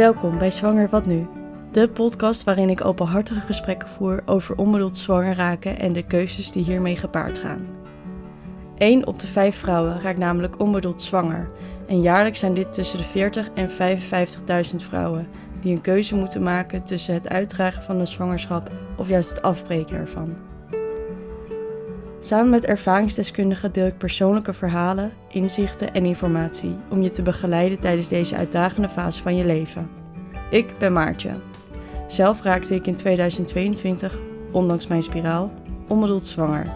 Welkom 0.00 0.38
bij 0.38 0.50
Zwanger 0.50 0.88
Wat 0.88 1.06
Nu, 1.06 1.26
de 1.72 1.88
podcast 1.88 2.44
waarin 2.44 2.70
ik 2.70 2.84
openhartige 2.84 3.40
gesprekken 3.40 3.88
voer 3.88 4.22
over 4.26 4.56
onbedoeld 4.56 4.98
zwanger 4.98 5.34
raken 5.34 5.78
en 5.78 5.92
de 5.92 6.06
keuzes 6.06 6.52
die 6.52 6.64
hiermee 6.64 6.96
gepaard 6.96 7.38
gaan. 7.38 7.66
1 8.76 9.06
op 9.06 9.18
de 9.18 9.26
5 9.26 9.56
vrouwen 9.56 10.00
raakt 10.00 10.18
namelijk 10.18 10.60
onbedoeld 10.60 11.02
zwanger 11.02 11.50
en 11.86 12.00
jaarlijks 12.00 12.38
zijn 12.38 12.54
dit 12.54 12.72
tussen 12.72 12.98
de 12.98 13.04
40 13.04 13.50
en 13.54 13.68
55.000 14.70 14.76
vrouwen 14.76 15.28
die 15.60 15.74
een 15.74 15.80
keuze 15.80 16.14
moeten 16.14 16.42
maken 16.42 16.84
tussen 16.84 17.14
het 17.14 17.28
uitdragen 17.28 17.82
van 17.82 18.00
een 18.00 18.06
zwangerschap 18.06 18.70
of 18.96 19.08
juist 19.08 19.30
het 19.30 19.42
afbreken 19.42 19.96
ervan. 19.96 20.36
Samen 22.22 22.50
met 22.50 22.64
ervaringsdeskundigen 22.64 23.72
deel 23.72 23.86
ik 23.86 23.98
persoonlijke 23.98 24.52
verhalen, 24.52 25.12
inzichten 25.28 25.94
en 25.94 26.04
informatie 26.04 26.76
om 26.88 27.02
je 27.02 27.10
te 27.10 27.22
begeleiden 27.22 27.78
tijdens 27.78 28.08
deze 28.08 28.36
uitdagende 28.36 28.88
fase 28.88 29.22
van 29.22 29.36
je 29.36 29.44
leven. 29.44 29.90
Ik 30.50 30.74
ben 30.78 30.92
Maartje. 30.92 31.30
Zelf 32.06 32.42
raakte 32.42 32.74
ik 32.74 32.86
in 32.86 32.94
2022, 32.94 34.20
ondanks 34.50 34.86
mijn 34.86 35.02
spiraal, 35.02 35.52
onbedoeld 35.88 36.26
zwanger. 36.26 36.72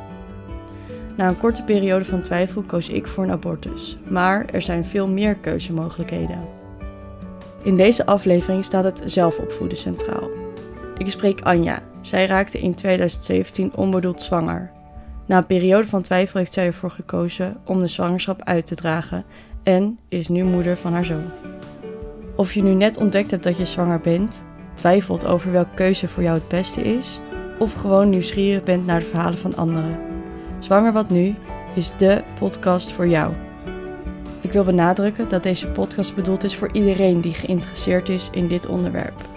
Na 1.17 1.29
een 1.29 1.39
korte 1.39 1.65
periode 1.65 2.05
van 2.05 2.23
twijfel 2.23 2.63
koos 2.63 2.89
ik 2.89 3.07
voor 3.07 3.25
een 3.25 3.31
abortus, 3.31 3.99
maar 4.09 4.47
er 4.53 4.63
zijn 4.63 4.85
veel 4.85 5.09
meer 5.09 5.35
keuzemogelijkheden. 5.35 6.41
In 7.63 7.77
deze 7.77 8.07
aflevering 8.07 8.65
staat 8.65 8.85
het 8.85 9.03
zelfopvoeden 9.05 9.79
centraal. 9.79 10.31
Ik 10.99 11.11
spreek 11.11 11.41
Anja. 11.41 11.83
Zij 12.01 12.27
raakte 12.27 12.59
in 12.59 12.75
2017 12.75 13.77
onbedoeld 13.77 14.23
zwanger. 14.23 14.74
Na 15.27 15.37
een 15.37 15.47
periode 15.47 15.87
van 15.87 16.03
twijfel 16.03 16.39
heeft 16.39 16.53
zij 16.53 16.67
ervoor 16.67 16.91
gekozen 16.91 17.57
om 17.65 17.79
de 17.79 17.87
zwangerschap 17.87 18.43
uit 18.43 18.67
te 18.67 18.75
dragen 18.75 19.25
en 19.63 19.99
is 20.09 20.29
nu 20.29 20.45
moeder 20.45 20.77
van 20.77 20.93
haar 20.93 21.05
zoon. 21.05 21.31
Of 22.37 22.53
je 22.53 22.63
nu 22.63 22.75
net 22.75 22.97
ontdekt 22.97 23.31
hebt 23.31 23.45
dat 23.45 23.57
je 23.57 23.65
zwanger 23.65 23.99
bent, 23.99 24.45
twijfelt 24.75 25.27
over 25.27 25.53
welke 25.53 25.75
keuze 25.75 26.09
voor 26.09 26.23
jou 26.23 26.35
het 26.35 26.49
beste 26.49 26.83
is, 26.83 27.21
of 27.59 27.73
gewoon 27.73 28.09
nieuwsgierig 28.09 28.63
bent 28.63 28.87
naar 28.87 29.01
de 29.01 29.07
verhalen 29.07 29.39
van 29.39 29.57
anderen. 29.57 29.99
Zwanger 30.59 30.93
wat 30.93 31.11
nu 31.11 31.35
is 31.75 31.97
de 31.97 32.23
podcast 32.39 32.93
voor 32.93 33.09
jou. 33.09 33.33
Ik 34.41 34.53
wil 34.53 34.65
benadrukken 34.65 35.29
dat 35.29 35.43
deze 35.43 35.69
podcast 35.69 36.15
bedoeld 36.15 36.45
is 36.45 36.57
voor 36.57 36.73
iedereen 36.73 37.21
die 37.21 37.35
geïnteresseerd 37.35 38.09
is 38.09 38.29
in 38.33 38.49
dit 38.49 38.67
onderwerp. 38.67 39.29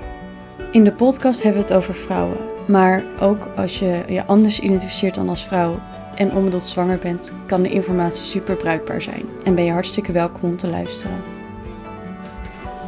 In 0.71 0.83
de 0.83 0.93
podcast 0.93 1.43
hebben 1.43 1.61
we 1.61 1.67
het 1.67 1.77
over 1.77 1.93
vrouwen, 1.93 2.37
maar 2.67 3.03
ook 3.19 3.47
als 3.55 3.79
je 3.79 4.03
je 4.07 4.25
anders 4.25 4.59
identificeert 4.59 5.15
dan 5.15 5.29
als 5.29 5.45
vrouw 5.45 5.79
en 6.15 6.31
onbedoeld 6.31 6.65
zwanger 6.65 6.97
bent, 6.97 7.33
kan 7.45 7.61
de 7.61 7.69
informatie 7.69 8.25
super 8.25 8.55
bruikbaar 8.55 9.01
zijn 9.01 9.23
en 9.43 9.55
ben 9.55 9.63
je 9.63 9.71
hartstikke 9.71 10.11
welkom 10.11 10.49
om 10.49 10.57
te 10.57 10.67
luisteren. 10.67 11.21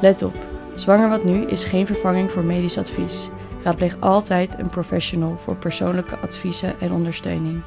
Let 0.02 0.24
op, 0.24 0.48
Zwanger 0.80 1.10
wat 1.10 1.24
nu 1.24 1.46
is 1.46 1.64
geen 1.64 1.86
vervanging 1.86 2.32
voor 2.32 2.44
medisch 2.44 2.78
advies. 2.78 3.30
Raadpleeg 3.64 3.98
altijd 4.00 4.60
een 4.60 4.70
professional 4.70 5.38
voor 5.38 5.56
persoonlijke 5.56 6.18
adviezen 6.18 6.80
en 6.80 6.92
ondersteuning. 6.92 7.62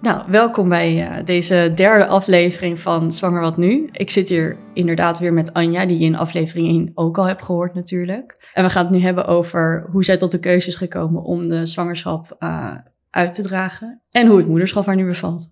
Nou, 0.00 0.22
welkom 0.28 0.68
bij 0.68 1.18
uh, 1.18 1.24
deze 1.24 1.72
derde 1.74 2.06
aflevering 2.06 2.80
van 2.80 3.12
Zwanger 3.12 3.40
Wat 3.40 3.56
Nu. 3.56 3.88
Ik 3.92 4.10
zit 4.10 4.28
hier 4.28 4.56
inderdaad 4.74 5.18
weer 5.18 5.32
met 5.32 5.52
Anja, 5.52 5.86
die 5.86 5.98
je 5.98 6.04
in 6.04 6.16
aflevering 6.16 6.68
1 6.68 6.90
ook 6.94 7.18
al 7.18 7.24
hebt 7.24 7.44
gehoord 7.44 7.74
natuurlijk. 7.74 8.50
En 8.52 8.64
we 8.64 8.70
gaan 8.70 8.84
het 8.84 8.94
nu 8.94 9.00
hebben 9.00 9.26
over 9.26 9.86
hoe 9.90 10.04
zij 10.04 10.16
tot 10.16 10.30
de 10.30 10.38
keuze 10.38 10.68
is 10.68 10.74
gekomen 10.74 11.22
om 11.22 11.48
de 11.48 11.66
zwangerschap 11.66 12.36
uh, 12.38 12.74
uit 13.10 13.34
te 13.34 13.42
dragen. 13.42 14.00
En 14.10 14.26
hoe 14.26 14.36
het 14.36 14.48
moederschap 14.48 14.86
haar 14.86 14.96
nu 14.96 15.06
bevalt. 15.06 15.48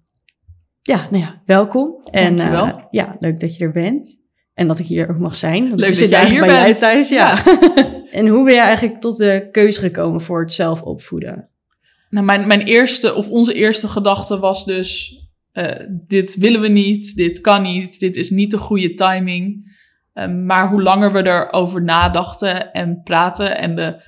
Ja, 0.83 1.07
nou 1.11 1.23
ja, 1.23 1.43
welkom. 1.47 2.01
En 2.11 2.39
uh, 2.39 2.73
ja, 2.91 3.17
leuk 3.19 3.41
dat 3.41 3.57
je 3.57 3.65
er 3.65 3.73
bent. 3.73 4.25
En 4.55 4.67
dat 4.67 4.79
ik 4.79 4.87
hier 4.87 5.11
ook 5.11 5.19
mag 5.19 5.37
zijn. 5.37 5.75
leuk 5.75 5.99
dat 5.99 6.09
jij 6.09 6.29
hier 6.29 6.47
bij 6.47 6.65
bent. 6.65 6.79
thuis, 6.79 7.09
ja. 7.09 7.45
en 8.11 8.27
hoe 8.27 8.45
ben 8.45 8.55
je 8.55 8.61
eigenlijk 8.61 9.01
tot 9.01 9.17
de 9.17 9.49
keuze 9.53 9.81
gekomen 9.81 10.21
voor 10.21 10.41
het 10.41 10.53
zelf 10.53 10.83
opvoeden? 10.83 11.51
Nou, 12.09 12.25
mijn, 12.25 12.47
mijn 12.47 12.63
eerste 12.63 13.15
of 13.15 13.29
onze 13.29 13.55
eerste 13.55 13.89
gedachte 13.89 14.39
was 14.39 14.65
dus: 14.65 15.19
uh, 15.53 15.71
dit 16.07 16.37
willen 16.37 16.61
we 16.61 16.69
niet, 16.69 17.17
dit 17.17 17.41
kan 17.41 17.63
niet, 17.63 18.01
dit 18.01 18.17
is 18.17 18.31
niet 18.31 18.51
de 18.51 18.59
goede 18.59 18.95
timing. 18.95 19.75
Uh, 20.15 20.29
maar 20.29 20.69
hoe 20.69 20.83
langer 20.83 21.13
we 21.13 21.27
erover 21.27 21.83
nadachten 21.83 22.73
en 22.73 23.01
praten 23.03 23.57
en 23.57 23.77
de 23.77 24.03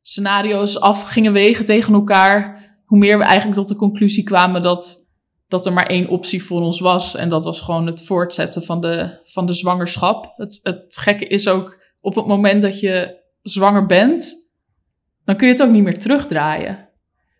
scenario's 0.00 0.80
af 0.80 1.02
gingen 1.02 1.32
wegen 1.32 1.64
tegen 1.64 1.94
elkaar, 1.94 2.70
hoe 2.84 2.98
meer 2.98 3.18
we 3.18 3.24
eigenlijk 3.24 3.56
tot 3.56 3.68
de 3.68 3.76
conclusie 3.76 4.24
kwamen 4.24 4.62
dat, 4.62 5.10
dat 5.48 5.66
er 5.66 5.72
maar 5.72 5.86
één 5.86 6.08
optie 6.08 6.44
voor 6.44 6.60
ons 6.60 6.80
was. 6.80 7.16
En 7.16 7.28
dat 7.28 7.44
was 7.44 7.60
gewoon 7.60 7.86
het 7.86 8.04
voortzetten 8.04 8.62
van 8.62 8.80
de, 8.80 9.20
van 9.24 9.46
de 9.46 9.52
zwangerschap. 9.52 10.32
Het, 10.36 10.60
het 10.62 10.98
gekke 10.98 11.26
is 11.26 11.48
ook, 11.48 11.80
op 12.00 12.14
het 12.14 12.26
moment 12.26 12.62
dat 12.62 12.80
je 12.80 13.20
zwanger 13.42 13.86
bent, 13.86 14.34
dan 15.24 15.36
kun 15.36 15.46
je 15.46 15.52
het 15.52 15.62
ook 15.62 15.70
niet 15.70 15.82
meer 15.82 15.98
terugdraaien. 15.98 16.88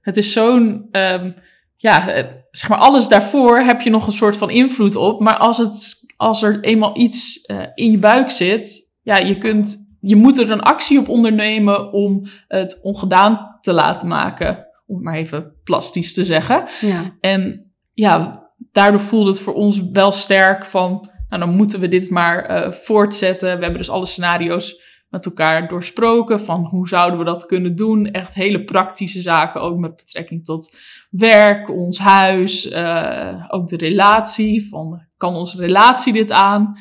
Het 0.02 0.16
is 0.16 0.32
zo'n, 0.32 0.88
um, 0.92 1.34
ja, 1.76 2.24
zeg 2.50 2.68
maar 2.68 2.78
alles 2.78 3.08
daarvoor 3.08 3.58
heb 3.58 3.80
je 3.80 3.90
nog 3.90 4.06
een 4.06 4.12
soort 4.12 4.36
van 4.36 4.50
invloed 4.50 4.96
op. 4.96 5.20
Maar 5.20 5.36
als, 5.36 5.58
het, 5.58 5.94
als 6.16 6.42
er 6.42 6.60
eenmaal 6.60 6.98
iets 6.98 7.50
uh, 7.50 7.62
in 7.74 7.90
je 7.90 7.98
buik 7.98 8.30
zit, 8.30 8.92
ja, 9.02 9.16
je 9.16 9.38
kunt, 9.38 9.96
je 10.00 10.16
moet 10.16 10.38
er 10.38 10.50
een 10.50 10.60
actie 10.62 10.98
op 10.98 11.08
ondernemen 11.08 11.92
om 11.92 12.26
het 12.48 12.80
ongedaan 12.82 13.58
te 13.60 13.72
laten 13.72 14.08
maken. 14.08 14.66
Om 14.86 14.94
het 14.94 15.04
maar 15.04 15.14
even 15.14 15.52
plastisch 15.64 16.14
te 16.14 16.24
zeggen. 16.24 16.64
Ja. 16.80 17.16
En 17.20 17.72
ja, 17.92 18.42
daardoor 18.72 19.00
voelde 19.00 19.30
het 19.30 19.40
voor 19.40 19.54
ons 19.54 19.90
wel 19.90 20.12
sterk 20.12 20.66
van, 20.66 21.08
nou 21.28 21.44
dan 21.44 21.56
moeten 21.56 21.80
we 21.80 21.88
dit 21.88 22.10
maar 22.10 22.50
uh, 22.50 22.72
voortzetten. 22.72 23.56
We 23.56 23.62
hebben 23.62 23.80
dus 23.80 23.90
alle 23.90 24.06
scenario's 24.06 24.80
met 25.12 25.26
elkaar 25.26 25.68
doorsproken 25.68 26.40
van 26.40 26.64
hoe 26.64 26.88
zouden 26.88 27.18
we 27.18 27.24
dat 27.24 27.46
kunnen 27.46 27.76
doen. 27.76 28.06
Echt 28.06 28.34
hele 28.34 28.64
praktische 28.64 29.20
zaken, 29.20 29.60
ook 29.60 29.78
met 29.78 29.96
betrekking 29.96 30.44
tot 30.44 30.76
werk, 31.10 31.70
ons 31.70 31.98
huis, 31.98 32.70
uh, 32.70 33.44
ook 33.48 33.66
de 33.68 33.76
relatie. 33.76 34.68
Van 34.68 35.02
kan 35.16 35.34
onze 35.34 35.60
relatie 35.60 36.12
dit 36.12 36.30
aan? 36.30 36.78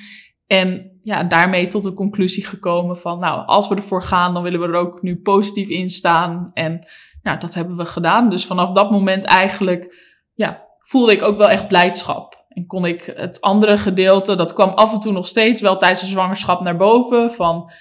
En 0.47 1.00
ja, 1.02 1.24
daarmee 1.24 1.68
tot 1.68 1.84
de 1.84 1.94
conclusie 1.94 2.46
gekomen 2.46 2.97
van, 2.97 3.20
nou, 3.20 3.46
als 3.46 3.68
we 3.68 3.75
ervoor 3.75 4.03
gaan, 4.03 4.34
dan 4.34 4.44
willen 4.44 4.59
we 4.59 4.68
er 4.68 4.74
ook 4.74 5.02
nu 5.02 5.22
positief 5.22 5.68
in 5.68 5.90
staan. 5.90 6.52
En 6.53 6.88
nou, 7.22 7.38
dat 7.40 7.53
hebben 7.53 7.78
we 7.78 7.86
gedaan. 7.86 8.30
Dus 8.30 8.46
vanaf 8.46 8.72
dat 8.72 8.91
moment 8.91 9.24
eigenlijk, 9.24 9.96
ja, 10.34 10.68
voelde 10.80 11.12
ik 11.12 11.22
ook 11.22 11.38
wel 11.38 11.50
echt 11.50 11.68
blijdschap. 11.68 12.46
En 12.50 12.66
kon 12.66 12.86
ik 12.86 13.14
het 13.16 13.41
andere 13.41 13.78
gedeelte, 13.78 14.36
dat 14.36 14.53
kwam 14.53 14.70
af 14.70 14.94
en 14.94 15.00
toe 15.00 15.12
nog 15.12 15.28
steeds 15.28 15.62
wel 15.62 15.78
tijdens 15.78 16.02
de 16.02 16.08
zwangerschap 16.08 16.62
naar 16.62 16.78
boven. 16.78 17.31
Van 17.31 17.72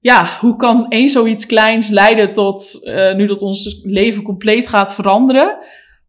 ja, 0.00 0.26
hoe 0.40 0.56
kan 0.56 0.88
één 0.88 1.08
zoiets 1.08 1.46
kleins 1.46 1.88
leiden 1.88 2.32
tot 2.32 2.80
uh, 2.82 3.14
nu 3.14 3.26
dat 3.26 3.42
ons 3.42 3.80
leven 3.84 4.22
compleet 4.22 4.68
gaat 4.68 4.94
veranderen. 4.94 5.58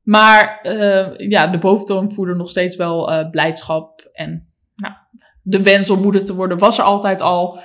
Maar 0.02 0.59
uh, 0.63 1.29
ja, 1.29 1.47
de 1.47 1.57
boventoon 1.57 2.12
voerde 2.12 2.35
nog 2.35 2.50
steeds 2.50 2.75
wel 2.75 3.12
uh, 3.12 3.29
blijdschap. 3.29 4.09
En 4.13 4.47
nou, 4.75 4.94
de 5.41 5.63
wens 5.63 5.90
om 5.90 6.02
moeder 6.02 6.25
te 6.25 6.35
worden 6.35 6.57
was 6.57 6.78
er 6.78 6.84
altijd 6.84 7.22
al. 7.22 7.59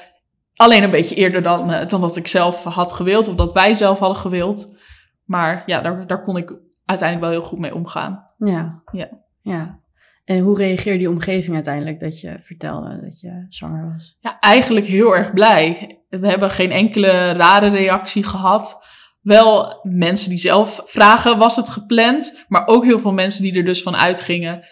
Alleen 0.54 0.82
een 0.82 0.91
beetje 0.91 1.14
eerder 1.14 1.42
dan, 1.42 1.87
dan 1.88 2.00
dat 2.00 2.16
ik 2.16 2.26
zelf 2.26 2.64
had 2.64 2.93
gewild. 2.93 3.28
Of 3.28 3.34
dat 3.34 3.53
wij 3.53 3.75
zelf 3.75 3.98
hadden 3.98 4.19
gewild. 4.19 4.76
Maar 5.25 5.62
ja, 5.66 5.81
daar, 5.81 6.06
daar 6.06 6.22
kon 6.22 6.37
ik 6.37 6.58
uiteindelijk 6.84 7.31
wel 7.31 7.41
heel 7.41 7.48
goed 7.48 7.58
mee 7.58 7.75
omgaan. 7.75 8.31
Ja. 8.38 8.82
Ja. 8.93 9.08
ja. 9.43 9.81
En 10.25 10.38
hoe 10.38 10.56
reageerde 10.56 10.98
die 10.98 11.10
omgeving 11.10 11.54
uiteindelijk 11.54 12.00
dat 12.00 12.20
je 12.20 12.38
vertelde 12.43 13.00
dat 13.00 13.20
je 13.20 13.46
zwanger 13.49 13.93
was? 13.93 14.17
Ja, 14.20 14.38
eigenlijk 14.40 14.87
heel 14.87 15.17
erg 15.17 15.32
blij. 15.32 15.95
We 16.08 16.29
hebben 16.29 16.50
geen 16.50 16.70
enkele 16.70 17.32
rare 17.32 17.69
reactie 17.69 18.25
gehad. 18.25 18.85
Wel 19.23 19.81
mensen 19.82 20.29
die 20.29 20.38
zelf 20.38 20.82
vragen, 20.85 21.38
was 21.38 21.56
het 21.56 21.69
gepland? 21.69 22.44
Maar 22.49 22.67
ook 22.67 22.85
heel 22.85 23.00
veel 23.00 23.12
mensen 23.12 23.43
die 23.43 23.56
er 23.56 23.64
dus 23.64 23.82
van 23.82 23.97
uitgingen 23.97 24.64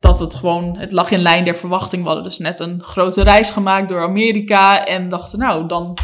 dat 0.00 0.18
het 0.18 0.34
gewoon, 0.34 0.76
het 0.78 0.92
lag 0.92 1.10
in 1.10 1.22
lijn 1.22 1.44
der 1.44 1.56
verwachting. 1.56 2.02
We 2.02 2.08
hadden 2.08 2.24
dus 2.24 2.38
net 2.38 2.60
een 2.60 2.82
grote 2.82 3.22
reis 3.22 3.50
gemaakt 3.50 3.88
door 3.88 4.02
Amerika 4.02 4.86
en 4.86 5.08
dachten, 5.08 5.38
nou, 5.38 5.68
dan 5.68 5.98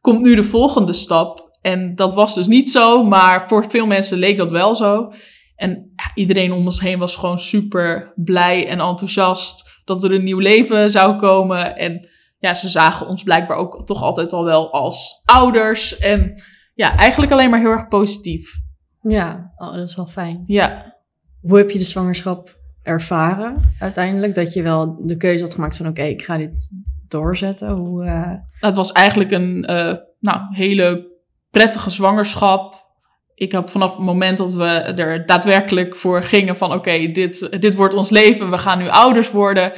komt 0.00 0.22
nu 0.22 0.34
de 0.34 0.44
volgende 0.44 0.92
stap. 0.92 1.50
En 1.60 1.94
dat 1.94 2.14
was 2.14 2.34
dus 2.34 2.46
niet 2.46 2.70
zo, 2.70 3.04
maar 3.04 3.48
voor 3.48 3.66
veel 3.70 3.86
mensen 3.86 4.18
leek 4.18 4.36
dat 4.36 4.50
wel 4.50 4.74
zo. 4.74 5.12
En 5.56 5.94
iedereen 6.14 6.52
om 6.52 6.64
ons 6.64 6.80
heen 6.80 6.98
was 6.98 7.16
gewoon 7.16 7.38
super 7.38 8.12
blij 8.16 8.68
en 8.68 8.80
enthousiast 8.80 9.80
dat 9.84 10.04
er 10.04 10.12
een 10.12 10.24
nieuw 10.24 10.38
leven 10.38 10.90
zou 10.90 11.16
komen. 11.16 11.76
En 11.76 12.08
ja, 12.42 12.54
ze 12.54 12.68
zagen 12.68 13.06
ons 13.06 13.22
blijkbaar 13.22 13.56
ook 13.56 13.86
toch 13.86 14.02
altijd 14.02 14.32
al 14.32 14.44
wel 14.44 14.72
als 14.72 15.22
ouders. 15.24 15.98
En 15.98 16.42
ja, 16.74 16.96
eigenlijk 16.96 17.32
alleen 17.32 17.50
maar 17.50 17.60
heel 17.60 17.70
erg 17.70 17.88
positief. 17.88 18.60
Ja, 19.00 19.52
oh, 19.56 19.74
dat 19.74 19.88
is 19.88 19.96
wel 19.96 20.06
fijn. 20.06 20.42
Ja. 20.46 20.96
Hoe 21.40 21.58
heb 21.58 21.70
je 21.70 21.78
de 21.78 21.84
zwangerschap 21.84 22.58
ervaren 22.82 23.74
uiteindelijk? 23.78 24.34
Dat 24.34 24.52
je 24.52 24.62
wel 24.62 25.06
de 25.06 25.16
keuze 25.16 25.44
had 25.44 25.54
gemaakt 25.54 25.76
van 25.76 25.86
oké, 25.86 26.02
ik 26.02 26.22
ga 26.22 26.36
dit 26.36 26.68
doorzetten. 27.08 27.70
Hoe, 27.70 28.04
uh... 28.04 28.32
Het 28.60 28.74
was 28.74 28.92
eigenlijk 28.92 29.30
een 29.30 29.70
uh, 29.70 29.96
nou, 30.20 30.40
hele 30.54 31.10
prettige 31.50 31.90
zwangerschap 31.90 32.90
ik 33.34 33.52
had 33.52 33.70
vanaf 33.70 33.90
het 33.90 34.04
moment 34.04 34.38
dat 34.38 34.52
we 34.52 34.64
er 34.64 35.26
daadwerkelijk 35.26 35.96
voor 35.96 36.22
gingen 36.22 36.56
van 36.56 36.72
oké, 36.72 37.10
dit, 37.10 37.60
dit 37.60 37.74
wordt 37.74 37.94
ons 37.94 38.10
leven, 38.10 38.50
we 38.50 38.58
gaan 38.58 38.78
nu 38.78 38.88
ouders 38.88 39.30
worden. 39.30 39.72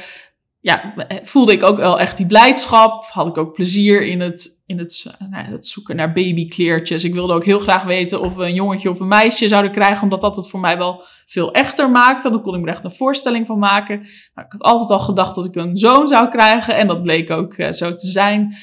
Ja, 0.65 0.93
voelde 1.23 1.51
ik 1.51 1.63
ook 1.63 1.77
wel 1.77 1.99
echt 1.99 2.17
die 2.17 2.25
blijdschap. 2.25 3.03
Had 3.03 3.27
ik 3.27 3.37
ook 3.37 3.53
plezier 3.53 4.05
in 4.05 4.21
het, 4.21 4.63
in 4.65 4.77
het, 4.77 5.15
nou, 5.29 5.45
het 5.45 5.67
zoeken 5.67 5.95
naar 5.95 6.11
babykleertjes. 6.11 7.03
Ik 7.03 7.13
wilde 7.13 7.33
ook 7.33 7.45
heel 7.45 7.59
graag 7.59 7.83
weten 7.83 8.21
of 8.21 8.35
we 8.35 8.43
een 8.43 8.53
jongetje 8.53 8.89
of 8.89 8.99
een 8.99 9.07
meisje 9.07 9.47
zouden 9.47 9.71
krijgen, 9.71 10.03
omdat 10.03 10.21
dat 10.21 10.35
het 10.35 10.49
voor 10.49 10.59
mij 10.59 10.77
wel 10.77 11.03
veel 11.25 11.51
echter 11.51 11.91
maakte. 11.91 12.29
Dan 12.29 12.41
kon 12.41 12.55
ik 12.55 12.61
me 12.61 12.69
echt 12.69 12.85
een 12.85 12.91
voorstelling 12.91 13.45
van 13.45 13.59
maken. 13.59 13.99
Nou, 14.33 14.47
ik 14.47 14.51
had 14.51 14.61
altijd 14.61 14.89
al 14.89 14.99
gedacht 14.99 15.35
dat 15.35 15.45
ik 15.45 15.55
een 15.55 15.77
zoon 15.77 16.07
zou 16.07 16.29
krijgen 16.29 16.75
en 16.75 16.87
dat 16.87 17.03
bleek 17.03 17.29
ook 17.29 17.57
uh, 17.57 17.71
zo 17.71 17.93
te 17.93 18.07
zijn. 18.07 18.55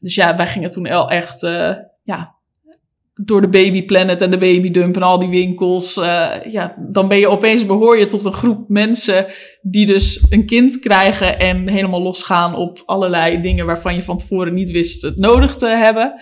Dus 0.00 0.14
ja, 0.14 0.36
wij 0.36 0.46
gingen 0.46 0.70
toen 0.70 0.82
wel 0.82 1.10
echt 1.10 1.40
ja, 2.02 2.34
door 3.14 3.40
de 3.40 3.48
Baby 3.48 3.84
Planet 3.84 4.22
en 4.22 4.30
de 4.30 4.38
Baby 4.38 4.70
Dump 4.70 4.96
en 4.96 5.02
al 5.02 5.18
die 5.18 5.28
winkels. 5.28 5.94
Ja, 6.48 6.74
dan 6.78 7.08
ben 7.08 7.18
je 7.18 7.28
opeens 7.28 7.66
behoor 7.66 7.98
je 7.98 8.06
tot 8.06 8.24
een 8.24 8.32
groep 8.32 8.68
mensen 8.68 9.26
die 9.70 9.86
dus 9.86 10.26
een 10.28 10.46
kind 10.46 10.78
krijgen 10.78 11.38
en 11.38 11.68
helemaal 11.68 12.02
losgaan 12.02 12.54
op 12.54 12.82
allerlei 12.84 13.40
dingen 13.40 13.66
waarvan 13.66 13.94
je 13.94 14.02
van 14.02 14.16
tevoren 14.16 14.54
niet 14.54 14.70
wist 14.70 15.02
het 15.02 15.16
nodig 15.16 15.56
te 15.56 15.68
hebben. 15.68 16.14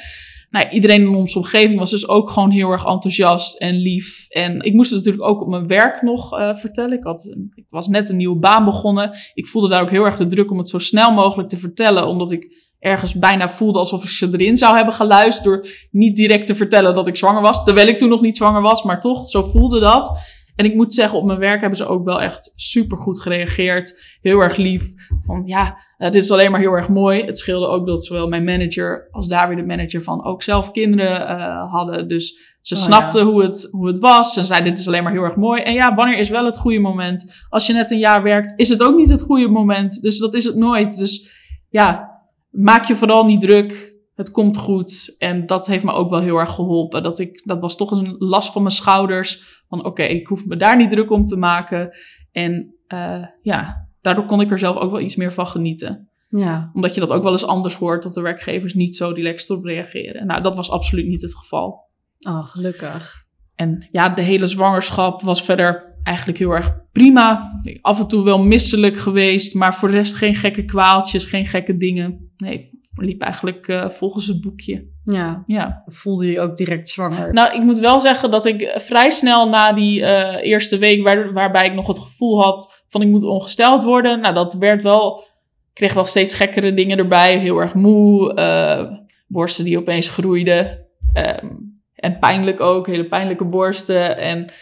Nou, 0.50 0.68
iedereen 0.68 1.00
in 1.00 1.08
onze 1.08 1.38
omgeving 1.38 1.78
was 1.78 1.90
dus 1.90 2.08
ook 2.08 2.30
gewoon 2.30 2.50
heel 2.50 2.70
erg 2.70 2.84
enthousiast 2.84 3.60
en 3.60 3.74
lief. 3.74 4.26
En 4.28 4.60
ik 4.60 4.74
moest 4.74 4.90
het 4.90 4.98
natuurlijk 4.98 5.28
ook 5.28 5.40
op 5.40 5.48
mijn 5.48 5.66
werk 5.66 6.02
nog 6.02 6.38
uh, 6.38 6.56
vertellen. 6.56 6.98
Ik, 6.98 7.04
had, 7.04 7.36
ik 7.54 7.66
was 7.68 7.88
net 7.88 8.08
een 8.08 8.16
nieuwe 8.16 8.38
baan 8.38 8.64
begonnen. 8.64 9.16
Ik 9.34 9.46
voelde 9.46 9.68
daar 9.68 9.82
ook 9.82 9.90
heel 9.90 10.04
erg 10.04 10.16
de 10.16 10.26
druk 10.26 10.50
om 10.50 10.58
het 10.58 10.68
zo 10.68 10.78
snel 10.78 11.12
mogelijk 11.12 11.48
te 11.48 11.56
vertellen, 11.56 12.06
omdat 12.06 12.32
ik 12.32 12.72
ergens 12.78 13.14
bijna 13.14 13.48
voelde 13.48 13.78
alsof 13.78 14.02
ik 14.02 14.08
ze 14.08 14.28
erin 14.32 14.56
zou 14.56 14.76
hebben 14.76 14.94
geluisterd. 14.94 15.44
Door 15.44 15.68
niet 15.90 16.16
direct 16.16 16.46
te 16.46 16.54
vertellen 16.54 16.94
dat 16.94 17.06
ik 17.06 17.16
zwanger 17.16 17.42
was. 17.42 17.64
Terwijl 17.64 17.88
ik 17.88 17.98
toen 17.98 18.08
nog 18.08 18.20
niet 18.20 18.36
zwanger 18.36 18.62
was, 18.62 18.82
maar 18.82 19.00
toch, 19.00 19.28
zo 19.28 19.42
voelde 19.42 19.80
dat. 19.80 20.18
En 20.56 20.64
ik 20.64 20.74
moet 20.74 20.94
zeggen, 20.94 21.18
op 21.18 21.24
mijn 21.24 21.38
werk 21.38 21.60
hebben 21.60 21.78
ze 21.78 21.86
ook 21.86 22.04
wel 22.04 22.20
echt 22.20 22.52
super 22.56 22.98
goed 22.98 23.20
gereageerd. 23.20 24.16
Heel 24.20 24.42
erg 24.42 24.56
lief. 24.56 24.84
Van 25.20 25.42
ja, 25.46 25.78
uh, 25.98 26.10
dit 26.10 26.22
is 26.22 26.30
alleen 26.30 26.50
maar 26.50 26.60
heel 26.60 26.72
erg 26.72 26.88
mooi. 26.88 27.24
Het 27.24 27.38
scheelde 27.38 27.66
ook 27.66 27.86
dat 27.86 28.04
zowel 28.04 28.28
mijn 28.28 28.44
manager 28.44 29.08
als 29.10 29.28
daar 29.28 29.48
weer 29.48 29.56
de 29.56 29.66
manager 29.66 30.02
van 30.02 30.24
ook 30.24 30.42
zelf 30.42 30.70
kinderen 30.70 31.20
uh, 31.20 31.72
hadden. 31.72 32.08
Dus 32.08 32.56
ze 32.60 32.74
oh, 32.74 32.80
snapten 32.80 33.26
ja. 33.26 33.32
hoe, 33.32 33.42
het, 33.42 33.68
hoe 33.70 33.86
het 33.86 33.98
was. 33.98 34.32
Ze 34.32 34.44
zeiden, 34.44 34.70
dit 34.70 34.78
is 34.78 34.86
alleen 34.86 35.02
maar 35.02 35.12
heel 35.12 35.22
erg 35.22 35.36
mooi. 35.36 35.62
En 35.62 35.74
ja, 35.74 35.94
wanneer 35.94 36.18
is 36.18 36.30
wel 36.30 36.44
het 36.44 36.58
goede 36.58 36.78
moment? 36.80 37.44
Als 37.48 37.66
je 37.66 37.72
net 37.72 37.90
een 37.90 37.98
jaar 37.98 38.22
werkt, 38.22 38.52
is 38.56 38.68
het 38.68 38.82
ook 38.82 38.96
niet 38.96 39.10
het 39.10 39.22
goede 39.22 39.48
moment. 39.48 40.00
Dus 40.00 40.18
dat 40.18 40.34
is 40.34 40.44
het 40.44 40.56
nooit. 40.56 40.96
Dus 40.96 41.30
ja, 41.68 42.10
maak 42.50 42.84
je 42.84 42.96
vooral 42.96 43.24
niet 43.24 43.40
druk. 43.40 43.93
Het 44.14 44.30
komt 44.30 44.56
goed. 44.56 45.14
En 45.18 45.46
dat 45.46 45.66
heeft 45.66 45.84
me 45.84 45.92
ook 45.92 46.10
wel 46.10 46.20
heel 46.20 46.36
erg 46.36 46.54
geholpen. 46.54 47.02
Dat, 47.02 47.18
ik, 47.18 47.42
dat 47.44 47.60
was 47.60 47.76
toch 47.76 47.90
een 47.90 48.16
last 48.18 48.52
van 48.52 48.62
mijn 48.62 48.74
schouders. 48.74 49.62
Van 49.68 49.78
oké, 49.78 49.88
okay, 49.88 50.08
ik 50.08 50.26
hoef 50.26 50.46
me 50.46 50.56
daar 50.56 50.76
niet 50.76 50.90
druk 50.90 51.10
om 51.10 51.24
te 51.24 51.36
maken. 51.36 51.96
En 52.32 52.74
uh, 52.88 53.24
ja, 53.42 53.88
daardoor 54.00 54.24
kon 54.24 54.40
ik 54.40 54.50
er 54.50 54.58
zelf 54.58 54.76
ook 54.76 54.90
wel 54.90 55.00
iets 55.00 55.16
meer 55.16 55.32
van 55.32 55.46
genieten. 55.46 56.08
Ja. 56.28 56.70
Omdat 56.72 56.94
je 56.94 57.00
dat 57.00 57.12
ook 57.12 57.22
wel 57.22 57.32
eens 57.32 57.46
anders 57.46 57.74
hoort, 57.74 58.02
dat 58.02 58.14
de 58.14 58.20
werkgevers 58.20 58.74
niet 58.74 58.96
zo 58.96 59.10
relaxed 59.14 59.56
op 59.56 59.64
reageren. 59.64 60.26
Nou, 60.26 60.42
dat 60.42 60.56
was 60.56 60.70
absoluut 60.70 61.06
niet 61.06 61.22
het 61.22 61.36
geval. 61.36 61.90
Oh, 62.20 62.46
gelukkig. 62.46 63.24
En 63.54 63.88
ja, 63.90 64.08
de 64.08 64.22
hele 64.22 64.46
zwangerschap 64.46 65.22
was 65.22 65.42
verder 65.42 65.98
eigenlijk 66.02 66.38
heel 66.38 66.50
erg 66.50 66.76
prima. 66.92 67.60
Af 67.80 68.00
en 68.00 68.08
toe 68.08 68.24
wel 68.24 68.38
misselijk 68.38 68.96
geweest, 68.96 69.54
maar 69.54 69.74
voor 69.74 69.88
de 69.88 69.94
rest 69.94 70.14
geen 70.14 70.34
gekke 70.34 70.64
kwaaltjes, 70.64 71.24
geen 71.24 71.46
gekke 71.46 71.76
dingen. 71.76 72.32
Nee, 72.36 72.70
liep 72.94 73.22
eigenlijk 73.22 73.68
uh, 73.68 73.90
volgens 73.90 74.26
het 74.26 74.40
boekje. 74.40 74.86
Ja. 75.04 75.44
ja. 75.46 75.82
Voelde 75.86 76.30
je 76.30 76.40
ook 76.40 76.56
direct 76.56 76.88
zwanger? 76.88 77.32
Nou, 77.32 77.54
ik 77.54 77.62
moet 77.62 77.78
wel 77.78 78.00
zeggen 78.00 78.30
dat 78.30 78.44
ik 78.44 78.74
vrij 78.76 79.10
snel 79.10 79.48
na 79.48 79.72
die 79.72 80.00
uh, 80.00 80.36
eerste 80.42 80.78
week, 80.78 81.02
waar, 81.02 81.32
waarbij 81.32 81.66
ik 81.66 81.74
nog 81.74 81.86
het 81.86 81.98
gevoel 81.98 82.42
had 82.42 82.82
van 82.88 83.02
ik 83.02 83.08
moet 83.08 83.24
ongesteld 83.24 83.82
worden. 83.82 84.20
Nou, 84.20 84.34
dat 84.34 84.54
werd 84.54 84.82
wel, 84.82 85.18
ik 85.18 85.74
kreeg 85.74 85.94
wel 85.94 86.04
steeds 86.04 86.34
gekkere 86.34 86.74
dingen 86.74 86.98
erbij. 86.98 87.38
Heel 87.38 87.58
erg 87.58 87.74
moe, 87.74 88.38
uh, 88.38 88.98
borsten 89.26 89.64
die 89.64 89.78
opeens 89.78 90.08
groeiden. 90.08 90.86
Um, 91.14 91.82
en 91.94 92.18
pijnlijk 92.18 92.60
ook, 92.60 92.86
hele 92.86 93.08
pijnlijke 93.08 93.44
borsten. 93.44 94.18
En 94.18 94.52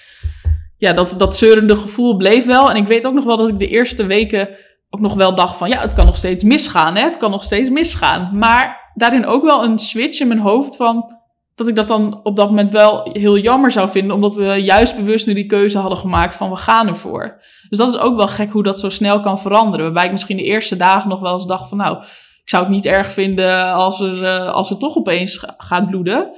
ja, 0.76 0.92
dat, 0.92 1.14
dat 1.18 1.36
zeurende 1.36 1.76
gevoel 1.76 2.16
bleef 2.16 2.46
wel. 2.46 2.70
En 2.70 2.76
ik 2.76 2.86
weet 2.86 3.06
ook 3.06 3.14
nog 3.14 3.24
wel 3.24 3.36
dat 3.36 3.48
ik 3.48 3.58
de 3.58 3.68
eerste 3.68 4.06
weken 4.06 4.48
ook 4.94 5.00
nog 5.00 5.14
wel 5.14 5.34
dacht 5.34 5.56
van... 5.56 5.68
ja, 5.68 5.80
het 5.80 5.94
kan 5.94 6.06
nog 6.06 6.16
steeds 6.16 6.44
misgaan, 6.44 6.96
hè? 6.96 7.02
Het 7.02 7.16
kan 7.16 7.30
nog 7.30 7.42
steeds 7.42 7.70
misgaan. 7.70 8.38
Maar 8.38 8.90
daarin 8.94 9.26
ook 9.26 9.44
wel 9.44 9.64
een 9.64 9.78
switch 9.78 10.20
in 10.20 10.28
mijn 10.28 10.40
hoofd 10.40 10.76
van... 10.76 11.16
dat 11.54 11.68
ik 11.68 11.76
dat 11.76 11.88
dan 11.88 12.20
op 12.22 12.36
dat 12.36 12.48
moment 12.48 12.70
wel 12.70 13.10
heel 13.12 13.38
jammer 13.38 13.70
zou 13.70 13.90
vinden... 13.90 14.14
omdat 14.14 14.34
we 14.34 14.44
juist 14.44 14.96
bewust 14.96 15.26
nu 15.26 15.34
die 15.34 15.46
keuze 15.46 15.78
hadden 15.78 15.98
gemaakt 15.98 16.36
van 16.36 16.50
we 16.50 16.56
gaan 16.56 16.88
ervoor. 16.88 17.40
Dus 17.68 17.78
dat 17.78 17.88
is 17.88 17.98
ook 17.98 18.16
wel 18.16 18.28
gek 18.28 18.50
hoe 18.50 18.62
dat 18.62 18.80
zo 18.80 18.88
snel 18.88 19.20
kan 19.20 19.40
veranderen. 19.40 19.84
Waarbij 19.84 20.04
ik 20.04 20.12
misschien 20.12 20.36
de 20.36 20.42
eerste 20.44 20.76
dagen 20.76 21.08
nog 21.08 21.20
wel 21.20 21.32
eens 21.32 21.46
dacht 21.46 21.68
van... 21.68 21.78
nou, 21.78 21.96
ik 22.42 22.50
zou 22.50 22.62
het 22.62 22.72
niet 22.72 22.86
erg 22.86 23.12
vinden 23.12 23.72
als 23.72 24.00
er, 24.00 24.22
uh, 24.22 24.52
als 24.52 24.70
er 24.70 24.78
toch 24.78 24.96
opeens 24.96 25.46
gaat 25.56 25.90
bloeden... 25.90 26.30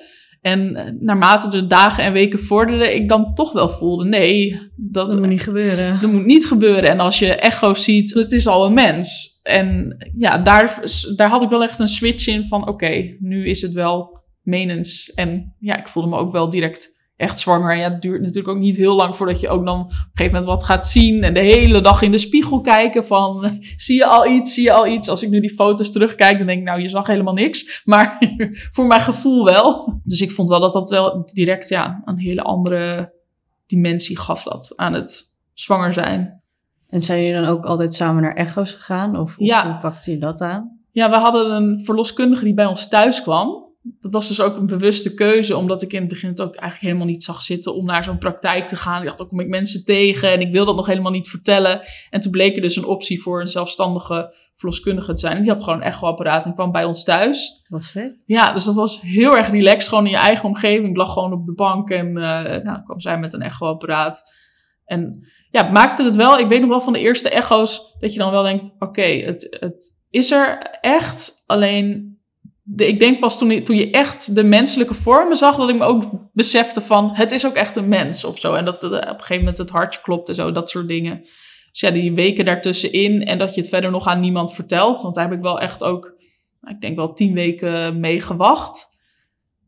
En 0.44 0.76
eh, 0.76 0.92
naarmate 1.00 1.48
de 1.48 1.66
dagen 1.66 2.04
en 2.04 2.12
weken 2.12 2.38
vorderden, 2.38 2.94
ik 2.94 3.08
dan 3.08 3.34
toch 3.34 3.52
wel 3.52 3.68
voelde: 3.68 4.04
nee, 4.04 4.60
dat, 4.76 5.10
dat 5.10 5.18
moet 5.18 5.28
niet 5.28 5.42
gebeuren. 5.42 6.00
Dat 6.00 6.10
moet 6.10 6.24
niet 6.24 6.46
gebeuren. 6.46 6.90
En 6.90 7.00
als 7.00 7.18
je 7.18 7.34
echo 7.34 7.74
ziet, 7.74 8.14
het 8.14 8.32
is 8.32 8.46
al 8.46 8.66
een 8.66 8.74
mens. 8.74 9.40
En 9.42 9.96
ja, 10.18 10.38
daar, 10.38 10.82
daar 11.16 11.28
had 11.28 11.42
ik 11.42 11.48
wel 11.48 11.62
echt 11.62 11.80
een 11.80 11.88
switch 11.88 12.26
in 12.26 12.44
van: 12.44 12.68
oké, 12.68 13.16
nu 13.18 13.46
is 13.46 13.62
het 13.62 13.72
wel 13.72 14.22
menens. 14.42 15.12
En 15.14 15.54
ja, 15.58 15.78
ik 15.78 15.88
voelde 15.88 16.08
me 16.08 16.16
ook 16.16 16.32
wel 16.32 16.48
direct 16.48 16.93
echt 17.16 17.40
zwanger. 17.40 17.72
En 17.72 17.78
ja, 17.78 17.90
het 17.90 18.02
duurt 18.02 18.20
natuurlijk 18.20 18.48
ook 18.48 18.58
niet 18.58 18.76
heel 18.76 18.94
lang 18.94 19.16
voordat 19.16 19.40
je 19.40 19.48
ook 19.48 19.64
dan 19.64 19.80
op 19.80 19.90
een 19.90 19.96
gegeven 20.14 20.24
moment 20.24 20.44
wat 20.44 20.64
gaat 20.64 20.86
zien. 20.86 21.22
En 21.22 21.34
de 21.34 21.40
hele 21.40 21.80
dag 21.80 22.02
in 22.02 22.10
de 22.10 22.18
spiegel 22.18 22.60
kijken 22.60 23.06
van, 23.06 23.58
zie 23.76 23.96
je 23.96 24.06
al 24.06 24.26
iets, 24.26 24.54
zie 24.54 24.62
je 24.62 24.72
al 24.72 24.86
iets. 24.86 25.08
Als 25.08 25.22
ik 25.22 25.30
nu 25.30 25.40
die 25.40 25.54
foto's 25.54 25.92
terugkijk, 25.92 26.38
dan 26.38 26.46
denk 26.46 26.58
ik, 26.58 26.64
nou, 26.64 26.80
je 26.80 26.88
zag 26.88 27.06
helemaal 27.06 27.34
niks. 27.34 27.62
Maar 27.84 28.18
voor 28.70 28.86
mijn 28.86 29.00
gevoel 29.00 29.44
wel. 29.44 30.00
Dus 30.04 30.20
ik 30.20 30.30
vond 30.30 30.48
wel 30.48 30.60
dat 30.60 30.72
dat 30.72 30.90
wel 30.90 31.30
direct, 31.32 31.68
ja, 31.68 32.02
een 32.04 32.18
hele 32.18 32.42
andere 32.42 33.12
dimensie 33.66 34.18
gaf 34.18 34.42
dat 34.42 34.72
aan 34.76 34.92
het 34.92 35.34
zwanger 35.52 35.92
zijn. 35.92 36.42
En 36.88 37.00
zijn 37.00 37.22
jullie 37.22 37.40
dan 37.40 37.50
ook 37.50 37.64
altijd 37.64 37.94
samen 37.94 38.22
naar 38.22 38.34
echo's 38.34 38.72
gegaan? 38.72 39.18
Of 39.18 39.36
hoe, 39.36 39.46
ja. 39.46 39.70
hoe 39.70 39.80
pakte 39.80 40.10
je 40.10 40.18
dat 40.18 40.40
aan? 40.40 40.78
Ja, 40.92 41.10
we 41.10 41.16
hadden 41.16 41.50
een 41.50 41.80
verloskundige 41.84 42.44
die 42.44 42.54
bij 42.54 42.66
ons 42.66 42.88
thuis 42.88 43.22
kwam 43.22 43.63
dat 43.86 44.12
was 44.12 44.28
dus 44.28 44.40
ook 44.40 44.56
een 44.56 44.66
bewuste 44.66 45.14
keuze, 45.14 45.56
omdat 45.56 45.82
ik 45.82 45.92
in 45.92 46.00
het 46.00 46.08
begin 46.08 46.28
het 46.28 46.40
ook 46.40 46.54
eigenlijk 46.54 46.80
helemaal 46.80 47.06
niet 47.06 47.24
zag 47.24 47.42
zitten 47.42 47.74
om 47.74 47.84
naar 47.84 48.04
zo'n 48.04 48.18
praktijk 48.18 48.66
te 48.66 48.76
gaan. 48.76 49.00
Ik 49.00 49.06
dacht, 49.06 49.22
ook 49.22 49.28
kom 49.28 49.40
ik 49.40 49.48
mensen 49.48 49.84
tegen 49.84 50.32
en 50.32 50.40
ik 50.40 50.52
wil 50.52 50.64
dat 50.64 50.76
nog 50.76 50.86
helemaal 50.86 51.12
niet 51.12 51.28
vertellen. 51.28 51.80
En 52.10 52.20
toen 52.20 52.30
bleek 52.30 52.56
er 52.56 52.62
dus 52.62 52.76
een 52.76 52.84
optie 52.84 53.22
voor 53.22 53.40
een 53.40 53.48
zelfstandige 53.48 54.34
verloskundige 54.54 55.12
te 55.12 55.20
zijn. 55.20 55.36
En 55.36 55.42
die 55.42 55.50
had 55.50 55.62
gewoon 55.62 55.78
een 55.78 55.86
echoapparaat 55.86 56.46
en 56.46 56.54
kwam 56.54 56.72
bij 56.72 56.84
ons 56.84 57.04
thuis. 57.04 57.62
Wat 57.68 57.86
vet. 57.86 58.24
Ja, 58.26 58.52
dus 58.52 58.64
dat 58.64 58.74
was 58.74 59.00
heel 59.00 59.36
erg 59.36 59.50
relaxed, 59.50 59.88
gewoon 59.88 60.04
in 60.04 60.10
je 60.10 60.16
eigen 60.16 60.48
omgeving. 60.48 60.88
Ik 60.88 60.96
lag 60.96 61.12
gewoon 61.12 61.32
op 61.32 61.44
de 61.44 61.54
bank 61.54 61.90
en 61.90 62.06
uh, 62.06 62.14
nou, 62.62 62.82
kwam 62.84 63.00
zij 63.00 63.18
met 63.18 63.32
een 63.32 63.42
echoapparaat. 63.42 64.32
En 64.84 65.28
ja, 65.50 65.70
maakte 65.70 66.04
het 66.04 66.16
wel, 66.16 66.38
ik 66.38 66.48
weet 66.48 66.60
nog 66.60 66.68
wel 66.68 66.80
van 66.80 66.92
de 66.92 66.98
eerste 66.98 67.28
echo's, 67.28 67.96
dat 68.00 68.12
je 68.12 68.18
dan 68.18 68.30
wel 68.30 68.42
denkt, 68.42 68.74
oké, 68.74 68.84
okay, 68.84 69.20
het, 69.20 69.56
het 69.60 70.02
is 70.10 70.30
er 70.30 70.78
echt, 70.80 71.42
alleen 71.46 72.13
ik 72.76 72.98
denk 72.98 73.20
pas 73.20 73.38
toen, 73.38 73.62
toen 73.62 73.76
je 73.76 73.90
echt 73.90 74.34
de 74.34 74.44
menselijke 74.44 74.94
vormen 74.94 75.36
zag, 75.36 75.56
dat 75.56 75.68
ik 75.68 75.76
me 75.76 75.84
ook 75.84 76.04
besefte 76.32 76.80
van, 76.80 77.10
het 77.12 77.32
is 77.32 77.46
ook 77.46 77.54
echt 77.54 77.76
een 77.76 77.88
mens 77.88 78.24
of 78.24 78.38
zo. 78.38 78.54
En 78.54 78.64
dat 78.64 78.84
uh, 78.84 78.90
op 78.90 79.00
een 79.00 79.08
gegeven 79.08 79.38
moment 79.38 79.58
het 79.58 79.70
hartje 79.70 80.00
klopt 80.00 80.28
en 80.28 80.34
zo, 80.34 80.52
dat 80.52 80.70
soort 80.70 80.88
dingen. 80.88 81.20
Dus 81.70 81.80
ja, 81.80 81.90
die 81.90 82.12
weken 82.12 82.44
daartussenin 82.44 83.24
en 83.24 83.38
dat 83.38 83.54
je 83.54 83.60
het 83.60 83.70
verder 83.70 83.90
nog 83.90 84.06
aan 84.06 84.20
niemand 84.20 84.54
vertelt. 84.54 85.02
Want 85.02 85.14
daar 85.14 85.24
heb 85.28 85.36
ik 85.36 85.42
wel 85.42 85.60
echt 85.60 85.84
ook, 85.84 86.14
ik 86.62 86.80
denk 86.80 86.96
wel 86.96 87.12
tien 87.12 87.34
weken 87.34 88.00
mee 88.00 88.20
gewacht. 88.20 88.93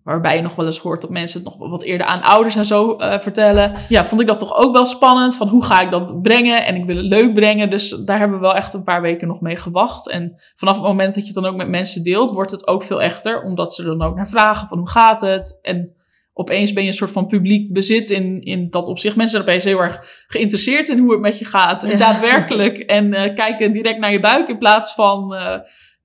Waarbij 0.06 0.36
je 0.36 0.42
nog 0.42 0.54
wel 0.54 0.66
eens 0.66 0.78
hoort 0.78 1.00
dat 1.00 1.10
mensen 1.10 1.40
het 1.40 1.48
nog 1.48 1.68
wat 1.70 1.82
eerder 1.82 2.06
aan 2.06 2.22
ouders 2.22 2.56
en 2.56 2.64
zo 2.64 2.96
uh, 2.98 3.18
vertellen. 3.20 3.74
Ja, 3.88 4.04
vond 4.04 4.20
ik 4.20 4.26
dat 4.26 4.38
toch 4.38 4.56
ook 4.56 4.72
wel 4.72 4.84
spannend. 4.84 5.36
Van 5.36 5.48
hoe 5.48 5.64
ga 5.64 5.80
ik 5.80 5.90
dat 5.90 6.22
brengen? 6.22 6.66
En 6.66 6.74
ik 6.74 6.84
wil 6.84 6.96
het 6.96 7.04
leuk 7.04 7.34
brengen. 7.34 7.70
Dus 7.70 7.90
daar 7.90 8.18
hebben 8.18 8.36
we 8.36 8.42
wel 8.42 8.54
echt 8.54 8.74
een 8.74 8.82
paar 8.82 9.02
weken 9.02 9.28
nog 9.28 9.40
mee 9.40 9.56
gewacht. 9.56 10.08
En 10.10 10.42
vanaf 10.54 10.74
het 10.74 10.84
moment 10.84 11.14
dat 11.14 11.26
je 11.26 11.32
het 11.32 11.42
dan 11.42 11.52
ook 11.52 11.56
met 11.56 11.68
mensen 11.68 12.04
deelt, 12.04 12.30
wordt 12.30 12.50
het 12.50 12.66
ook 12.66 12.82
veel 12.82 13.02
echter. 13.02 13.42
Omdat 13.42 13.74
ze 13.74 13.84
dan 13.84 14.02
ook 14.02 14.16
naar 14.16 14.28
vragen 14.28 14.68
van 14.68 14.78
hoe 14.78 14.90
gaat 14.90 15.20
het? 15.20 15.58
En 15.62 15.94
opeens 16.32 16.72
ben 16.72 16.82
je 16.82 16.88
een 16.88 16.94
soort 16.94 17.12
van 17.12 17.26
publiek 17.26 17.72
bezit 17.72 18.10
in, 18.10 18.42
in 18.42 18.70
dat 18.70 18.86
opzicht. 18.86 19.16
Mensen 19.16 19.38
zijn 19.38 19.48
opeens 19.48 19.64
heel 19.64 19.82
erg 19.82 20.24
geïnteresseerd 20.26 20.88
in 20.88 20.98
hoe 20.98 21.12
het 21.12 21.20
met 21.20 21.38
je 21.38 21.44
gaat. 21.44 21.82
En 21.82 21.98
daadwerkelijk. 21.98 22.78
En 22.78 23.06
uh, 23.06 23.34
kijken 23.34 23.72
direct 23.72 23.98
naar 23.98 24.12
je 24.12 24.20
buik 24.20 24.48
in 24.48 24.58
plaats 24.58 24.94
van... 24.94 25.34
Uh, 25.34 25.56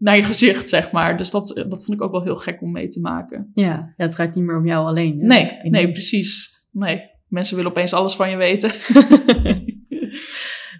naar 0.01 0.15
je 0.17 0.24
gezicht, 0.24 0.70
zeg 0.70 0.91
maar. 0.91 1.17
Dus 1.17 1.31
dat, 1.31 1.48
dat 1.70 1.86
vond 1.86 1.98
ik 1.98 2.01
ook 2.01 2.12
wel 2.12 2.24
heel 2.24 2.36
gek 2.36 2.62
om 2.62 2.72
mee 2.72 2.88
te 2.89 3.00
maken. 3.00 3.51
Ja, 3.53 3.93
ja 3.98 4.05
het 4.05 4.15
gaat 4.15 4.36
niet 4.36 4.43
meer 4.46 4.58
om 4.58 4.65
jou 4.67 4.86
alleen. 4.88 5.20
Hè? 5.20 5.25
Nee, 5.25 5.60
nee, 5.62 5.91
precies. 5.91 6.63
Nee, 6.72 7.01
mensen 7.27 7.55
willen 7.55 7.72
opeens 7.72 7.93
alles 7.93 8.15
van 8.15 8.29
je 8.29 8.36
weten. 8.38 8.72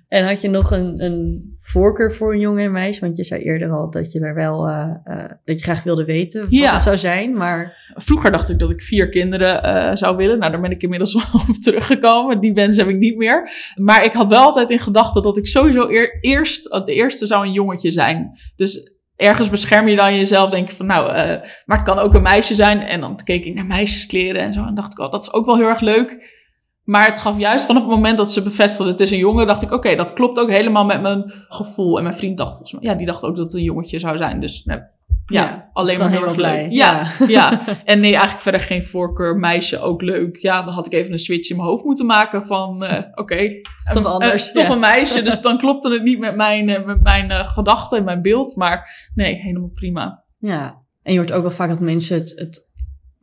En 0.08 0.28
had 0.28 0.42
je 0.42 0.50
nog 0.50 0.72
een, 0.72 1.04
een 1.04 1.56
voorkeur 1.60 2.13
voor 2.13 2.34
een 2.34 2.40
jongen 2.40 2.63
en 2.66 2.72
meisje? 2.72 3.01
Want 3.01 3.18
je 3.18 3.24
zei 3.24 3.42
eerder 3.42 3.72
al 3.72 3.90
dat 3.90 4.12
je 4.12 4.20
er 4.20 4.36
wel, 4.36 4.68
uh, 4.70 4.90
uh, 5.06 5.30
dat 5.46 5.58
je 5.58 5.63
graag 5.63 5.84
wilde 5.84 6.06
weten 6.06 6.42
wat 6.42 6.50
Ja. 6.51 6.74
het 6.74 6.84
zou 6.84 6.98
zijn, 6.98 7.38
maar 7.38 7.80
Vroeger 7.94 8.32
dacht 8.32 8.50
ik 8.50 8.60
dat 8.60 8.72
ik 8.72 8.82
vier 8.82 9.10
kinderen 9.10 9.63
eh, 9.63 9.96
zou 9.96 10.16
willen. 10.18 10.40
Nou, 10.40 10.51
daar 10.51 10.62
ben 10.62 10.72
ik 10.72 10.82
inmiddels 10.84 11.13
wel 11.32 11.42
op 11.50 11.56
teruggekomen. 11.56 12.40
Die 12.40 12.54
wens 12.54 12.78
heb 12.78 12.88
ik 12.88 12.98
niet 12.98 13.18
meer. 13.18 13.51
Maar 13.75 14.04
ik 14.06 14.13
had 14.13 14.28
wel 14.28 14.40
altijd 14.40 14.70
in 14.70 14.80
gedachten 14.80 15.22
dat 15.22 15.38
ik 15.38 15.48
sowieso 15.48 15.90
eer- 15.90 16.18
eerst, 16.22 16.63
de 16.86 16.94
eerste 16.94 17.25
zou 17.28 17.46
een 17.46 17.51
jongetje 17.54 17.92
zijn. 17.92 18.40
Dus 18.56 19.00
ergens 19.22 19.50
bescherm 19.50 19.88
je 19.88 19.96
dan 19.96 20.16
jezelf. 20.16 20.50
Denk 20.50 20.70
je 20.70 20.75
van, 20.75 20.86
nou, 20.86 21.10
eh, 21.10 21.50
maar 21.66 21.78
het 21.78 21.86
kan 21.86 22.00
ook 22.00 22.13
een 22.13 22.22
meisje 22.22 22.56
zijn. 22.56 22.80
En 22.80 23.01
dan 23.01 23.20
keek 23.24 23.46
ik 23.46 23.54
naar 23.54 23.66
meisjeskleren 23.66 24.42
en 24.42 24.54
zo. 24.54 24.66
En 24.66 24.75
dacht 24.75 24.92
ik, 24.92 25.00
oh, 25.00 25.12
dat 25.12 25.24
is 25.24 25.34
ook 25.34 25.46
wel 25.46 25.58
heel 25.58 25.68
erg 25.68 25.80
leuk. 25.80 26.40
Maar 26.84 27.06
het 27.06 27.20
gaf 27.20 27.38
juist 27.38 27.66
vanaf 27.66 27.82
het 27.82 27.92
moment 27.92 28.18
dat 28.18 28.32
ze 28.32 28.44
bevestigde 28.44 28.92
het 28.92 29.00
is 29.00 29.12
een 29.12 29.18
jongen, 29.18 29.48
dacht 29.48 29.62
ik, 29.62 29.72
oké, 29.72 29.96
dat 29.96 30.13
klopt 30.13 30.40
ook 30.40 30.50
helemaal 30.50 30.86
met 30.86 31.01
mijn 31.01 31.32
gevoel. 31.48 31.98
En 31.98 32.04
mijn 32.04 32.16
vriend 32.16 32.38
dacht 32.38 32.51
volgens 32.51 32.72
mij, 32.72 32.92
ja, 32.92 32.98
die 32.98 33.06
dacht 33.06 33.24
ook 33.24 33.36
dat 33.36 33.46
het 33.46 33.54
een 33.54 33.63
jongetje 33.63 34.00
zou 34.00 34.18
zijn. 34.18 34.40
Dus 34.40 34.63
nou, 34.63 34.82
ja, 35.25 35.44
Ja, 35.44 35.70
alleen 35.74 36.00
maar 36.00 36.10
heel 36.10 36.18
erg 36.18 36.28
leuk. 36.28 36.36
blij. 36.36 36.68
Ja, 36.70 37.08
Ja. 37.20 37.28
ja. 37.28 37.62
En 37.84 38.00
nee, 38.00 38.12
eigenlijk 38.12 38.42
verder 38.42 38.62
geen 38.62 38.84
voorkeur. 38.84 39.36
Meisje 39.36 39.80
ook 39.80 40.01
leuk. 40.01 40.38
Ja, 40.38 40.63
dan 40.63 40.74
had 40.74 40.86
ik 40.86 40.94
even 40.94 41.12
een 41.12 41.20
switch 41.20 41.50
in 41.50 41.56
mijn 41.56 41.68
hoofd 41.68 41.84
moeten 41.84 42.06
maken 42.06 42.46
van, 42.46 42.84
eh, 42.84 43.00
oké. 43.22 43.62
Toch 43.94 44.04
eh, 44.04 44.12
anders, 44.12 44.51
toch 44.51 44.68
ja. 44.68 44.72
een 44.74 44.80
meisje, 44.80 45.22
dus 45.22 45.42
dan 45.42 45.58
klopte 45.58 45.92
het 45.92 46.04
niet 46.04 46.20
met 46.20 46.36
mijn, 46.36 46.70
eh, 46.70 46.86
met 46.86 47.04
mijn 47.04 47.46
gedachten 47.46 47.98
en 47.98 48.04
mijn 48.04 48.22
beeld. 48.22 48.56
Maar 48.56 49.10
nee, 49.16 49.36
helemaal 49.36 49.72
prima. 49.74 50.24
ja. 50.40 50.80
En 51.04 51.13
je 51.13 51.20
hoort 51.20 51.32
ook 51.32 51.42
wel 51.42 51.51
vaak 51.51 51.70
dat 51.70 51.80
mensen 51.80 52.18
het, 52.18 52.34
het 52.36 52.71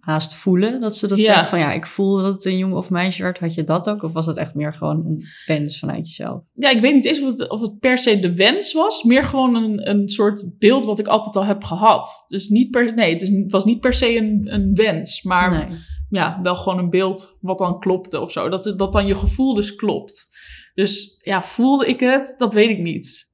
haast 0.09 0.35
voelen. 0.35 0.81
Dat 0.81 0.97
ze 0.97 1.07
dat 1.07 1.19
Ja. 1.19 1.25
zeggen 1.25 1.47
van 1.47 1.59
ja, 1.59 1.73
ik 1.73 1.87
voel 1.87 2.23
dat 2.23 2.35
het 2.35 2.45
een 2.45 2.59
jongen 2.59 2.77
of 2.77 2.91
meisje 2.91 3.23
werd. 3.23 3.39
Had 3.39 3.55
je 3.55 3.65
dat 3.65 3.89
ook? 3.89 4.03
Of 4.03 4.13
was 4.13 4.27
dat 4.27 4.37
echt 4.37 4.55
meer 4.55 4.75
gewoon 4.75 5.07
een 5.07 5.25
wens 5.47 5.79
vanuit 5.79 6.07
jezelf? 6.07 6.43
Ja, 6.55 6.71
ik 6.71 6.81
weet 6.81 6.95
niet 6.95 7.05
eens 7.05 7.21
of 7.23 7.27
het, 7.27 7.49
of 7.49 7.61
het 7.61 7.79
per 7.79 7.99
se 7.99 8.21
de 8.21 8.35
wens 8.35 8.73
was. 8.73 9.03
Meer 9.03 9.25
gewoon 9.25 9.55
een, 9.55 9.89
een 9.91 10.09
soort 10.09 10.51
beeld 10.59 10.85
wat 10.85 10.99
ik 10.99 11.07
altijd 11.07 11.37
al 11.37 11.45
heb 11.45 11.65
gehad. 11.65 12.25
Dus 12.27 12.49
niet 12.49 12.71
per, 12.71 12.95
nee, 12.95 13.13
het, 13.13 13.23
is, 13.23 13.29
het 13.29 13.53
was 13.53 13.65
niet 13.65 13.81
per 13.81 13.95
se 13.95 14.17
een, 14.17 14.41
een 14.45 14.75
wens. 14.75 15.23
Maar 15.23 15.51
nee. 15.69 15.79
ja, 16.11 16.39
wel 16.43 16.55
gewoon 16.57 16.79
een 16.79 16.91
beeld 16.91 17.39
wat 17.41 17.59
dan 17.59 17.81
klopte 17.81 18.21
of 18.21 18.33
zo. 18.33 18.49
Dat, 18.49 18.75
dat 18.77 18.93
dan 18.93 19.07
je 19.07 19.15
gevoel 19.15 19.55
dus 19.55 19.75
klopt. 19.75 20.37
Dus 20.75 21.21
ja, 21.23 21.43
voelde 21.43 21.87
ik 21.87 22.01
het? 22.01 22.35
Dat 22.39 22.53
weet 22.53 22.71
ik 22.71 22.79
niet. 22.79 23.27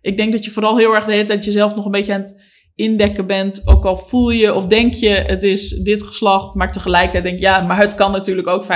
Ik 0.00 0.16
denk 0.16 0.32
dat 0.32 0.44
je 0.44 0.50
vooral 0.50 0.76
heel 0.76 0.94
erg 0.94 1.04
de 1.04 1.12
hele 1.12 1.24
tijd 1.24 1.44
jezelf 1.44 1.74
nog 1.74 1.84
een 1.84 1.90
beetje 1.90 2.14
aan 2.14 2.20
het 2.20 2.36
indekken 2.76 3.26
bent. 3.26 3.62
Ook 3.64 3.84
al 3.84 3.96
voel 3.96 4.30
je 4.30 4.54
of 4.54 4.66
denk 4.66 4.94
je 4.94 5.08
het 5.08 5.42
is 5.42 5.68
dit 5.68 6.02
geslacht, 6.02 6.54
maar 6.54 6.72
tegelijkertijd 6.72 7.24
denk 7.24 7.38
je 7.38 7.44
ja, 7.44 7.60
maar 7.60 7.78
het 7.78 7.94
kan 7.94 8.12
natuurlijk 8.12 8.48
ook 8.48 8.64
50% 8.64 8.66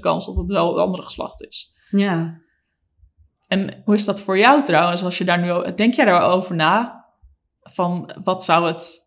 kans 0.00 0.26
dat 0.26 0.36
het 0.36 0.46
wel 0.46 0.68
het 0.68 0.84
andere 0.84 1.02
geslacht 1.02 1.46
is. 1.46 1.74
Ja. 1.90 2.40
En 3.46 3.82
hoe 3.84 3.94
is 3.94 4.04
dat 4.04 4.20
voor 4.20 4.38
jou 4.38 4.64
trouwens, 4.64 5.02
als 5.02 5.18
je 5.18 5.24
daar 5.24 5.40
nu 5.40 5.74
denk 5.74 5.94
jij 5.94 6.04
daarover 6.04 6.54
na? 6.54 7.04
Van 7.60 8.18
wat 8.24 8.44
zou 8.44 8.66
het. 8.66 9.06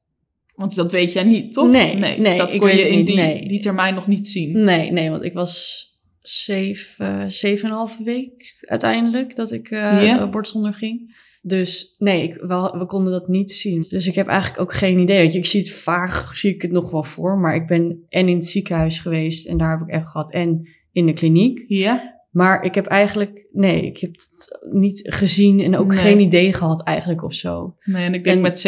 Want 0.55 0.75
dat 0.75 0.91
weet 0.91 1.13
jij 1.13 1.23
niet, 1.23 1.53
toch? 1.53 1.69
Nee, 1.69 1.95
nee, 1.95 2.37
dat 2.37 2.53
ik 2.53 2.59
kon 2.59 2.69
je 2.69 2.89
in 2.89 3.05
die, 3.05 3.15
nee. 3.15 3.47
die 3.47 3.59
termijn 3.59 3.93
nog 3.93 4.07
niet 4.07 4.27
zien. 4.27 4.63
Nee, 4.63 4.91
nee, 4.91 5.09
want 5.09 5.23
ik 5.23 5.33
was 5.33 5.85
zeven, 6.19 7.31
zeven 7.31 7.63
en 7.65 7.71
een 7.71 7.77
halve 7.77 8.03
week 8.03 8.65
uiteindelijk 8.67 9.35
dat 9.35 9.51
ik 9.51 9.69
eh 9.71 10.03
Ja. 10.05 10.27
borst 10.27 10.55
onderging. 10.55 11.15
Dus 11.43 11.95
nee, 11.97 12.23
ik, 12.23 12.33
wel, 12.33 12.77
we 12.77 12.85
konden 12.85 13.11
dat 13.13 13.27
niet 13.27 13.51
zien. 13.51 13.85
Dus 13.89 14.07
ik 14.07 14.15
heb 14.15 14.27
eigenlijk 14.27 14.61
ook 14.61 14.73
geen 14.73 14.99
idee. 14.99 15.17
Weet 15.17 15.31
je, 15.33 15.37
ik 15.37 15.45
zie 15.45 15.59
het 15.59 15.71
vaag, 15.71 16.35
zie 16.37 16.53
ik 16.53 16.61
het 16.61 16.71
nog 16.71 16.91
wel 16.91 17.03
voor. 17.03 17.37
Maar 17.37 17.55
ik 17.55 17.67
ben 17.67 18.05
en 18.09 18.27
in 18.27 18.35
het 18.35 18.45
ziekenhuis 18.47 18.99
geweest 18.99 19.45
en 19.47 19.57
daar 19.57 19.71
heb 19.79 19.87
ik 19.87 19.93
echt 19.93 20.07
gehad. 20.07 20.31
En 20.31 20.69
in 20.91 21.05
de 21.05 21.13
kliniek. 21.13 21.63
Ja? 21.67 22.19
Maar 22.31 22.63
ik 22.63 22.75
heb 22.75 22.85
eigenlijk, 22.85 23.47
nee, 23.51 23.85
ik 23.85 23.97
heb 23.99 24.11
het 24.11 24.59
niet 24.71 25.01
gezien 25.03 25.59
en 25.59 25.77
ook 25.77 25.87
Nee. 25.87 25.97
geen 25.97 26.19
idee 26.19 26.53
gehad 26.53 26.83
eigenlijk 26.83 27.23
of 27.23 27.33
zo. 27.33 27.75
Nee, 27.83 28.05
en 28.05 28.13
ik 28.13 28.23
denk 28.23 28.35
En- 28.35 28.41
met 28.41 28.59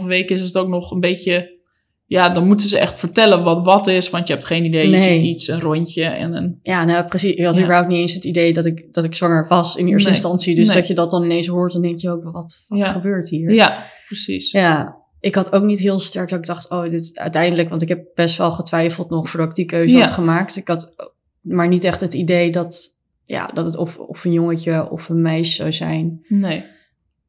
7,5 0.00 0.06
weken 0.06 0.34
is 0.36 0.42
het 0.42 0.56
ook 0.58 0.68
nog 0.68 0.90
een 0.90 1.00
beetje... 1.00 1.60
Ja, 2.06 2.28
dan 2.28 2.46
moeten 2.46 2.68
ze 2.68 2.78
echt 2.78 2.96
vertellen 2.98 3.44
wat 3.44 3.64
wat 3.64 3.86
is, 3.86 4.10
want 4.10 4.26
je 4.26 4.32
hebt 4.32 4.44
geen 4.46 4.64
idee. 4.64 4.90
Je 4.90 4.98
ziet 4.98 5.22
iets, 5.22 5.48
een 5.48 5.60
rondje 5.60 6.04
en 6.04 6.32
een... 6.34 6.58
Ja, 6.62 6.84
nou 6.84 7.04
precies. 7.04 7.32
Ik 7.34 7.44
had 7.44 7.54
Ja. 7.56 7.60
überhaupt 7.62 7.88
niet 7.88 7.98
eens 7.98 8.14
het 8.14 8.24
idee 8.24 8.52
dat 8.52 8.66
ik, 8.66 8.86
dat 8.92 9.04
ik 9.04 9.14
zwanger 9.14 9.48
was 9.48 9.76
in 9.76 9.86
eerste 9.86 10.08
Nee. 10.08 10.16
instantie. 10.18 10.54
Dus 10.54 10.66
Nee. 10.66 10.76
dat 10.76 10.86
je 10.86 10.94
dat 10.94 11.10
dan 11.10 11.24
ineens 11.24 11.46
hoort, 11.46 11.72
dan 11.72 11.82
denk 11.82 11.98
je 11.98 12.10
ook, 12.10 12.22
wat 12.32 12.64
Ja. 12.68 12.92
gebeurt 12.92 13.28
hier? 13.28 13.52
Ja, 13.52 13.84
precies. 14.06 14.50
Ja, 14.50 14.96
ik 15.20 15.34
had 15.34 15.52
ook 15.52 15.62
niet 15.64 15.78
heel 15.78 15.98
sterk 15.98 16.28
dat 16.28 16.38
ik 16.38 16.46
dacht, 16.46 16.70
oh, 16.70 16.88
dit 16.88 17.10
uiteindelijk, 17.14 17.68
want 17.68 17.82
ik 17.82 17.88
heb 17.88 18.04
best 18.14 18.38
wel 18.38 18.50
getwijfeld 18.50 19.10
nog 19.10 19.28
voordat 19.28 19.48
ik 19.48 19.54
die 19.54 19.64
keuze 19.64 19.96
Ja. 19.96 20.00
had 20.02 20.10
gemaakt. 20.10 20.56
Ik 20.56 20.68
had 20.68 20.94
maar 21.40 21.68
niet 21.68 21.84
echt 21.84 22.00
het 22.00 22.14
idee 22.14 22.50
dat, 22.50 22.98
ja, 23.24 23.46
dat 23.46 23.64
het 23.64 23.76
of, 23.76 23.98
of 23.98 24.24
een 24.24 24.32
jongetje 24.32 24.90
of 24.90 25.08
een 25.08 25.22
meisje 25.22 25.52
zou 25.54 25.72
zijn. 25.72 26.24
Nee. 26.28 26.64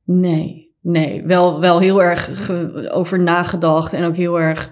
Nee, 0.05 0.72
nee. 0.83 1.23
Wel, 1.25 1.59
wel 1.59 1.79
heel 1.79 2.03
erg 2.03 2.49
over 2.91 3.19
nagedacht 3.19 3.93
en 3.93 4.03
ook 4.03 4.15
heel 4.15 4.39
erg 4.41 4.71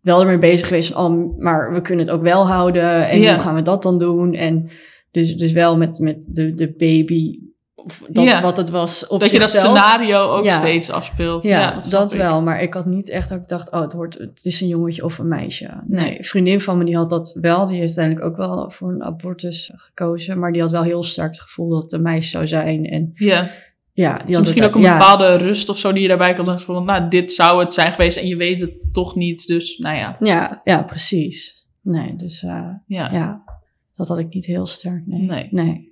wel 0.00 0.20
ermee 0.20 0.38
bezig 0.38 0.66
geweest 0.66 0.92
van, 0.92 1.04
oh, 1.04 1.38
maar 1.38 1.72
we 1.72 1.80
kunnen 1.80 2.04
het 2.04 2.14
ook 2.14 2.22
wel 2.22 2.46
houden 2.46 3.08
en 3.08 3.20
Ja. 3.20 3.32
hoe 3.32 3.40
gaan 3.42 3.54
we 3.54 3.62
dat 3.62 3.82
dan 3.82 3.98
doen? 3.98 4.34
En 4.34 4.68
dus, 5.10 5.36
dus 5.36 5.52
wel 5.52 5.76
met, 5.76 5.98
met 5.98 6.26
de, 6.30 6.54
de 6.54 6.74
baby, 6.76 7.38
of 7.74 8.04
dat 8.08 8.24
Ja. 8.24 8.40
wat 8.42 8.56
het 8.56 8.70
was 8.70 9.06
op 9.06 9.20
Dat 9.20 9.30
je 9.30 9.38
dat 9.38 9.48
scenario 9.48 10.28
ook 10.28 10.44
Ja. 10.44 10.56
steeds 10.56 10.90
afspeelt. 10.90 11.42
Ja, 11.42 11.80
dat, 11.90 12.12
wel. 12.12 12.42
Maar 12.42 12.62
ik 12.62 12.74
had 12.74 12.86
niet 12.86 13.10
echt 13.10 13.28
dat 13.28 13.38
ik 13.38 13.48
dacht, 13.48 13.72
oh, 13.72 13.80
het, 13.80 13.92
wordt, 13.92 14.18
het 14.18 14.44
is 14.44 14.60
een 14.60 14.68
jongetje 14.68 15.04
of 15.04 15.18
een 15.18 15.28
meisje. 15.28 15.68
Nee, 15.86 16.04
Nee. 16.04 16.18
een 16.18 16.24
vriendin 16.24 16.60
van 16.60 16.78
me 16.78 16.84
die 16.84 16.96
had 16.96 17.10
dat 17.10 17.38
wel. 17.40 17.66
Die 17.66 17.78
heeft 17.78 17.98
uiteindelijk 17.98 18.26
ook 18.40 18.46
wel 18.46 18.70
voor 18.70 18.88
een 18.90 19.02
abortus 19.04 19.70
gekozen. 19.74 20.38
Maar 20.38 20.52
die 20.52 20.60
had 20.60 20.70
wel 20.70 20.82
heel 20.82 21.02
sterk 21.02 21.30
het 21.30 21.40
gevoel 21.40 21.68
dat 21.70 21.82
het 21.82 21.92
een 21.92 22.02
meisje 22.02 22.30
zou 22.30 22.46
zijn. 22.46 22.84
En 22.86 23.10
Ja. 23.14 23.50
Ja, 23.92 24.16
die 24.16 24.26
Dus 24.26 24.38
misschien 24.38 24.64
ook 24.64 24.74
een 24.74 24.80
ja, 24.80 24.98
bepaalde 24.98 25.36
rust 25.36 25.68
of 25.68 25.78
zo 25.78 25.92
die 25.92 26.02
je 26.02 26.08
daarbij 26.08 26.34
kan 26.34 26.44
zeggen 26.46 26.64
van, 26.64 26.84
nou, 26.84 27.08
dit 27.08 27.32
zou 27.32 27.60
het 27.60 27.74
zijn 27.74 27.92
geweest 27.92 28.16
en 28.16 28.26
je 28.26 28.36
weet 28.36 28.60
het 28.60 28.72
toch 28.92 29.14
niet. 29.14 29.46
Dus, 29.46 29.78
nou 29.78 29.96
ja. 29.96 30.16
Ja, 30.20 30.60
ja, 30.64 30.82
precies. 30.82 31.66
Nee, 31.82 32.16
dus 32.16 32.42
eh, 32.42 32.68
ja. 32.86 33.08
ja, 33.12 33.42
dat 33.96 34.08
had 34.08 34.18
ik 34.18 34.34
niet 34.34 34.46
heel 34.46 34.66
sterk. 34.66 35.02
Nee. 35.06 35.20
Nee. 35.20 35.48
nee. 35.50 35.88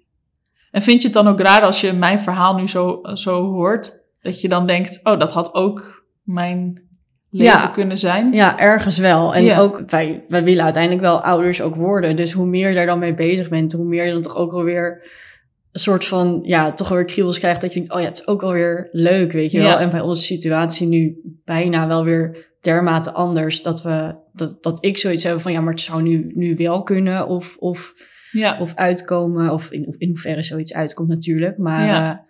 En 0.71 0.83
vind 0.83 1.01
je 1.03 1.09
het 1.09 1.17
dan 1.17 1.29
ook 1.29 1.41
raar 1.41 1.63
als 1.63 1.81
je 1.81 1.93
mijn 1.93 2.21
verhaal 2.21 2.55
nu 2.55 2.69
zo, 2.69 3.01
zo 3.15 3.45
hoort, 3.45 3.93
dat 4.23 4.41
je 4.41 4.49
dan 4.49 4.67
denkt, 4.67 5.01
oh, 5.03 5.19
dat 5.19 5.33
had 5.33 5.55
ook 5.55 6.05
mijn 6.23 6.83
leven 7.31 7.59
Ja. 7.61 7.67
kunnen 7.67 7.99
zijn? 7.99 8.33
Ja, 8.33 8.59
ergens 8.59 8.99
wel. 8.99 9.35
En 9.35 9.45
Ja. 9.45 9.59
ook, 9.59 9.83
wij, 9.91 10.25
wij 10.29 10.45
willen 10.45 10.65
uiteindelijk 10.65 11.03
wel 11.03 11.21
ouders 11.23 11.61
ook 11.63 11.75
worden. 11.77 12.17
Dus 12.17 12.33
hoe 12.33 12.47
meer 12.47 12.69
je 12.69 12.75
daar 12.75 12.87
dan 12.87 12.99
mee 12.99 13.15
bezig 13.15 13.49
bent, 13.49 13.73
hoe 13.73 13.85
meer 13.85 14.05
je 14.05 14.13
dan 14.13 14.23
toch 14.23 14.37
ook 14.37 14.53
alweer 14.53 15.07
een 15.79 15.85
soort 15.85 16.05
van, 16.05 16.41
ja, 16.45 16.73
toch 16.73 16.89
weer 16.89 17.05
kriebels 17.05 17.39
krijgt. 17.39 17.61
Dat 17.61 17.73
je 17.73 17.79
denkt, 17.79 17.95
oh 17.95 18.01
ja, 18.01 18.07
het 18.07 18.19
is 18.21 18.27
ook 18.27 18.41
wel 18.41 18.53
weer 18.53 18.89
leuk, 18.93 19.33
weet 19.33 19.51
je 19.51 19.59
wel. 19.59 19.69
Ja. 19.69 19.81
En 19.81 19.91
bij 19.91 20.01
onze 20.01 20.23
situatie 20.23 20.87
nu 20.87 21.21
bijna 21.45 21.87
wel 21.87 22.05
weer 22.05 22.47
dermate 22.61 23.13
anders. 23.13 23.63
Dat 23.63 23.83
we, 23.83 24.15
dat, 24.33 24.63
dat 24.63 24.85
ik 24.85 24.99
zoiets 24.99 25.23
heb 25.23 25.41
van, 25.41 25.53
ja, 25.53 25.61
maar 25.61 25.73
het 25.73 25.83
zou 25.83 26.03
nu, 26.03 26.31
nu 26.35 26.57
wel 26.57 26.83
kunnen. 26.83 27.27
Of, 27.29 27.57
of, 27.59 27.95
Ja. 28.31 28.61
of 28.61 28.75
uitkomen. 28.75 29.51
Of 29.53 29.71
in, 29.71 29.95
in 29.99 30.09
hoeverre 30.09 30.43
zoiets 30.43 30.75
uitkomt 30.75 31.09
natuurlijk. 31.09 31.59
Maar 31.59 31.87
Ja. 31.87 31.95
ja, 31.95 32.25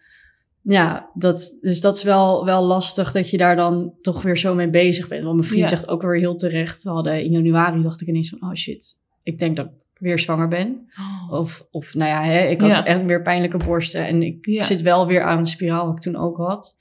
ja 0.63 1.11
dat, 1.15 1.59
dus 1.61 1.81
dat 1.81 1.97
is 1.97 2.03
wel, 2.03 2.45
wel 2.45 2.65
lastig 2.65 3.13
dat 3.13 3.31
je 3.31 3.37
daar 3.37 3.57
dan 3.57 3.95
toch 4.01 4.23
weer 4.23 4.39
zo 4.39 4.55
mee 4.55 4.71
bezig 4.71 5.09
bent. 5.09 5.23
Want 5.23 5.35
mijn 5.37 5.49
vriend 5.49 5.63
Ja. 5.71 5.77
zegt 5.77 5.89
ook 5.89 6.03
weer 6.03 6.19
heel 6.19 6.37
terecht. 6.37 6.83
We 6.83 6.91
hadden 6.91 7.25
in 7.25 7.31
januari 7.31 7.81
dacht 7.81 8.01
ik 8.01 8.09
ineens 8.09 8.29
van, 8.29 8.43
oh 8.49 8.55
shit, 8.55 8.95
ik 9.23 9.39
denk 9.39 9.57
dat 9.57 9.69
weer 9.99 10.19
zwanger 10.19 10.49
ben. 10.49 10.89
Of, 11.31 11.67
of 11.71 11.95
nou 11.95 12.11
ja, 12.11 12.23
hè, 12.25 12.47
ik 12.47 12.61
had 12.61 12.71
Ja. 12.77 12.85
echt 12.85 13.05
weer 13.05 13.23
pijnlijke 13.23 13.57
borsten. 13.57 14.07
En 14.07 14.23
ik 14.23 14.47
Ja. 14.47 14.65
zit 14.65 14.83
wel 14.83 15.07
weer 15.07 15.23
aan 15.23 15.43
de 15.43 15.49
spiraal 15.49 15.87
wat 15.87 15.95
ik 15.97 16.01
toen 16.01 16.17
ook 16.17 16.37
had. 16.37 16.77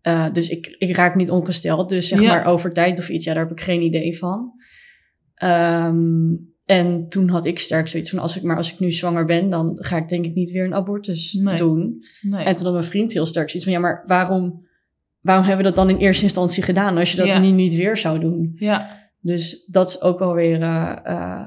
Eh, 0.00 0.32
dus 0.32 0.48
ik, 0.48 0.74
ik 0.78 0.96
raak 0.96 1.14
niet 1.14 1.30
ongesteld. 1.30 1.88
Dus 1.88 2.08
zeg 2.08 2.20
Ja. 2.20 2.28
maar 2.28 2.46
over 2.46 2.72
tijd 2.72 2.98
of 2.98 3.08
iets, 3.08 3.24
ja, 3.24 3.34
daar 3.34 3.42
heb 3.42 3.52
ik 3.58 3.64
geen 3.64 3.82
idee 3.82 4.18
van. 4.18 4.52
Ehm, 5.34 6.34
en 6.64 7.08
toen 7.08 7.28
had 7.28 7.46
ik 7.46 7.58
sterk 7.58 7.88
zoiets 7.88 8.10
van, 8.10 8.18
als 8.18 8.36
ik, 8.36 8.42
maar 8.42 8.56
als 8.56 8.72
ik 8.72 8.78
nu 8.78 8.90
zwanger 8.90 9.24
ben, 9.24 9.50
dan 9.50 9.76
ga 9.78 9.96
ik 9.96 10.08
denk 10.08 10.24
ik 10.24 10.34
niet 10.34 10.50
weer 10.50 10.64
een 10.64 10.74
abortus 10.74 11.32
Nee. 11.32 11.56
doen. 11.56 11.98
Nee. 12.20 12.44
En 12.44 12.56
toen 12.56 12.64
had 12.64 12.74
mijn 12.74 12.84
vriend 12.86 13.12
heel 13.12 13.26
sterk 13.26 13.46
zoiets 13.50 13.64
van, 13.64 13.72
ja, 13.72 13.80
maar 13.80 14.02
waarom, 14.06 14.66
waarom 15.20 15.44
hebben 15.46 15.64
we 15.64 15.72
dat 15.72 15.86
dan 15.86 15.90
in 15.96 16.02
eerste 16.02 16.22
instantie 16.24 16.62
gedaan 16.62 16.96
als 16.96 17.10
je 17.10 17.16
dat 17.16 17.26
Ja. 17.26 17.38
niet, 17.38 17.54
niet 17.54 17.74
weer 17.74 17.96
zou 17.96 18.18
doen? 18.18 18.52
ja. 18.54 19.04
Dus 19.20 19.64
dat 19.66 19.88
is 19.88 20.02
ook 20.02 20.18
wel 20.18 20.34
weer, 20.34 20.62
eh, 20.62 20.96
eh, 21.04 21.46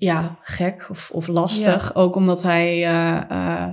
ja, 0.00 0.38
gek 0.42 0.86
of, 0.90 1.10
of 1.12 1.26
lastig. 1.26 1.94
Ook 1.94 2.14
omdat 2.14 2.42
hij, 2.42 2.68
eh, 2.84 3.16
eh, 3.16 3.68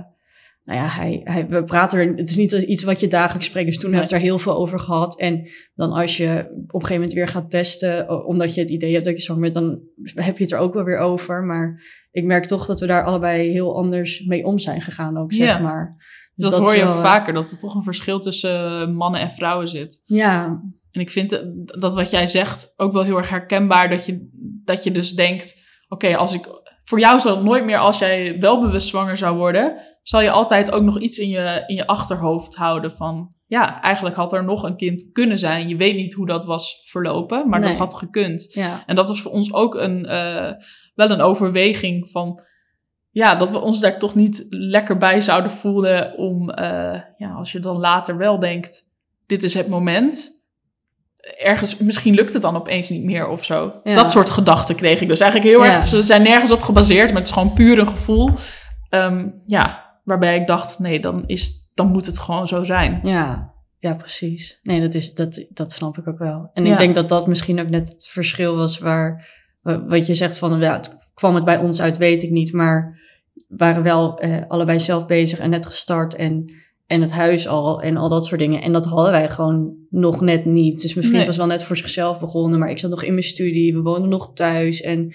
nou 0.64 0.78
ja, 0.80 0.86
hij, 0.86 1.20
hij, 1.24 1.46
we 1.48 1.64
praten 1.64 1.98
er, 1.98 2.16
het 2.16 2.30
is 2.30 2.36
niet 2.36 2.52
iets 2.52 2.82
wat 2.82 3.00
je 3.00 3.08
dagelijks 3.08 3.46
spreekt. 3.46 3.66
Dus 3.66 3.78
toen 3.78 3.90
Nee. 3.90 3.98
we 3.98 4.04
het 4.04 4.14
er 4.14 4.20
heel 4.20 4.38
veel 4.38 4.56
over 4.56 4.78
gehad. 4.80 5.18
En 5.18 5.48
dan 5.74 5.92
als 5.92 6.16
je 6.16 6.46
op 6.50 6.74
een 6.74 6.80
gegeven 6.80 6.94
moment 6.94 7.12
weer 7.12 7.28
gaat 7.28 7.50
testen, 7.50 8.24
omdat 8.26 8.54
je 8.54 8.60
het 8.60 8.70
idee 8.70 8.92
hebt 8.92 9.04
dat 9.04 9.16
je 9.16 9.22
zwanger 9.22 9.42
bent, 9.42 9.54
dan 9.54 9.80
heb 10.24 10.36
je 10.38 10.42
het 10.44 10.52
er 10.52 10.58
ook 10.58 10.74
wel 10.74 10.84
weer 10.84 10.98
over. 10.98 11.42
Maar 11.44 11.82
ik 12.10 12.24
merk 12.24 12.44
toch 12.44 12.66
dat 12.66 12.80
we 12.80 12.86
daar 12.86 13.04
allebei 13.04 13.50
heel 13.50 13.76
anders 13.76 14.24
mee 14.24 14.44
om 14.44 14.58
zijn 14.58 14.80
gegaan 14.82 15.18
ook, 15.18 15.32
zeg 15.32 15.48
Ja. 15.48 15.58
maar. 15.58 15.96
Dus 16.34 16.50
dat, 16.50 16.58
hoor 16.60 16.74
je 16.74 16.82
ook 16.82 16.92
wel, 16.94 17.02
eh, 17.02 17.10
vaker, 17.10 17.32
dat 17.34 17.50
er 17.50 17.58
toch 17.58 17.74
een 17.74 17.82
verschil 17.82 18.20
tussen 18.20 18.94
mannen 18.94 19.20
en 19.20 19.30
vrouwen 19.30 19.68
zit. 19.68 20.02
Ja, 20.06 20.62
En 20.90 21.00
ik 21.00 21.10
vind 21.10 21.44
dat 21.80 21.94
wat 21.94 22.10
jij 22.10 22.26
zegt 22.26 22.72
ook 22.76 22.92
wel 22.92 23.02
heel 23.02 23.16
erg 23.16 23.28
herkenbaar. 23.28 23.90
Dat 23.90 24.06
je, 24.06 24.28
dat 24.64 24.84
je 24.84 24.90
dus 24.92 25.12
denkt, 25.12 25.66
oké, 25.88 26.16
als 26.16 26.34
ik... 26.34 26.66
Voor 26.84 27.00
jou 27.00 27.20
zou 27.20 27.34
het 27.34 27.44
nooit 27.44 27.64
meer, 27.64 27.78
als 27.78 27.98
jij 27.98 28.38
wel 28.38 28.60
bewust 28.60 28.88
zwanger 28.88 29.16
zou 29.16 29.36
worden... 29.36 29.80
zal 30.02 30.20
je 30.20 30.30
altijd 30.30 30.72
ook 30.72 30.82
nog 30.82 31.00
iets 31.00 31.18
in 31.18 31.28
je, 31.28 31.64
in 31.66 31.74
je 31.74 31.86
achterhoofd 31.86 32.54
houden 32.54 32.92
van, 32.92 33.34
ja, 33.46 33.82
eigenlijk 33.82 34.16
had 34.16 34.32
er 34.32 34.44
nog 34.44 34.62
een 34.62 34.76
kind 34.76 35.12
kunnen 35.12 35.38
zijn. 35.38 35.68
Je 35.68 35.76
weet 35.76 35.96
niet 35.96 36.14
hoe 36.14 36.26
dat 36.26 36.44
was 36.44 36.82
verlopen, 36.84 37.48
maar 37.48 37.60
dat 37.60 37.74
had 37.74 37.94
gekund. 37.94 38.52
Ja. 38.52 38.82
En 38.86 38.94
dat 38.94 39.08
was 39.08 39.22
voor 39.22 39.32
ons 39.32 39.52
ook 39.52 39.74
een, 39.74 40.06
eh, 40.06 40.52
wel 40.94 41.10
een 41.10 41.20
overweging 41.20 42.08
van, 42.08 42.42
ja, 43.10 43.34
dat 43.34 43.50
we 43.50 43.58
ons 43.58 43.80
daar 43.80 43.98
toch 43.98 44.14
niet 44.14 44.46
lekker 44.48 44.96
bij 44.96 45.20
zouden 45.20 45.50
voelen 45.50 46.16
om, 46.16 46.50
eh, 46.50 47.00
ja, 47.16 47.30
als 47.30 47.52
je 47.52 47.60
dan 47.60 47.78
later 47.78 48.16
wel 48.16 48.38
denkt, 48.38 48.82
dit 49.26 49.42
is 49.42 49.54
het 49.54 49.68
moment. 49.68 50.37
Ergens, 51.36 51.76
misschien 51.76 52.14
lukt 52.14 52.32
het 52.32 52.42
dan 52.42 52.56
opeens 52.56 52.88
niet 52.90 53.04
meer 53.04 53.28
of 53.28 53.44
zo. 53.44 53.72
Ja. 53.84 53.94
Dat 53.94 54.12
soort 54.12 54.30
gedachten 54.30 54.74
kreeg 54.76 55.00
ik 55.00 55.08
dus 55.08 55.20
eigenlijk 55.20 55.50
heel 55.52 55.64
Ja. 55.64 55.72
erg. 55.72 55.82
Ze 55.82 56.02
zijn 56.02 56.22
nergens 56.22 56.52
op 56.52 56.60
gebaseerd, 56.62 57.06
maar 57.08 57.16
het 57.18 57.26
is 57.26 57.32
gewoon 57.32 57.52
puur 57.52 57.78
een 57.78 57.88
gevoel. 57.88 58.30
Ehm, 58.88 59.28
ja, 59.46 59.84
waarbij 60.04 60.36
ik 60.40 60.46
dacht, 60.46 60.78
nee, 60.78 61.00
dan, 61.00 61.24
is, 61.26 61.70
dan 61.74 61.86
moet 61.90 62.06
het 62.06 62.18
gewoon 62.18 62.48
zo 62.48 62.64
zijn. 62.64 63.00
Ja, 63.02 63.52
ja, 63.78 63.94
precies. 63.94 64.58
Nee, 64.62 64.80
dat, 64.80 64.94
is, 64.94 65.14
dat, 65.14 65.46
dat 65.48 65.72
snap 65.72 65.98
ik 65.98 66.08
ook 66.08 66.18
wel. 66.18 66.50
En 66.52 66.64
Ja. 66.64 66.72
ik 66.72 66.78
denk 66.78 66.94
dat 66.94 67.08
dat 67.08 67.26
misschien 67.26 67.60
ook 67.60 67.68
net 67.68 67.88
het 67.88 68.06
verschil 68.06 68.56
was 68.56 68.78
waar, 68.78 69.28
wa- 69.60 69.84
wat 69.84 70.06
je 70.06 70.14
zegt 70.14 70.38
van, 70.38 70.60
ja, 70.60 70.72
het 70.76 70.96
kwam 71.14 71.34
het 71.34 71.44
bij 71.44 71.58
ons 71.58 71.80
uit, 71.80 71.96
weet 71.96 72.22
ik 72.22 72.30
niet, 72.30 72.52
maar 72.52 72.98
we 73.34 73.56
waren 73.56 73.82
wel 73.82 74.18
eh, 74.18 74.36
allebei 74.48 74.80
zelf 74.80 75.06
bezig 75.06 75.38
en 75.38 75.50
net 75.50 75.66
gestart 75.66 76.14
en, 76.14 76.50
en 76.88 77.00
het 77.00 77.12
huis 77.12 77.48
al 77.48 77.82
en 77.82 77.96
al 77.96 78.08
dat 78.08 78.26
soort 78.26 78.40
dingen. 78.40 78.62
En 78.62 78.72
dat 78.72 78.84
hadden 78.84 79.10
wij 79.10 79.28
gewoon 79.28 79.74
nog 79.90 80.20
net 80.20 80.44
niet. 80.44 80.80
Dus 80.82 80.94
mijn 80.94 81.06
vriend 81.06 81.18
Nee. 81.18 81.26
was 81.26 81.36
wel 81.36 81.46
net 81.46 81.62
voor 81.64 81.76
zichzelf 81.76 82.20
begonnen, 82.20 82.58
maar 82.58 82.70
ik 82.70 82.78
zat 82.78 82.90
nog 82.90 83.02
in 83.02 83.12
mijn 83.12 83.24
studie, 83.24 83.74
we 83.74 83.80
woonden 83.80 84.08
nog 84.08 84.32
thuis. 84.34 84.80
En 84.80 85.14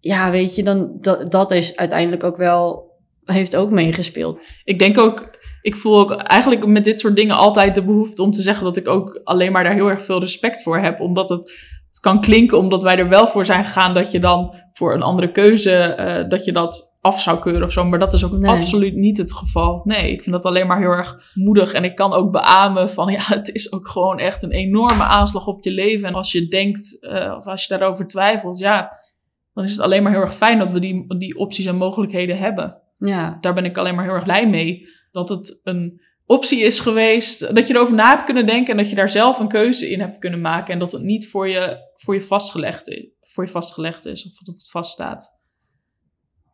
ja, 0.00 0.30
weet 0.30 0.54
je, 0.54 0.62
dan, 0.62 0.96
dat, 1.00 1.30
dat 1.30 1.50
is 1.50 1.76
uiteindelijk 1.76 2.24
ook 2.24 2.36
wel, 2.36 2.90
heeft 3.24 3.56
ook 3.56 3.70
meegespeeld. 3.70 4.40
Ik 4.64 4.78
denk 4.78 4.98
ook, 4.98 5.38
ik 5.62 5.76
voel 5.76 5.98
ook 5.98 6.12
eigenlijk 6.12 6.66
met 6.66 6.84
dit 6.84 7.00
soort 7.00 7.16
dingen 7.16 7.36
altijd 7.36 7.74
de 7.74 7.84
behoefte 7.84 8.22
om 8.22 8.30
te 8.30 8.42
zeggen 8.42 8.64
dat 8.64 8.76
ik 8.76 8.88
ook 8.88 9.20
alleen 9.24 9.52
maar 9.52 9.64
daar 9.64 9.74
heel 9.74 9.90
erg 9.90 10.02
veel 10.02 10.20
respect 10.20 10.62
voor 10.62 10.78
heb. 10.78 11.00
Omdat 11.00 11.28
het, 11.28 11.52
het 11.94 12.02
kan 12.02 12.20
klinken, 12.20 12.58
omdat 12.58 12.82
wij 12.82 12.98
er 12.98 13.08
wel 13.08 13.28
voor 13.28 13.44
zijn 13.44 13.64
gegaan, 13.64 13.94
dat 13.94 14.10
je 14.10 14.20
dan 14.20 14.54
voor 14.72 14.94
een 14.94 15.02
andere 15.02 15.30
keuze, 15.32 15.70
eh, 15.72 16.28
dat 16.28 16.44
je 16.44 16.52
dat 16.52 16.96
af 17.00 17.20
zou 17.20 17.38
keuren 17.38 17.62
of 17.62 17.72
zo. 17.72 17.84
Maar 17.84 17.98
dat 17.98 18.12
is 18.12 18.24
ook 18.24 18.32
Nee. 18.32 18.50
absoluut 18.50 18.94
niet 18.94 19.18
het 19.18 19.32
geval. 19.32 19.80
Nee, 19.84 20.12
ik 20.12 20.22
vind 20.22 20.34
dat 20.34 20.44
alleen 20.44 20.66
maar 20.66 20.78
heel 20.78 20.90
erg 20.90 21.30
moedig. 21.34 21.72
En 21.72 21.84
ik 21.84 21.94
kan 21.94 22.12
ook 22.12 22.32
beamen 22.32 22.90
van, 22.90 23.12
ja, 23.12 23.20
het 23.22 23.48
is 23.48 23.72
ook 23.72 23.88
gewoon 23.88 24.18
echt 24.18 24.42
een 24.42 24.50
enorme 24.50 25.02
aanslag 25.02 25.46
op 25.46 25.64
je 25.64 25.70
leven. 25.70 26.08
En 26.08 26.14
als 26.14 26.32
je 26.32 26.48
denkt, 26.48 27.04
eh, 27.04 27.34
of 27.36 27.46
als 27.46 27.62
je 27.66 27.78
daarover 27.78 28.06
twijfelt, 28.06 28.58
ja, 28.58 28.88
dan 29.52 29.64
is 29.64 29.70
het 29.72 29.80
alleen 29.80 30.02
maar 30.02 30.12
heel 30.12 30.20
erg 30.20 30.34
fijn 30.34 30.58
dat 30.58 30.70
we 30.70 30.78
die, 30.80 31.16
die 31.18 31.36
opties 31.36 31.66
en 31.66 31.76
mogelijkheden 31.76 32.38
hebben 32.38 32.78
Ja, 32.98 33.38
daar 33.40 33.54
ben 33.54 33.64
ik 33.64 33.78
alleen 33.78 33.94
maar 33.94 34.04
heel 34.04 34.14
erg 34.14 34.24
blij 34.24 34.48
mee. 34.48 34.86
Dat 35.10 35.28
het 35.28 35.60
een 35.64 36.00
optie 36.26 36.60
is 36.60 36.80
geweest. 36.80 37.54
Dat 37.54 37.66
je 37.68 37.74
erover 37.74 37.94
na 37.94 38.08
hebt 38.10 38.24
kunnen 38.24 38.46
denken. 38.46 38.70
En 38.70 38.76
dat 38.76 38.90
je 38.90 38.96
daar 38.96 39.08
zelf 39.08 39.38
een 39.38 39.48
keuze 39.48 39.90
in 39.90 40.00
hebt 40.00 40.18
kunnen 40.18 40.40
maken. 40.40 40.72
En 40.72 40.78
dat 40.78 40.92
het 40.92 41.02
niet 41.02 41.28
voor 41.28 41.48
je, 41.48 41.90
voor 41.94 42.14
je, 42.14 42.22
vastgelegd, 42.22 42.88
is, 42.88 43.06
voor 43.20 43.44
je 43.44 43.50
vastgelegd 43.50 44.04
is. 44.06 44.26
Of 44.26 44.32
dat 44.38 44.54
het 44.56 44.70
vaststaat. 44.70 45.38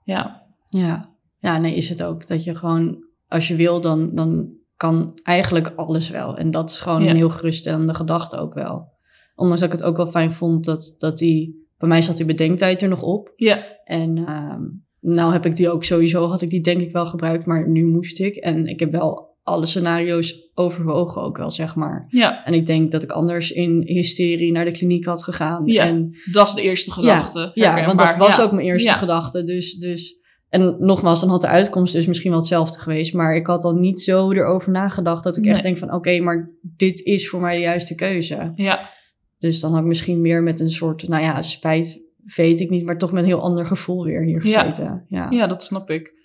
Ja, 0.05 0.47
Ja, 0.69 1.05
ja, 1.39 1.59
nee, 1.59 1.75
is 1.75 1.89
het 1.89 2.03
ook. 2.03 2.27
Dat 2.27 2.45
je 2.45 2.55
gewoon, 2.55 3.05
als 3.29 3.49
je 3.49 3.55
wil, 3.57 3.81
dan, 3.81 4.15
dan 4.15 4.53
kan 4.77 5.19
eigenlijk 5.23 5.73
alles 5.77 6.11
wel. 6.11 6.37
En 6.37 6.51
dat 6.51 6.71
is 6.71 6.79
gewoon 6.79 7.03
Ja. 7.05 7.11
een 7.11 7.17
heel 7.17 7.31
geruststellende 7.31 7.95
gedachte 7.95 8.37
ook 8.37 8.55
wel. 8.55 8.93
Ondanks 9.35 9.61
dat 9.61 9.73
ik 9.73 9.79
het 9.79 9.87
ook 9.89 9.97
wel 9.97 10.07
fijn 10.07 10.33
vond 10.33 10.65
dat, 10.65 10.95
dat 10.99 11.19
die... 11.19 11.59
Bij 11.79 11.89
mij 11.89 12.03
zat 12.03 12.17
die 12.17 12.27
bedenktijd 12.27 12.83
er 12.83 12.89
nog 12.89 13.03
op. 13.03 13.33
ja, 13.37 13.59
En 13.85 14.17
ehm, 14.27 14.63
nou 15.01 15.33
heb 15.33 15.47
ik 15.47 15.57
die 15.57 15.71
ook 15.71 15.85
sowieso, 15.85 16.29
had 16.29 16.43
ik 16.43 16.49
die 16.49 16.61
denk 16.61 16.81
ik 16.81 16.93
wel 16.93 17.07
gebruikt, 17.07 17.47
maar 17.47 17.69
nu 17.69 17.85
moest 17.87 18.21
ik. 18.21 18.37
En 18.37 18.67
ik 18.67 18.81
heb 18.81 18.91
wel 18.91 19.30
alle 19.51 19.67
scenario's 19.67 20.49
overwogen 20.55 21.23
ook 21.23 21.37
wel, 21.37 21.51
zeg 21.51 21.75
maar. 21.75 22.07
ja. 22.09 22.45
En 22.45 22.55
ik 22.55 22.67
denk 22.67 22.91
dat 22.91 23.03
ik 23.03 23.11
anders 23.11 23.51
in 23.51 23.83
hysterie 23.85 24.53
naar 24.53 24.65
de 24.65 24.71
kliniek 24.71 25.05
had 25.05 25.23
gegaan. 25.25 25.65
Ja, 25.67 25.85
en 25.87 26.15
Dat 26.33 26.47
is 26.49 26.55
de 26.55 26.63
eerste 26.63 26.91
gedachte. 26.93 27.51
ja, 27.55 27.87
want 27.87 27.99
dat 27.99 28.17
was 28.17 28.37
ja. 28.37 28.43
ook 28.43 28.53
mijn 28.53 28.67
eerste 28.67 28.89
Ja. 28.89 28.95
gedachte. 28.95 29.45
Dus, 29.45 29.75
dus, 29.79 30.19
en 30.49 30.77
nogmaals, 30.79 31.21
dan 31.21 31.29
had 31.29 31.41
de 31.41 31.47
uitkomst 31.47 31.93
dus 31.93 32.07
misschien 32.07 32.31
wel 32.31 32.39
hetzelfde 32.41 32.79
geweest. 32.79 33.15
Maar 33.15 33.37
ik 33.37 33.47
had 33.47 33.63
dan 33.63 33.81
niet 33.81 34.01
zo 34.01 34.31
erover 34.33 34.71
nagedacht 34.73 35.25
dat 35.25 35.37
ik 35.37 35.45
Nee. 35.45 35.53
echt 35.53 35.63
denk 35.63 35.79
van... 35.79 35.95
oké, 35.95 36.21
maar 36.21 36.51
dit 36.77 37.01
is 37.05 37.29
voor 37.29 37.41
mij 37.41 37.55
de 37.55 37.61
juiste 37.63 37.95
keuze. 37.95 38.53
Ja, 38.55 38.91
Dus 39.39 39.61
dan 39.61 39.71
had 39.73 39.81
ik 39.81 39.87
misschien 39.87 40.21
meer 40.21 40.43
met 40.43 40.61
een 40.61 40.71
soort, 40.71 41.09
nou 41.09 41.23
ja, 41.23 41.43
spijt, 41.43 42.01
weet 42.37 42.61
ik 42.61 42.71
niet... 42.71 42.85
maar 42.85 42.99
toch 42.99 43.13
met 43.13 43.23
een 43.23 43.29
heel 43.29 43.43
ander 43.43 43.67
gevoel 43.67 44.05
weer 44.05 44.23
hier 44.25 44.41
gezeten. 44.41 45.05
Ja, 45.09 45.27
ja, 45.31 45.47
dat 45.47 45.63
snap 45.63 45.91
ik. 45.91 46.19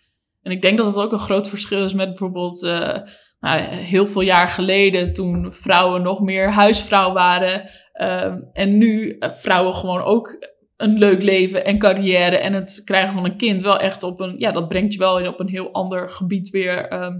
En 0.45 0.51
ik 0.51 0.61
denk 0.61 0.77
dat 0.77 0.85
het 0.85 0.97
ook 0.97 1.11
een 1.11 1.19
groot 1.19 1.49
verschil 1.49 1.83
is 1.83 1.93
met 1.93 2.07
bijvoorbeeld 2.07 2.63
eh, 2.63 2.97
nou, 3.39 3.59
heel 3.61 4.07
veel 4.07 4.21
jaar 4.21 4.47
geleden, 4.49 5.13
toen 5.13 5.53
vrouwen 5.53 6.01
nog 6.01 6.21
meer 6.21 6.51
huisvrouw 6.51 7.13
waren. 7.13 7.69
ehm, 7.93 8.39
en 8.53 8.77
nu 8.77 9.09
eh, 9.19 9.33
vrouwen 9.33 9.75
gewoon 9.75 10.01
ook 10.01 10.53
een 10.77 10.97
leuk 10.97 11.23
leven 11.23 11.65
en 11.65 11.77
carrière 11.77 12.37
en 12.37 12.53
het 12.53 12.81
krijgen 12.85 13.13
van 13.13 13.25
een 13.25 13.37
kind 13.37 13.61
wel 13.61 13.77
echt 13.79 14.03
op 14.03 14.19
een, 14.19 14.35
ja, 14.37 14.51
dat 14.51 14.67
brengt 14.67 14.93
je 14.93 14.99
wel 14.99 15.19
in 15.19 15.27
op 15.27 15.39
een 15.39 15.47
heel 15.49 15.71
ander 15.73 16.09
gebied 16.09 16.49
weer, 16.49 16.87
ehm, 16.87 17.13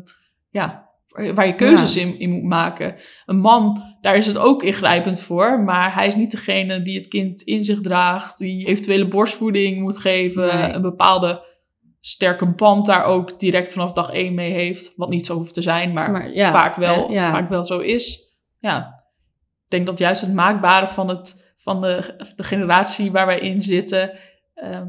ja, 0.49 0.89
waar 1.07 1.33
waar 1.33 1.47
je 1.47 1.55
keuzes 1.55 1.93
Ja. 1.93 2.01
in, 2.01 2.19
in 2.19 2.29
moet 2.31 2.43
maken. 2.43 2.95
Een 3.25 3.39
man, 3.39 3.83
daar 4.01 4.15
is 4.15 4.25
het 4.25 4.38
ook 4.38 4.63
ingrijpend 4.63 5.19
voor, 5.19 5.59
maar 5.63 5.93
hij 5.93 6.07
is 6.07 6.15
niet 6.15 6.31
degene 6.31 6.81
die 6.81 6.97
het 6.97 7.07
kind 7.07 7.41
in 7.41 7.63
zich 7.63 7.81
draagt, 7.81 8.38
die 8.38 8.65
eventuele 8.67 9.07
borstvoeding 9.07 9.81
moet 9.81 9.97
geven, 9.97 10.57
Nee. 10.59 10.71
een 10.71 10.81
bepaalde 10.81 11.53
sterke 12.08 12.46
band 12.46 12.86
daar 12.86 13.04
ook 13.04 13.39
direct 13.39 13.72
vanaf 13.72 13.94
dag 13.94 14.10
één 14.12 14.34
mee 14.34 14.52
heeft. 14.52 14.94
Wat 14.96 15.10
niet 15.10 15.26
zo 15.26 15.34
hoeft 15.36 15.54
te 15.54 15.62
zijn, 15.62 15.94
maar, 15.94 16.12
Maar 16.12 16.34
ja, 16.34 16.52
vaak, 16.52 16.76
wel, 16.76 17.12
ja. 17.12 17.30
vaak 17.32 17.50
wel 17.50 17.63
zo 17.63 17.80
is. 17.80 18.36
Ja, 18.60 19.04
ik 19.63 19.70
denk 19.72 19.86
dat 19.86 19.98
juist 20.00 20.22
het 20.22 20.34
maakbare 20.34 20.88
van, 20.88 21.10
het, 21.10 21.54
van 21.56 21.82
de, 21.82 22.15
de 22.36 22.44
generatie 22.44 23.12
waar 23.12 23.26
wij 23.26 23.39
in 23.39 23.62
zitten... 23.62 24.12
eh, 24.54 24.82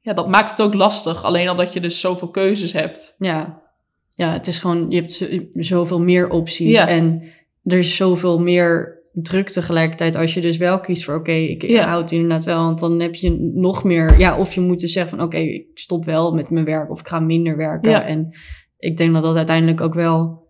ja, 0.00 0.12
dat 0.12 0.28
maakt 0.28 0.50
het 0.50 0.62
ook 0.62 0.74
lastig. 0.74 1.24
Alleen 1.24 1.48
al 1.48 1.56
dat 1.56 1.72
je 1.72 1.80
dus 1.80 2.00
zoveel 2.00 2.30
keuzes 2.30 2.72
hebt. 2.72 3.14
Ja. 3.18 3.62
ja, 4.10 4.28
het 4.32 4.46
is 4.46 4.58
gewoon, 4.58 4.90
je 4.90 4.96
hebt 4.96 5.12
zo- 5.12 5.40
zoveel 5.54 6.00
meer 6.00 6.28
opties. 6.28 6.74
En 6.78 7.22
er 7.64 7.78
is 7.78 7.96
zoveel 7.96 8.38
meer 8.38 8.95
druk 9.22 9.48
tegelijkertijd 9.48 10.16
als 10.16 10.34
je 10.34 10.40
dus 10.40 10.56
wel 10.56 10.80
kiest 10.80 11.04
voor... 11.04 11.14
oké, 11.14 11.32
ik 11.32 11.62
Ja. 11.62 11.86
houd 11.86 12.10
inderdaad 12.10 12.44
wel. 12.44 12.62
Want 12.64 12.80
dan 12.80 13.00
heb 13.00 13.14
je 13.14 13.50
nog 13.54 13.84
meer... 13.84 14.18
Ja, 14.18 14.38
of 14.38 14.54
je 14.54 14.60
moet 14.60 14.80
dus 14.80 14.92
zeggen 14.92 15.16
van... 15.16 15.26
oké, 15.26 15.36
ik 15.36 15.66
stop 15.74 16.04
wel 16.04 16.34
met 16.34 16.50
mijn 16.50 16.64
werk 16.64 16.90
of 16.90 17.00
ik 17.00 17.08
ga 17.08 17.20
minder 17.20 17.56
werken. 17.56 17.90
Ja. 17.90 18.02
En 18.02 18.36
ik 18.78 18.96
denk 18.96 19.12
dat 19.12 19.22
dat 19.22 19.36
uiteindelijk 19.36 19.80
ook 19.80 19.94
wel... 19.94 20.44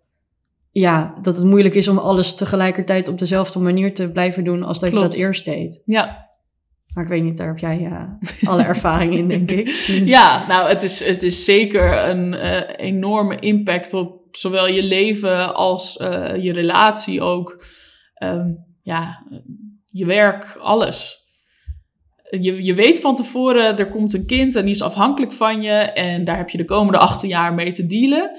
Ja, 0.70 1.18
dat 1.22 1.36
het 1.36 1.44
moeilijk 1.44 1.74
is 1.74 1.88
om 1.88 1.98
alles 1.98 2.34
tegelijkertijd 2.34 3.08
op 3.08 3.18
dezelfde 3.18 3.58
manier 3.58 3.94
te 3.94 4.10
blijven 4.10 4.44
doen... 4.44 4.62
als 4.62 4.80
dat 4.80 4.92
je 4.92 4.98
dat 4.98 5.14
eerst 5.14 5.44
deed. 5.44 5.82
Ja, 5.84 6.30
Maar 6.94 7.04
ik 7.04 7.10
weet 7.10 7.22
niet, 7.22 7.36
daar 7.36 7.46
heb 7.46 7.58
jij 7.58 7.84
eh, 7.84 8.48
alle 8.48 8.62
ervaring 8.74 9.14
in, 9.14 9.28
denk 9.28 9.50
ik. 9.50 9.68
Ja 10.04 10.46
nou, 10.48 10.68
het 10.68 10.82
is, 10.82 11.04
het 11.04 11.22
is 11.22 11.44
zeker 11.44 12.08
een 12.08 12.34
eh, 12.34 12.86
enorme 12.86 13.38
impact 13.38 13.94
op 13.94 14.24
zowel 14.30 14.68
je 14.68 14.82
leven 14.82 15.54
als 15.54 15.96
eh, 15.96 16.42
je 16.42 16.52
relatie 16.52 17.20
ook. 17.22 17.64
Ehm, 18.16 18.50
ja, 18.82 19.22
je 19.86 20.06
werk, 20.06 20.56
alles. 20.60 21.24
Je, 22.30 22.64
je 22.64 22.74
weet 22.74 23.00
van 23.00 23.14
tevoren, 23.14 23.78
er 23.78 23.88
komt 23.88 24.14
een 24.14 24.26
kind 24.26 24.54
en 24.54 24.64
die 24.64 24.74
is 24.74 24.82
afhankelijk 24.82 25.32
van 25.32 25.62
je. 25.62 25.72
En 25.72 26.24
daar 26.24 26.36
heb 26.36 26.48
je 26.48 26.58
de 26.58 26.64
komende 26.64 26.98
18 26.98 27.28
jaar 27.28 27.54
mee 27.54 27.70
te 27.72 27.86
dealen. 27.86 28.30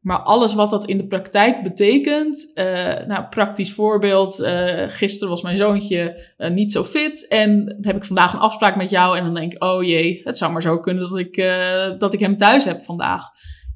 Maar 0.00 0.18
alles 0.18 0.54
wat 0.54 0.70
dat 0.70 0.84
in 0.86 0.96
de 0.98 1.06
praktijk 1.06 1.62
betekent. 1.62 2.50
eh, 2.54 3.06
nou, 3.06 3.24
praktisch 3.30 3.72
voorbeeld. 3.72 4.40
eh, 4.40 4.84
gisteren 4.88 5.28
was 5.28 5.42
mijn 5.42 5.56
zoontje 5.56 6.32
eh, 6.36 6.50
niet 6.50 6.72
zo 6.72 6.84
fit. 6.84 7.28
En 7.28 7.78
heb 7.80 7.96
ik 7.96 8.04
vandaag 8.04 8.32
een 8.32 8.38
afspraak 8.38 8.76
met 8.76 8.90
jou. 8.90 9.16
En 9.16 9.24
dan 9.24 9.34
denk 9.34 9.52
ik, 9.52 9.64
oh 9.64 9.82
jee, 9.82 10.20
het 10.24 10.38
zou 10.38 10.52
maar 10.52 10.62
zo 10.62 10.78
kunnen 10.80 11.08
dat 11.08 11.18
ik, 11.18 11.36
dat 11.98 12.14
ik 12.14 12.20
hem 12.20 12.36
thuis 12.36 12.64
heb 12.64 12.82
vandaag. 12.82 13.24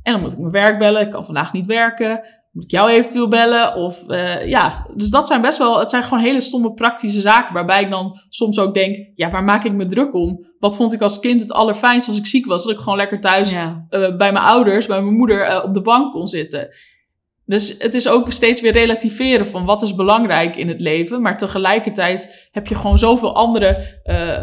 En 0.03 0.13
dan 0.13 0.21
moet 0.21 0.33
ik 0.33 0.39
mijn 0.39 0.53
werk 0.53 0.79
bellen. 0.79 1.03
Ik 1.03 1.11
kan 1.11 1.25
vandaag 1.25 1.53
niet 1.53 1.67
werken. 1.67 2.21
Moet 2.53 2.65
ik 2.65 2.71
jou 2.71 2.91
eventueel 2.91 3.29
bellen? 3.29 3.75
Of 3.75 4.09
eh, 4.09 4.49
ja, 4.49 4.87
dus 4.95 5.09
dat 5.09 5.27
zijn 5.27 5.41
best 5.41 5.59
wel, 5.59 5.79
het 5.79 5.91
zijn 5.91 6.03
gewoon 6.03 6.25
hele 6.25 6.41
stomme 6.41 6.75
praktische 6.75 7.21
zaken. 7.21 7.55
Waarbij 7.55 7.83
ik 7.83 7.91
dan 7.91 8.21
soms 8.29 8.59
ook 8.59 8.75
denk, 8.75 8.97
ja, 9.15 9.31
waar 9.31 9.45
maak 9.45 9.65
ik 9.65 9.73
me 9.73 9.87
druk 9.87 10.15
om? 10.15 10.47
Wat 10.59 10.77
vond 10.77 10.93
ik 10.93 11.01
als 11.01 11.21
kind 11.21 11.41
het 11.41 11.53
allerfijnst 11.53 12.09
als 12.09 12.19
ik 12.19 12.27
ziek 12.27 12.47
was? 12.47 12.63
Dat 12.63 12.73
ik 12.73 12.79
gewoon 12.79 12.97
lekker 12.97 13.21
thuis 13.21 13.51
ja. 13.51 13.87
eh, 13.89 14.17
bij 14.17 14.33
mijn 14.33 14.45
ouders, 14.45 14.87
bij 14.87 15.03
mijn 15.03 15.17
moeder 15.17 15.43
eh, 15.43 15.65
op 15.65 15.75
de 15.75 15.83
bank 15.83 16.13
kon 16.13 16.27
zitten. 16.27 16.69
Dus 17.45 17.75
het 17.79 17.95
is 17.95 18.09
ook 18.09 18.33
steeds 18.33 18.61
weer 18.61 18.73
relativeren 18.73 19.47
van 19.47 19.65
wat 19.65 19.83
is 19.83 19.95
belangrijk 19.95 20.57
in 20.57 20.69
het 20.69 20.81
leven. 20.81 21.23
Maar 21.23 21.39
tegelijkertijd 21.39 22.49
heb 22.51 22.67
je 22.67 22.75
gewoon 22.75 22.99
zoveel 22.99 23.35
andere 23.35 24.01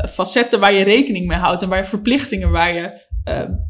facetten 0.10 0.60
waar 0.60 0.74
je 0.74 0.84
rekening 0.84 1.28
mee 1.28 1.38
houdt. 1.38 1.62
En 1.62 1.70
waar 1.70 1.78
je 1.78 1.86
verplichtingen 1.86 2.52
waar 2.52 2.74
je 2.74 3.08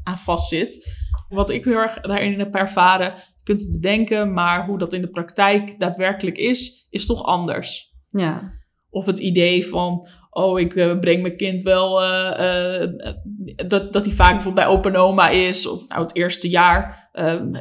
aan 0.03 0.17
vastzit. 0.17 0.98
Wat 1.29 1.49
ik 1.49 1.65
heel 1.65 1.77
erg 1.77 1.99
daarin 1.99 2.39
heb 2.39 2.55
ervaren, 2.55 3.13
je 3.15 3.43
kunt 3.43 3.59
het 3.59 3.71
bedenken. 3.71 4.33
Maar 4.33 4.65
hoe 4.65 4.77
dat 4.77 4.93
in 4.93 5.01
de 5.01 5.09
praktijk 5.09 5.79
daadwerkelijk 5.79 6.37
is, 6.37 6.87
is 6.89 7.05
toch 7.05 7.23
anders. 7.23 7.93
ja. 8.11 8.57
Of 8.91 9.05
het 9.05 9.19
idee 9.19 9.67
van, 9.67 10.07
oh, 10.29 10.59
ik 10.59 10.75
eh, 10.75 10.99
breng 10.99 11.21
mijn 11.21 11.37
kind 11.37 11.61
wel, 11.61 12.03
eh, 12.03 12.81
eh, 12.81 12.89
dat, 13.67 13.93
dat 13.93 14.05
hij 14.05 14.13
vaak 14.13 14.31
bijvoorbeeld 14.31 14.67
bij 14.67 14.75
opa 14.75 14.89
en 14.89 14.95
oma 14.95 15.29
is, 15.29 15.67
of 15.67 15.87
nou 15.87 16.01
het 16.01 16.15
eerste 16.15 16.49
jaar. 16.49 17.07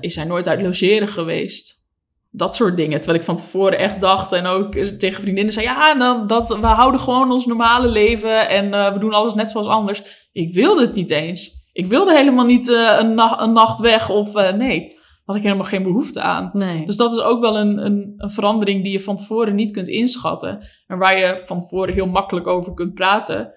Is 0.01 0.17
hij 0.17 0.25
nooit 0.25 0.49
uit 0.49 0.63
logeren 0.63 1.09
geweest? 1.09 1.87
Dat 2.31 2.57
soort 2.57 2.77
dingen. 2.77 2.99
Terwijl 2.99 3.19
ik 3.19 3.25
van 3.25 3.37
tevoren 3.37 3.79
echt 3.79 4.01
dacht 4.01 4.33
en 4.33 4.47
ook 4.47 4.75
tegen 4.75 5.23
vriendinnen 5.23 5.53
zei: 5.53 5.67
Ja, 5.67 5.95
dan, 5.95 6.27
dat, 6.27 6.49
we 6.49 6.67
houden 6.67 7.01
gewoon 7.01 7.33
ons 7.33 7.47
normale 7.47 7.89
leven 7.89 8.49
en 8.49 8.93
we 8.93 8.99
doen 8.99 9.13
alles 9.13 9.35
net 9.35 9.51
zoals 9.51 9.67
anders. 9.67 10.29
Ik 10.33 10.55
wilde 10.55 10.81
het 10.81 10.95
niet 10.95 11.11
eens. 11.11 11.58
Ik 11.79 11.87
wilde 11.87 12.15
helemaal 12.15 12.45
niet 12.45 12.69
eh, 12.69 12.97
een, 12.99 13.15
nacht, 13.15 13.41
een 13.41 13.53
nacht 13.53 13.81
weg 13.81 14.11
of 14.11 14.37
uh, 14.37 14.53
nee. 14.53 14.97
Had 15.25 15.37
ik 15.37 15.43
helemaal 15.43 15.65
geen 15.65 15.83
behoefte 15.83 16.21
aan. 16.21 16.51
Nee. 16.53 16.87
Dus 16.87 16.97
dat 16.97 17.13
is 17.13 17.21
ook 17.21 17.41
wel 17.41 17.59
een, 17.59 17.85
een, 17.85 18.15
een 18.17 18.31
verandering 18.31 18.83
die 18.83 18.93
je 18.93 19.01
van 19.01 19.17
tevoren 19.17 19.55
niet 19.55 19.71
kunt 19.71 19.89
inschatten. 19.89 20.67
En 20.87 20.99
waar 20.99 21.19
je 21.19 21.43
van 21.45 21.59
tevoren 21.59 21.95
heel 21.95 22.07
makkelijk 22.07 22.47
over 22.47 22.75
kunt 22.75 22.95
praten. 22.95 23.53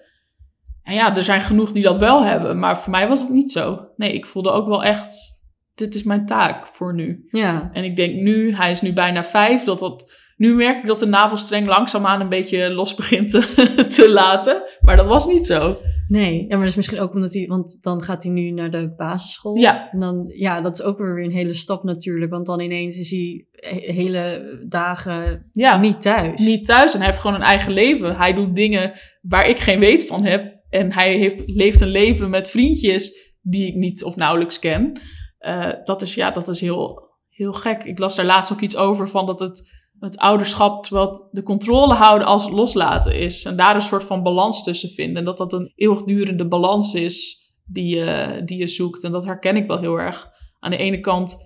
En 0.82 0.94
ja, 0.94 1.16
er 1.16 1.22
zijn 1.22 1.40
genoeg 1.40 1.72
die 1.72 1.82
dat 1.82 1.96
wel 1.96 2.24
hebben. 2.24 2.58
Maar 2.58 2.78
voor 2.78 2.90
mij 2.90 3.08
was 3.08 3.20
het 3.20 3.30
niet 3.30 3.52
zo. 3.52 3.88
Nee, 3.96 4.12
ik 4.12 4.26
voelde 4.26 4.50
ook 4.50 4.66
wel 4.66 4.84
echt 4.84 5.42
dit 5.74 5.94
is 5.94 6.02
mijn 6.02 6.26
taak 6.26 6.66
voor 6.66 6.94
nu. 6.94 7.26
Ja. 7.28 7.70
En 7.72 7.84
ik 7.84 7.96
denk 7.96 8.14
nu, 8.14 8.54
hij 8.54 8.70
is 8.70 8.80
nu 8.80 8.92
bijna 8.92 9.24
vijf, 9.24 9.64
dat 9.64 9.78
dat... 9.78 10.20
Nu 10.42 10.54
merk 10.54 10.78
ik 10.78 10.86
dat 10.86 10.98
de 10.98 11.06
navelstreng 11.06 11.66
langzaamaan 11.66 12.20
een 12.20 12.28
beetje 12.28 12.70
los 12.70 12.94
begint 12.94 13.30
te, 13.30 13.84
te 13.96 14.10
laten. 14.10 14.62
Maar 14.80 14.96
dat 14.96 15.06
was 15.06 15.26
niet 15.26 15.46
zo. 15.46 15.78
Nee, 16.08 16.40
ja, 16.40 16.48
maar 16.48 16.58
dat 16.58 16.68
is 16.68 16.76
misschien 16.76 17.00
ook 17.00 17.14
omdat 17.14 17.32
hij... 17.32 17.46
Want 17.46 17.78
dan 17.82 18.02
gaat 18.02 18.22
hij 18.22 18.32
nu 18.32 18.50
naar 18.50 18.70
de 18.70 18.94
basisschool. 18.96 19.54
Ja. 19.54 19.90
En 19.90 20.00
dan, 20.00 20.24
ja, 20.34 20.60
dat 20.60 20.78
is 20.78 20.84
ook 20.84 20.98
weer 20.98 21.24
een 21.24 21.30
hele 21.30 21.54
stap 21.54 21.84
natuurlijk. 21.84 22.30
Want 22.30 22.46
dan 22.46 22.60
ineens 22.60 22.98
is 22.98 23.10
hij 23.10 23.46
hele 23.94 24.42
dagen 24.68 25.48
ja. 25.52 25.76
niet 25.76 26.00
thuis. 26.00 26.40
Niet 26.40 26.64
thuis 26.64 26.92
en 26.92 26.98
hij 26.98 27.06
heeft 27.06 27.20
gewoon 27.20 27.36
een 27.36 27.46
eigen 27.46 27.72
leven. 27.72 28.16
Hij 28.16 28.32
doet 28.32 28.56
dingen 28.56 28.92
waar 29.20 29.48
ik 29.48 29.58
geen 29.58 29.78
weet 29.78 30.06
van 30.06 30.24
heb. 30.24 30.64
En 30.68 30.92
hij 30.92 31.16
heeft, 31.16 31.42
leeft 31.46 31.80
een 31.80 31.88
leven 31.88 32.30
met 32.30 32.50
vriendjes 32.50 33.32
die 33.40 33.66
ik 33.66 33.74
niet 33.74 34.04
of 34.04 34.16
nauwelijks 34.16 34.58
ken. 34.58 35.00
Uh, 35.40 35.72
dat 35.84 36.02
is, 36.02 36.14
ja, 36.14 36.30
dat 36.30 36.48
is 36.48 36.60
heel, 36.60 37.08
heel 37.28 37.52
gek. 37.52 37.84
Ik 37.84 37.98
las 37.98 38.16
daar 38.16 38.26
laatst 38.26 38.52
ook 38.52 38.60
iets 38.60 38.76
over 38.76 39.08
van 39.08 39.26
dat 39.26 39.38
het, 39.38 39.80
het 40.02 40.18
ouderschap 40.18 40.86
zowel 40.86 41.28
de 41.30 41.42
controle 41.42 41.94
houden 41.94 42.26
als 42.26 42.44
het 42.44 42.52
loslaten 42.52 43.14
is. 43.18 43.44
En 43.44 43.56
daar 43.56 43.74
een 43.74 43.82
soort 43.82 44.04
van 44.04 44.22
balans 44.22 44.64
tussen 44.64 44.88
vinden. 44.88 45.16
En 45.16 45.24
dat 45.24 45.38
dat 45.38 45.52
een 45.52 45.72
eeuwigdurende 45.74 46.48
balans 46.48 46.94
is 46.94 47.46
die 47.64 47.96
je, 47.96 48.42
die 48.44 48.58
je 48.58 48.68
zoekt. 48.68 49.04
En 49.04 49.12
dat 49.12 49.24
herken 49.24 49.56
ik 49.56 49.66
wel 49.66 49.78
heel 49.78 50.00
erg. 50.00 50.30
Aan 50.58 50.70
de 50.70 50.76
ene 50.76 51.00
kant 51.00 51.36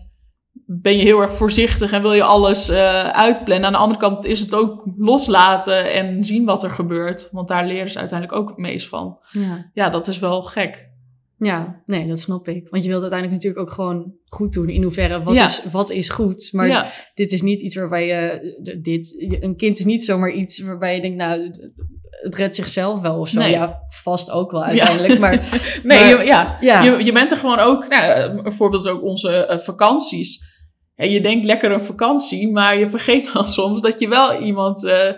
ben 0.67 0.97
je 0.97 1.03
heel 1.03 1.21
erg 1.21 1.33
voorzichtig 1.33 1.93
en 1.93 2.03
wil 2.03 2.13
je 2.13 2.23
alles 2.23 2.71
uh, 2.71 3.09
uitplannen. 3.09 3.67
Aan 3.67 3.73
de 3.73 3.79
andere 3.79 4.01
kant 4.01 4.25
is 4.25 4.41
het 4.41 4.55
ook 4.55 4.87
loslaten 4.97 5.93
en 5.93 6.25
zien 6.25 6.45
wat 6.45 6.63
er 6.63 6.71
gebeurt. 6.71 7.29
Want 7.31 7.49
daar 7.49 7.67
leren 7.67 7.91
ze 7.91 7.99
uiteindelijk 7.99 8.41
ook 8.41 8.49
het 8.49 8.59
meest 8.59 8.89
van. 8.89 9.19
Ja, 9.31 9.71
ja 9.75 9.89
dat 9.91 10.09
is 10.09 10.19
wel 10.19 10.43
gek. 10.43 10.95
Ja, 11.39 11.81
nee, 11.85 12.07
dat 12.07 12.19
snap 12.19 12.49
ik. 12.49 12.69
Want 12.69 12.83
je 12.83 12.89
wilt 12.89 13.03
uiteindelijk 13.03 13.43
natuurlijk 13.43 13.69
ook 13.69 13.75
gewoon 13.75 14.13
goed 14.25 14.53
doen. 14.53 14.69
In 14.69 14.83
hoeverre, 14.83 15.23
wat, 15.23 15.35
Ja. 15.35 15.45
is, 15.45 15.63
wat 15.71 15.91
is 15.91 16.09
goed? 16.09 16.49
Maar 16.53 16.67
ja. 16.67 16.87
dit 17.15 17.33
is 17.33 17.43
niet 17.43 17.63
iets 17.63 17.75
waarbij 17.75 18.07
je... 18.07 18.79
Dit, 18.83 19.15
een 19.41 19.57
kind 19.57 19.79
is 19.79 19.85
niet 19.85 20.05
zomaar 20.05 20.31
iets 20.31 20.59
waarbij 20.61 20.95
je 20.95 21.01
denkt, 21.01 21.17
nou, 21.17 21.41
het, 21.41 22.35
redt 22.35 22.55
zichzelf 22.55 23.01
wel 23.01 23.19
of 23.19 23.29
zo. 23.29 23.39
Nee. 23.39 23.51
Ja, 23.51 23.83
vast 23.89 24.31
ook 24.31 24.51
wel 24.51 24.65
uiteindelijk. 24.65 25.19
Maar 25.19 25.33
Nee, 25.83 25.99
Maar- 25.99 26.09
je, 26.21 26.25
ja. 26.25 26.57
ja, 26.61 26.83
Je, 26.83 27.05
je 27.05 27.13
bent 27.13 27.31
er 27.31 27.37
gewoon 27.37 27.59
ook, 27.59 27.89
nou, 27.89 28.21
een 28.45 28.53
voorbeeld 28.53 28.85
is 28.85 28.91
ook 28.91 29.03
onze 29.03 29.47
eh, 29.47 29.59
vakanties. 29.59 30.55
Je 30.95 31.21
denkt 31.21 31.45
lekker 31.47 31.71
een 31.71 31.81
vakantie, 31.81 32.53
maar 32.53 32.79
je 32.79 32.91
vergeet 32.91 33.33
dan 33.33 33.49
soms 33.59 33.81
dat 33.81 34.01
je 34.01 34.09
wel 34.09 34.41
iemand 34.41 34.85
eh 34.85 35.13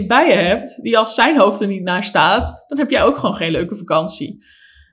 24-7 0.00 0.06
bij 0.06 0.26
je 0.28 0.34
hebt, 0.34 0.78
die 0.82 0.98
als 0.98 1.14
zijn 1.14 1.38
hoofd 1.38 1.60
er 1.60 1.66
niet 1.66 1.82
naar 1.82 2.04
staat, 2.04 2.64
dan 2.68 2.78
heb 2.78 2.90
jij 2.90 3.02
ook 3.02 3.18
gewoon 3.18 3.34
geen 3.34 3.50
leuke 3.50 3.76
vakantie. 3.76 4.44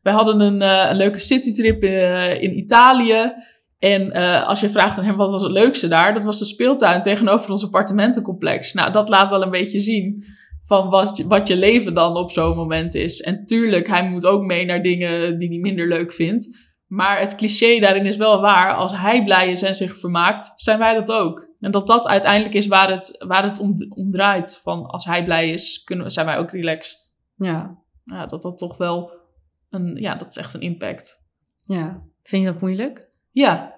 Wij 0.05 0.13
hadden 0.13 0.39
een, 0.39 0.61
eh, 0.61 0.89
een 0.89 0.95
leuke 0.95 1.19
citytrip 1.19 1.83
eh, 1.83 2.41
in 2.41 2.57
Italië. 2.57 3.33
En 3.79 4.11
eh, 4.11 4.47
als 4.47 4.59
je 4.59 4.69
vraagt 4.69 4.99
aan 4.99 5.05
hem 5.05 5.15
wat 5.15 5.29
was 5.31 5.41
het 5.43 5.51
leukste 5.51 5.87
daar, 5.87 6.13
dat 6.13 6.23
was 6.23 6.39
de 6.39 6.45
speeltuin 6.45 7.01
tegenover 7.01 7.51
ons 7.51 7.63
appartementencomplex. 7.63 8.73
Nou, 8.73 8.91
dat 8.91 9.09
laat 9.09 9.29
wel 9.29 9.41
een 9.41 9.49
beetje 9.51 9.79
zien 9.79 10.25
van 10.63 10.89
wat, 10.89 11.17
je- 11.17 11.27
wat 11.27 11.47
je 11.47 11.57
leven 11.57 11.93
dan 11.93 12.15
op 12.17 12.31
zo'n 12.31 12.55
moment 12.55 12.95
is. 12.95 13.21
En 13.21 13.45
tuurlijk, 13.45 13.87
hij 13.87 14.09
moet 14.09 14.25
ook 14.25 14.43
mee 14.43 14.65
naar 14.65 14.81
dingen 14.81 15.39
die 15.39 15.49
hij 15.49 15.57
minder 15.57 15.87
leuk 15.87 16.13
vindt. 16.13 16.57
Maar 16.87 17.19
het 17.19 17.35
cliché 17.35 17.79
daarin 17.79 18.05
is 18.05 18.17
wel 18.17 18.41
waar. 18.41 18.73
Als 18.73 18.97
hij 18.97 19.23
blij 19.23 19.51
is 19.51 19.61
en 19.61 19.75
zich 19.75 19.99
vermaakt, 19.99 20.51
zijn 20.55 20.79
wij 20.79 20.93
dat 20.93 21.11
ook. 21.11 21.47
En 21.59 21.71
dat 21.71 21.87
dat 21.87 22.07
uiteindelijk 22.07 22.53
is 22.55 22.67
waar 22.67 22.91
het, 22.91 23.23
waar 23.27 23.43
het 23.43 23.59
om, 23.59 23.75
om 23.89 24.11
draait. 24.11 24.59
Van 24.63 24.85
als 24.85 25.05
hij 25.05 25.23
blij 25.23 25.49
is, 25.49 25.83
kunnen, 25.83 26.11
zijn 26.11 26.25
wij 26.25 26.37
ook 26.37 26.51
relaxed. 26.51 26.97
ja, 27.35 27.77
Ja, 28.05 28.25
dat 28.25 28.41
dat 28.41 28.57
toch 28.57 28.77
wel 28.77 29.11
een, 29.75 29.95
ja, 29.95 30.15
dat 30.15 30.27
is 30.27 30.37
echt 30.37 30.53
een 30.53 30.61
impact. 30.61 31.13
ja. 31.65 32.03
Vind 32.23 32.43
je 32.43 32.51
dat 32.51 32.61
moeilijk? 32.61 33.09
Ja. 33.31 33.73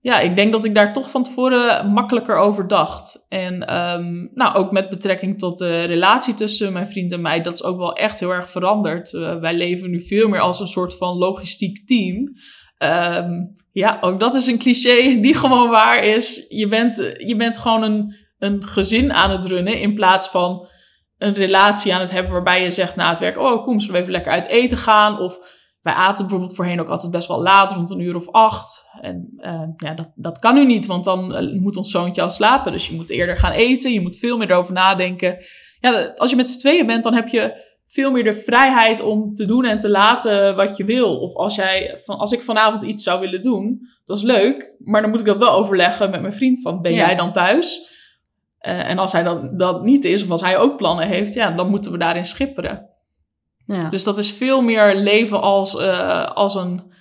Ja, 0.00 0.20
ik 0.20 0.36
denk 0.36 0.52
dat 0.52 0.64
ik 0.64 0.74
daar 0.74 0.92
toch 0.92 1.10
van 1.10 1.22
tevoren 1.22 1.86
makkelijker 1.86 2.36
over 2.36 2.68
dacht. 2.68 3.26
En 3.28 3.66
ehm, 3.66 4.26
nou, 4.34 4.54
ook 4.54 4.72
met 4.72 4.88
betrekking 4.88 5.38
tot 5.38 5.58
de 5.58 5.82
relatie 5.82 6.34
tussen 6.34 6.72
mijn 6.72 6.88
vriend 6.88 7.12
en 7.12 7.20
mij, 7.20 7.40
dat 7.40 7.52
is 7.52 7.62
ook 7.62 7.78
wel 7.78 7.96
echt 7.96 8.20
heel 8.20 8.32
erg 8.32 8.50
veranderd. 8.50 9.14
Eh, 9.14 9.38
wij 9.38 9.54
leven 9.54 9.90
nu 9.90 10.00
veel 10.00 10.28
meer 10.28 10.40
als 10.40 10.60
een 10.60 10.66
soort 10.66 10.96
van 10.96 11.16
logistiek 11.16 11.86
team. 11.86 12.32
Ehm, 12.78 13.30
ja, 13.72 13.98
ook 14.00 14.20
dat 14.20 14.34
is 14.34 14.46
een 14.46 14.58
cliché 14.58 15.20
die 15.20 15.34
gewoon 15.34 15.70
waar 15.70 16.04
is. 16.04 16.46
Je 16.48 16.68
bent, 16.68 16.96
je 17.18 17.36
bent 17.36 17.58
gewoon 17.58 17.82
een, 17.82 18.14
een 18.38 18.66
gezin 18.66 19.12
aan 19.12 19.30
het 19.30 19.44
runnen 19.44 19.80
in 19.80 19.94
plaats 19.94 20.28
van 20.28 20.68
een 21.22 21.34
relatie 21.34 21.94
aan 21.94 22.00
het 22.00 22.10
hebben 22.10 22.32
waarbij 22.32 22.62
je 22.62 22.70
zegt 22.70 22.96
na 22.96 23.08
het 23.08 23.18
werk, 23.18 23.38
oh 23.38 23.62
kom, 23.62 23.80
zullen 23.80 23.94
we 23.94 24.00
even 24.00 24.12
lekker 24.12 24.32
uit 24.32 24.46
eten 24.46 24.78
gaan? 24.78 25.18
Of 25.18 25.38
wij 25.82 25.94
aten 25.94 26.24
bijvoorbeeld 26.24 26.54
voorheen 26.54 26.80
ook 26.80 26.88
altijd 26.88 27.12
best 27.12 27.28
wel 27.28 27.42
laat, 27.42 27.72
rond 27.72 27.90
een 27.90 28.00
uur 28.00 28.16
of 28.16 28.28
acht. 28.30 28.88
En 29.00 29.32
eh, 29.36 29.62
ja, 29.76 29.94
dat, 29.94 30.12
dat 30.14 30.38
kan 30.38 30.54
nu 30.54 30.66
niet, 30.66 30.86
want 30.86 31.04
dan 31.04 31.34
eh, 31.34 31.60
moet 31.60 31.76
ons 31.76 31.90
zoontje 31.90 32.22
al 32.22 32.30
slapen. 32.30 32.72
Dus 32.72 32.88
je 32.88 32.94
moet 32.94 33.10
eerder 33.10 33.36
gaan 33.36 33.52
eten, 33.52 33.92
je 33.92 34.00
moet 34.00 34.18
veel 34.18 34.36
meer 34.36 34.50
erover 34.50 34.72
nadenken. 34.74 35.36
Ja, 35.80 36.12
als 36.16 36.30
je 36.30 36.36
met 36.36 36.50
z'n 36.50 36.58
tweeën 36.58 36.86
bent, 36.86 37.02
dan 37.02 37.14
heb 37.14 37.28
je 37.28 37.70
veel 37.86 38.10
meer 38.10 38.24
de 38.24 38.34
vrijheid 38.34 39.00
om 39.00 39.34
te 39.34 39.44
doen 39.44 39.64
en 39.64 39.78
te 39.78 39.90
laten 39.90 40.56
wat 40.56 40.76
je 40.76 40.84
wil. 40.84 41.20
Of 41.20 41.34
als, 41.34 41.54
jij, 41.54 41.98
van, 42.04 42.18
als 42.18 42.32
ik 42.32 42.40
vanavond 42.40 42.82
iets 42.82 43.04
zou 43.04 43.20
willen 43.20 43.42
doen, 43.42 43.80
dat 44.06 44.16
is 44.16 44.22
leuk. 44.22 44.74
Maar 44.78 45.00
dan 45.00 45.10
moet 45.10 45.20
ik 45.20 45.26
dat 45.26 45.38
wel 45.38 45.52
overleggen 45.52 46.10
met 46.10 46.20
mijn 46.20 46.32
vriend. 46.32 46.62
Van, 46.62 46.82
ben 46.82 46.92
Ja. 46.92 47.06
jij 47.06 47.14
dan 47.14 47.32
thuis? 47.32 47.90
Eh, 48.62 48.90
en 48.90 48.98
als 48.98 49.12
hij 49.12 49.22
dan 49.22 49.56
dat 49.56 49.82
niet 49.82 50.04
is, 50.04 50.22
of 50.22 50.30
als 50.30 50.40
hij 50.40 50.58
ook 50.58 50.76
plannen 50.76 51.08
heeft, 51.08 51.34
ja, 51.34 51.50
dan 51.50 51.68
moeten 51.70 51.92
we 51.92 51.98
daarin 51.98 52.24
schipperen. 52.24 52.90
Ja, 53.66 53.88
Dus 53.88 54.04
dat 54.04 54.18
is 54.18 54.32
veel 54.32 54.60
meer 54.60 54.96
leven 54.96 55.40
als, 55.40 55.76
eh, 55.76 56.30
als, 56.30 56.54
een, 56.54 56.92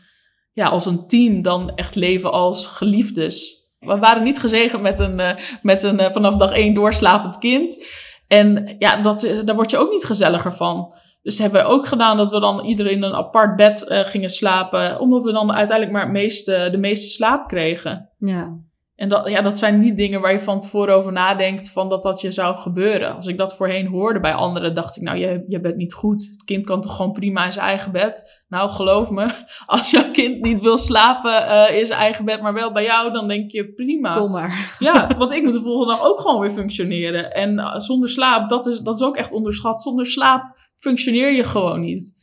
ja, 0.52 0.68
als 0.68 0.86
een 0.86 1.08
team 1.08 1.42
dan 1.42 1.76
echt 1.76 1.96
leven 1.96 2.32
als 2.32 2.66
geliefdes. 2.66 3.60
We 3.80 3.98
waren 3.98 4.24
niet 4.24 4.40
gezegend 4.40 4.82
met 4.82 5.00
een, 5.00 5.20
eh, 5.20 5.38
met 5.62 5.84
een 5.84 6.12
vanaf 6.12 6.38
dag 6.38 6.52
één 6.52 6.74
doorslapend 6.74 7.38
kind. 7.38 7.86
En 8.28 8.76
ja, 8.80 9.02
dat, 9.02 9.42
daar 9.46 9.56
word 9.56 9.72
je 9.72 9.78
ook 9.78 9.92
niet 9.92 10.06
gezelliger 10.06 10.54
van. 10.54 10.96
Dus 11.22 11.40
hebben 11.40 11.62
we 11.62 11.68
ook 11.68 11.88
gedaan 11.88 12.18
dat 12.18 12.32
we 12.32 12.40
dan 12.40 12.66
iedereen 12.66 12.96
in 12.96 13.04
een 13.04 13.14
apart 13.14 13.56
bed 13.56 13.86
gingen 13.88 14.30
slapen. 14.30 15.00
Omdat 15.00 15.24
we 15.24 15.32
dan 15.32 15.52
uiteindelijk 15.52 15.98
maar 15.98 16.06
het 16.06 16.16
meeste, 16.18 16.68
de 16.72 16.78
meeste 16.78 17.10
slaap 17.10 17.48
kregen. 17.48 18.10
ja, 18.18 18.58
En 19.02 19.10
dat, 19.10 19.30
ja, 19.30 19.42
dat 19.42 19.60
zijn 19.60 19.80
niet 19.80 19.98
dingen 19.98 20.22
waar 20.22 20.32
je 20.32 20.40
van 20.40 20.60
tevoren 20.60 20.96
over 20.96 21.12
nadenkt 21.12 21.72
van 21.72 21.90
dat 21.90 22.04
dat 22.04 22.22
je 22.22 22.32
zou 22.32 22.58
gebeuren. 22.58 23.16
Als 23.16 23.28
ik 23.28 23.38
dat 23.38 23.56
voorheen 23.56 23.88
hoorde 23.88 24.20
bij 24.20 24.34
anderen, 24.34 24.76
dacht 24.76 24.98
ik, 24.98 25.04
nou, 25.04 25.18
je, 25.18 25.44
je 25.48 25.60
bent 25.60 25.76
niet 25.76 25.94
goed. 25.94 26.28
Het 26.32 26.44
kind 26.44 26.66
kan 26.66 26.82
toch 26.82 26.96
gewoon 26.96 27.12
prima 27.12 27.46
in 27.46 27.52
zijn 27.52 27.66
eigen 27.68 27.92
bed? 27.92 28.42
Nou, 28.48 28.70
geloof 28.70 29.10
me, 29.10 29.32
als 29.66 29.92
jouw 29.92 30.12
kind 30.12 30.42
niet 30.42 30.62
wil 30.62 30.78
slapen 30.78 31.48
eh, 31.48 31.80
in 31.80 31.86
zijn 31.86 32.00
eigen 32.00 32.26
bed, 32.26 32.42
maar 32.42 32.54
wel 32.54 32.72
bij 32.72 32.84
jou, 32.84 33.12
dan 33.12 33.28
denk 33.28 33.52
je 33.52 33.74
prima. 33.74 34.16
kom 34.16 34.32
maar. 34.32 34.76
Ja, 34.80 35.08
want 35.18 35.32
ik 35.32 35.44
moet 35.44 35.54
de 35.54 35.62
volgende 35.62 35.94
dag 35.94 36.06
ook 36.06 36.20
gewoon 36.20 36.40
weer 36.40 36.52
functioneren. 36.52 37.34
En 37.34 37.60
eh, 37.60 37.80
zonder 37.80 38.10
slaap, 38.10 38.50
dat 38.50 38.68
is, 38.68 38.80
dat 38.80 38.96
is 38.96 39.04
ook 39.04 39.18
echt 39.18 39.32
onderschat. 39.32 39.82
Zonder 39.82 40.06
slaap 40.06 40.56
functioneer 40.76 41.36
je 41.36 41.44
gewoon 41.44 41.80
niet. 41.80 42.14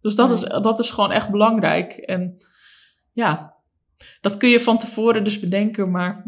Dus 0.00 0.14
dat, 0.14 0.30
is, 0.30 0.40
dat 0.40 0.78
is 0.78 0.90
gewoon 0.90 1.12
echt 1.12 1.30
belangrijk. 1.30 1.92
En 1.92 2.36
ja, 3.12 3.57
dat 4.20 4.36
kun 4.36 4.48
je 4.48 4.60
van 4.60 4.78
tevoren 4.78 5.24
dus 5.24 5.40
bedenken, 5.40 5.90
maar 5.90 6.24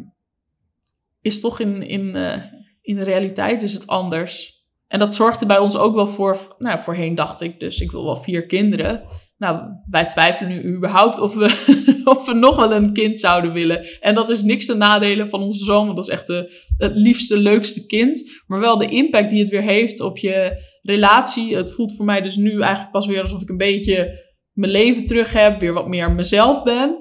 is 1.21 1.41
toch 1.41 1.61
in, 1.61 1.83
in, 1.83 2.17
eh, 2.17 2.43
in 2.83 2.97
de 2.97 3.05
realiteit 3.05 3.63
is 3.63 3.73
het 3.73 3.87
anders. 3.87 4.65
En 4.87 4.99
dat 4.99 5.15
zorgde 5.15 5.47
bij 5.47 5.59
ons 5.59 5.77
ook 5.77 5.95
wel 5.95 6.07
voor, 6.07 6.55
nou 6.59 6.81
voorheen 6.81 7.15
dacht 7.15 7.41
ik 7.41 7.61
dus, 7.61 7.81
ik 7.81 7.91
wil 7.91 8.05
wel 8.05 8.17
vier 8.17 8.47
kinderen. 8.47 9.03
Nou, 9.37 9.61
wij 9.91 10.07
twijfelen 10.07 10.53
nu 10.53 10.75
überhaupt 10.75 11.19
of 11.19 11.35
we, 11.35 11.45
of 12.15 12.27
we 12.27 12.35
nog 12.35 12.57
wel 12.57 12.73
een 12.73 12.93
kind 12.93 13.21
zouden 13.21 13.53
willen. 13.53 13.87
En 14.01 14.15
dat 14.15 14.31
is 14.31 14.43
niks 14.43 14.67
ten 14.67 14.79
nadele 14.79 15.29
van 15.29 15.43
onze 15.43 15.65
zoon, 15.65 15.85
want 15.85 15.97
dat 15.97 16.09
is 16.09 16.15
echt 16.15 16.27
de, 16.27 16.65
het 16.77 16.95
liefste, 16.95 17.39
leukste 17.39 17.87
kind. 17.87 18.43
Maar 18.47 18.61
wel 18.61 18.79
de 18.79 18.89
impact 18.89 19.29
die 19.31 19.41
het 19.41 19.49
weer 19.49 19.63
heeft 19.63 20.01
op 20.01 20.19
je 20.19 20.65
relatie. 20.83 21.57
Het 21.57 21.73
voelt 21.73 21.97
voor 21.97 22.05
mij 22.05 22.21
dus 22.21 22.37
nu 22.37 22.61
eigenlijk 22.61 22.93
pas 22.93 23.07
weer 23.07 23.21
alsof 23.21 23.43
ik 23.43 23.49
een 23.49 23.57
beetje 23.57 24.29
mijn 24.53 24.73
leven 24.73 25.07
terug 25.07 25.33
heb, 25.33 25.61
weer 25.61 25.73
wat 25.73 25.89
meer 25.89 26.13
mezelf 26.13 26.63
ben. 26.63 26.97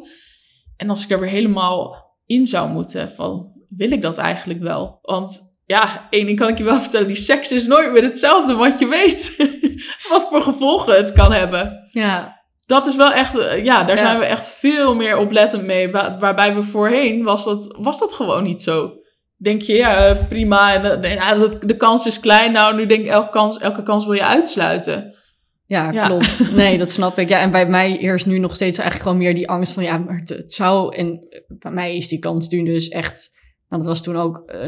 En 0.79 0.89
als 0.89 1.03
ik 1.03 1.09
er 1.09 1.19
weer 1.19 1.29
helemaal 1.29 2.07
in 2.25 2.45
zou 2.45 2.69
moeten, 2.69 3.09
van 3.09 3.51
wil 3.69 3.91
ik 3.91 4.01
dat 4.01 4.17
eigenlijk 4.17 4.59
wel? 4.61 4.99
Want 5.01 5.57
ja, 5.65 6.07
één 6.09 6.25
ding 6.25 6.39
kan 6.39 6.47
ik 6.49 6.57
je 6.57 6.63
wel 6.63 6.79
vertellen, 6.85 7.07
die 7.07 7.15
seks 7.15 7.51
is 7.51 7.67
nooit 7.67 7.91
meer 7.91 8.03
hetzelfde, 8.03 8.53
want 8.53 8.79
je 8.79 8.87
weet 8.87 9.35
wat 10.11 10.27
voor 10.29 10.41
gevolgen 10.41 10.95
het 10.95 11.13
kan 11.13 11.31
hebben. 11.31 11.79
Ja, 11.89 12.37
Dat 12.65 12.87
is 12.87 12.95
wel 12.95 13.11
echt, 13.11 13.37
eh, 13.37 13.63
ja, 13.63 13.83
daar 13.83 13.95
Ja. 13.97 14.01
zijn 14.05 14.19
we 14.19 14.25
echt 14.25 14.49
veel 14.49 14.95
meer 14.95 15.17
oplettend 15.17 15.63
mee. 15.63 15.91
Waar- 15.91 16.19
waarbij 16.19 16.55
we 16.55 16.61
voorheen 16.63 17.23
was 17.23 17.43
dat, 17.43 17.75
was 17.79 17.99
dat 17.99 18.13
gewoon 18.13 18.43
niet 18.43 18.61
zo. 18.61 18.93
Denk 19.37 19.61
je, 19.61 19.73
ja, 19.73 20.05
eh, 20.05 20.27
prima. 20.27 20.73
En, 20.73 21.03
eh, 21.03 21.49
de 21.61 21.77
kans 21.77 22.05
is 22.05 22.19
klein. 22.19 22.51
Nou, 22.51 22.75
nu 22.75 22.85
denk 22.85 23.01
ik, 23.01 23.07
elke 23.09 23.29
kans, 23.29 23.57
elke 23.57 23.83
kans 23.83 24.05
wil 24.05 24.13
je 24.13 24.23
uitsluiten. 24.25 25.15
Ja, 25.69 25.91
Ja. 25.91 26.05
klopt. 26.05 26.51
Nee, 26.55 26.77
dat 26.77 26.89
snap 26.91 27.17
ik. 27.17 27.29
Ja, 27.29 27.39
en 27.39 27.51
bij 27.51 27.67
mij 27.67 27.91
heerst 27.91 28.25
nu 28.25 28.39
nog 28.39 28.55
steeds 28.55 28.77
eigenlijk 28.77 29.10
gewoon 29.10 29.23
meer 29.23 29.36
die 29.36 29.49
angst 29.49 29.73
van... 29.73 29.84
ja, 29.84 29.97
maar 29.97 30.17
het, 30.17 30.29
het 30.29 30.53
zou... 30.53 30.95
En 30.95 31.27
bij 31.47 31.71
mij 31.71 31.97
is 31.97 32.08
die 32.08 32.19
kans 32.19 32.49
nu 32.49 32.63
dus 32.63 32.88
echt... 32.88 33.29
Nou, 33.69 33.82
dat 33.84 33.91
was 33.91 34.03
toen 34.03 34.17
ook 34.17 34.43
eh, 34.45 34.67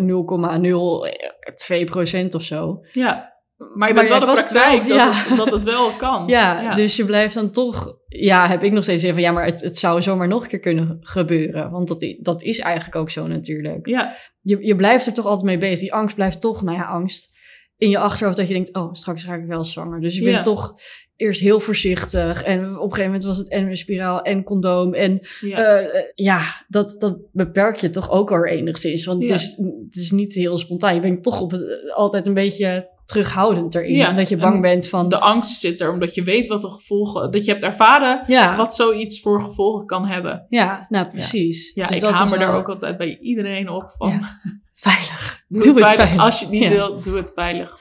0,02 1.80 1.84
procent 1.86 2.36
of 2.36 2.44
zo. 2.44 2.80
Ja. 2.92 3.34
Maar 3.58 3.88
je 3.88 3.94
Maar 3.94 3.94
bent 3.94 4.08
wel 4.08 4.20
de 4.20 4.26
praktijk 4.26 4.84
wel, 4.84 4.98
dat, 4.98 4.98
ja. 4.98 5.12
het, 5.14 5.38
dat 5.38 5.52
het 5.52 5.64
wel 5.64 5.90
kan. 5.90 6.28
Ja, 6.38 6.76
dus 6.76 6.96
je 6.96 7.06
blijft 7.06 7.34
dan 7.34 7.52
toch... 7.52 7.96
Ja, 8.08 8.48
heb 8.48 8.64
ik 8.64 8.72
nog 8.72 8.84
steeds 8.84 9.02
zeggen 9.02 9.22
van... 9.22 9.30
ja, 9.30 9.36
maar 9.36 9.46
het, 9.46 9.62
het 9.62 9.78
zou 9.78 10.02
zomaar 10.02 10.28
nog 10.28 10.44
een 10.44 10.50
keer 10.50 10.60
kunnen 10.60 10.98
gebeuren. 11.00 11.72
Want 11.72 11.88
dat, 11.88 12.16
dat 12.20 12.42
is 12.44 12.60
eigenlijk 12.60 12.96
ook 12.96 13.10
zo 13.10 13.28
natuurlijk. 13.28 13.88
Ja, 13.88 14.16
Je, 14.42 14.66
je 14.66 14.76
blijft 14.76 15.06
er 15.06 15.14
toch 15.14 15.26
altijd 15.26 15.46
mee 15.46 15.58
bezig. 15.58 15.80
Die 15.80 15.94
angst 15.94 16.16
blijft 16.16 16.42
toch, 16.42 16.62
nou 16.62 16.78
ja, 16.78 16.84
angst... 16.84 17.40
in 17.82 17.90
je 17.90 17.98
achterhoofd 17.98 18.38
dat 18.38 18.48
je 18.48 18.54
denkt... 18.54 18.74
oh, 18.76 18.94
straks 18.94 19.26
raak 19.26 19.42
ik 19.42 19.48
wel 19.48 19.64
zwanger. 19.64 20.02
Dus 20.02 20.16
je 20.18 20.24
Ja. 20.24 20.32
bent 20.32 20.44
toch 20.44 20.76
eerst 21.16 21.42
heel 21.42 21.60
voorzichtig. 21.60 22.44
En 22.44 22.60
op 22.60 22.74
een 22.74 22.80
gegeven 22.82 23.04
moment 23.06 23.24
was 23.24 23.38
het 23.38 23.50
en 23.50 23.68
een 23.68 23.78
spiraal 23.78 24.22
en 24.22 24.44
condoom. 24.44 24.94
En 24.94 25.20
ja. 25.42 25.58
Eh, 25.58 25.86
eh, 26.00 26.04
ja, 26.16 26.42
dat, 26.68 26.96
dat 27.00 27.18
beperk 27.32 27.76
je 27.76 27.90
toch 27.90 28.10
ook 28.12 28.32
al 28.32 28.46
enigszins. 28.46 29.06
Want 29.06 29.22
Ja. 29.22 29.34
het, 29.34 29.42
is, 29.42 29.56
het 29.88 29.96
is 29.96 30.12
niet 30.12 30.34
heel 30.34 30.58
spontaan. 30.58 30.96
Je 30.96 31.02
bent 31.02 31.24
toch 31.24 31.42
op 31.42 31.52
het, 31.52 31.92
altijd 31.96 32.28
een 32.28 32.34
beetje 32.34 32.90
terughoudend 33.06 33.76
erin. 33.76 33.96
Ja, 33.96 34.10
Omdat 34.10 34.30
je 34.30 34.38
bang 34.38 34.56
en 34.56 34.62
bent 34.62 34.88
van... 34.88 35.10
de 35.10 35.20
angst 35.20 35.62
zit 35.62 35.80
er 35.82 35.92
omdat 35.92 36.16
je 36.16 36.24
weet 36.24 36.48
wat 36.48 36.62
de 36.62 36.70
gevolgen... 36.72 37.32
Dat 37.32 37.46
je 37.46 37.52
hebt 37.52 37.64
ervaren 37.64 38.24
ja, 38.28 38.56
wat 38.56 38.76
zoiets 38.76 39.22
voor 39.22 39.44
gevolgen 39.44 39.86
kan 39.86 40.06
hebben. 40.08 40.46
ja, 40.50 40.86
nou 40.90 41.08
precies. 41.08 41.72
Ja, 41.74 41.88
Dus 41.88 41.96
ik 41.96 42.02
dat 42.02 42.12
hamer 42.12 42.40
daar 42.40 42.56
ook 42.56 42.70
altijd 42.70 42.98
bij 42.98 43.18
iedereen 43.22 43.70
op 43.70 43.92
van... 43.98 44.10
Ja. 44.10 44.40
Veilig. 44.74 45.41
Doe, 45.52 45.62
Doe 45.64 45.74
het 45.74 45.84
veilig. 45.84 46.06
veilig. 46.06 46.24
Als 46.26 46.40
je 46.40 46.46
het 46.46 46.54
niet 46.54 46.64
Ja. 46.64 46.70
wil, 46.70 47.02
doe 47.02 47.16
het 47.16 47.32
veilig. 47.36 47.78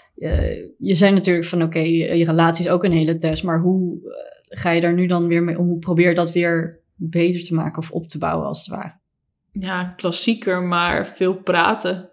Je 0.79 0.95
zei 0.95 1.13
natuurlijk 1.13 1.47
van 1.47 1.63
oké, 1.63 1.79
je 1.79 2.17
je 2.19 2.25
relatie 2.25 2.65
is 2.65 2.71
ook 2.71 2.85
een 2.85 2.93
hele 2.93 3.17
test. 3.17 3.43
Maar 3.45 3.61
hoe 3.61 3.99
eh, 4.03 4.59
ga 4.59 4.71
je 4.71 4.81
daar 4.81 4.93
nu 4.95 5.07
dan 5.07 5.27
weer 5.27 5.43
mee 5.43 5.59
om? 5.59 5.67
Hoe 5.67 5.79
probeer 5.79 6.09
je 6.09 6.15
dat 6.15 6.33
weer 6.33 6.81
beter 6.95 7.43
te 7.43 7.55
maken 7.55 7.79
of 7.79 7.91
op 7.91 8.09
te 8.09 8.19
bouwen 8.19 8.47
als 8.47 8.59
het 8.67 8.77
ware? 8.77 8.99
Ja, 9.53 9.85
klassieker, 9.97 10.63
maar 10.63 11.07
veel 11.07 11.35
praten. 11.35 12.11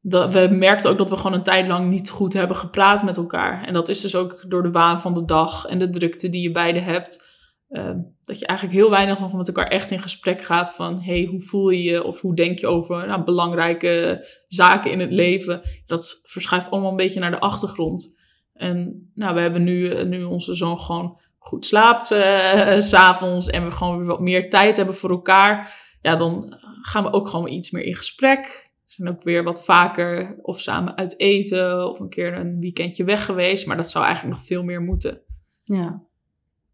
Dat, 0.00 0.32
we 0.32 0.48
merkten 0.52 0.90
ook 0.90 0.98
dat 0.98 1.10
we 1.10 1.16
gewoon 1.16 1.32
een 1.32 1.42
tijd 1.42 1.68
lang 1.68 1.90
niet 1.90 2.10
goed 2.10 2.32
hebben 2.32 2.56
gepraat 2.56 3.04
met 3.04 3.16
elkaar. 3.16 3.64
En 3.66 3.72
dat 3.72 3.88
is 3.88 4.00
dus 4.00 4.14
ook 4.16 4.44
door 4.48 4.62
de 4.62 4.70
waan 4.70 5.00
van 5.00 5.14
de 5.14 5.24
dag 5.24 5.64
en 5.66 5.78
de 5.78 5.90
drukte 5.90 6.28
die 6.30 6.42
je 6.42 6.50
beide 6.52 6.80
hebt. 6.80 7.29
Eh, 7.70 7.90
dat 8.22 8.38
je 8.38 8.46
eigenlijk 8.46 8.78
heel 8.78 8.90
weinig 8.90 9.18
nog 9.18 9.32
met 9.32 9.48
elkaar 9.48 9.66
echt 9.66 9.90
in 9.90 9.98
gesprek 9.98 10.42
gaat 10.42 10.74
van... 10.74 11.00
hey, 11.02 11.26
hoe 11.30 11.42
voel 11.42 11.68
je 11.70 11.82
je 11.82 12.04
of 12.04 12.20
hoe 12.20 12.34
denk 12.34 12.58
je 12.58 12.66
over 12.66 13.06
nou, 13.06 13.24
belangrijke 13.24 14.26
zaken 14.48 14.90
in 14.90 15.00
het 15.00 15.12
leven. 15.12 15.62
Dat 15.86 16.20
verschuift 16.22 16.70
allemaal 16.70 16.90
een 16.90 16.96
beetje 16.96 17.20
naar 17.20 17.30
de 17.30 17.40
achtergrond. 17.40 18.18
En 18.52 19.10
nou, 19.14 19.34
we 19.34 19.40
hebben 19.40 19.64
nu, 19.64 19.88
eh, 19.88 20.06
nu 20.06 20.22
onze 20.22 20.54
zoon 20.54 20.80
gewoon 20.80 21.20
goed 21.38 21.66
slaapt 21.66 22.10
eh, 22.10 22.78
s 22.78 22.88
s'avonds... 22.88 23.50
en 23.50 23.64
we 23.64 23.70
gewoon 23.70 23.98
weer 23.98 24.06
wat 24.06 24.20
meer 24.20 24.50
tijd 24.50 24.76
hebben 24.76 24.94
voor 24.94 25.10
elkaar... 25.10 25.74
ja, 26.00 26.16
dan 26.16 26.54
gaan 26.82 27.02
we 27.02 27.12
ook 27.12 27.28
gewoon 27.28 27.48
iets 27.48 27.70
meer 27.70 27.84
in 27.84 27.96
gesprek... 27.96 28.68
We 28.84 28.96
zijn 28.96 29.08
ook 29.08 29.22
weer 29.22 29.44
wat 29.44 29.64
vaker 29.64 30.38
of 30.42 30.60
samen 30.60 30.96
uit 30.96 31.20
eten 31.20 31.88
of 31.88 32.00
een 32.00 32.08
keer 32.08 32.38
een 32.38 32.60
weekendje 32.60 33.04
weg 33.04 33.24
geweest. 33.24 33.66
Maar 33.66 33.76
dat 33.76 33.90
zou 33.90 34.04
eigenlijk 34.04 34.36
nog 34.36 34.46
veel 34.46 34.62
meer 34.62 34.82
moeten. 34.82 35.22
Ja, 35.62 36.09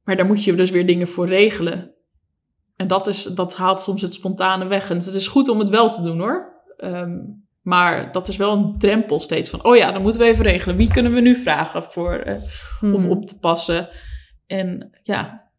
Maar 0.07 0.16
daar 0.16 0.27
moet 0.27 0.45
je 0.45 0.55
dus 0.55 0.71
weer 0.71 0.87
dingen 0.87 1.09
voor 1.09 1.27
regelen. 1.27 1.95
En 2.77 2.87
dat, 2.87 3.07
is, 3.07 3.23
dat 3.23 3.57
haalt 3.57 3.81
soms 3.81 4.03
het 4.03 4.14
spontane 4.14 4.66
weg. 4.66 4.90
En 4.90 4.97
het 4.97 5.07
is 5.14 5.29
goed 5.29 5.49
om 5.49 5.59
het 5.59 5.69
wel 5.69 5.88
te 5.88 6.03
doen 6.03 6.19
hoor. 6.21 6.62
Ehm, 6.77 7.16
maar 7.62 8.12
dat 8.12 8.29
is 8.29 8.37
wel 8.37 8.53
een 8.53 8.75
drempel 8.79 9.19
steeds 9.21 9.51
van, 9.51 9.64
oh 9.64 9.77
ja, 9.77 9.92
dan 9.92 10.03
moeten 10.03 10.21
we 10.21 10.27
even 10.27 10.45
regelen. 10.45 10.77
Wie 10.77 10.88
kunnen 10.90 11.12
we 11.12 11.21
nu 11.21 11.35
vragen 11.37 11.83
voor, 11.83 12.12
eh, 12.14 12.35
om 12.81 12.88
Mhm. 12.90 13.11
op 13.11 13.27
te 13.27 13.38
passen? 13.38 13.88
En 14.47 14.99
ja, 15.03 15.51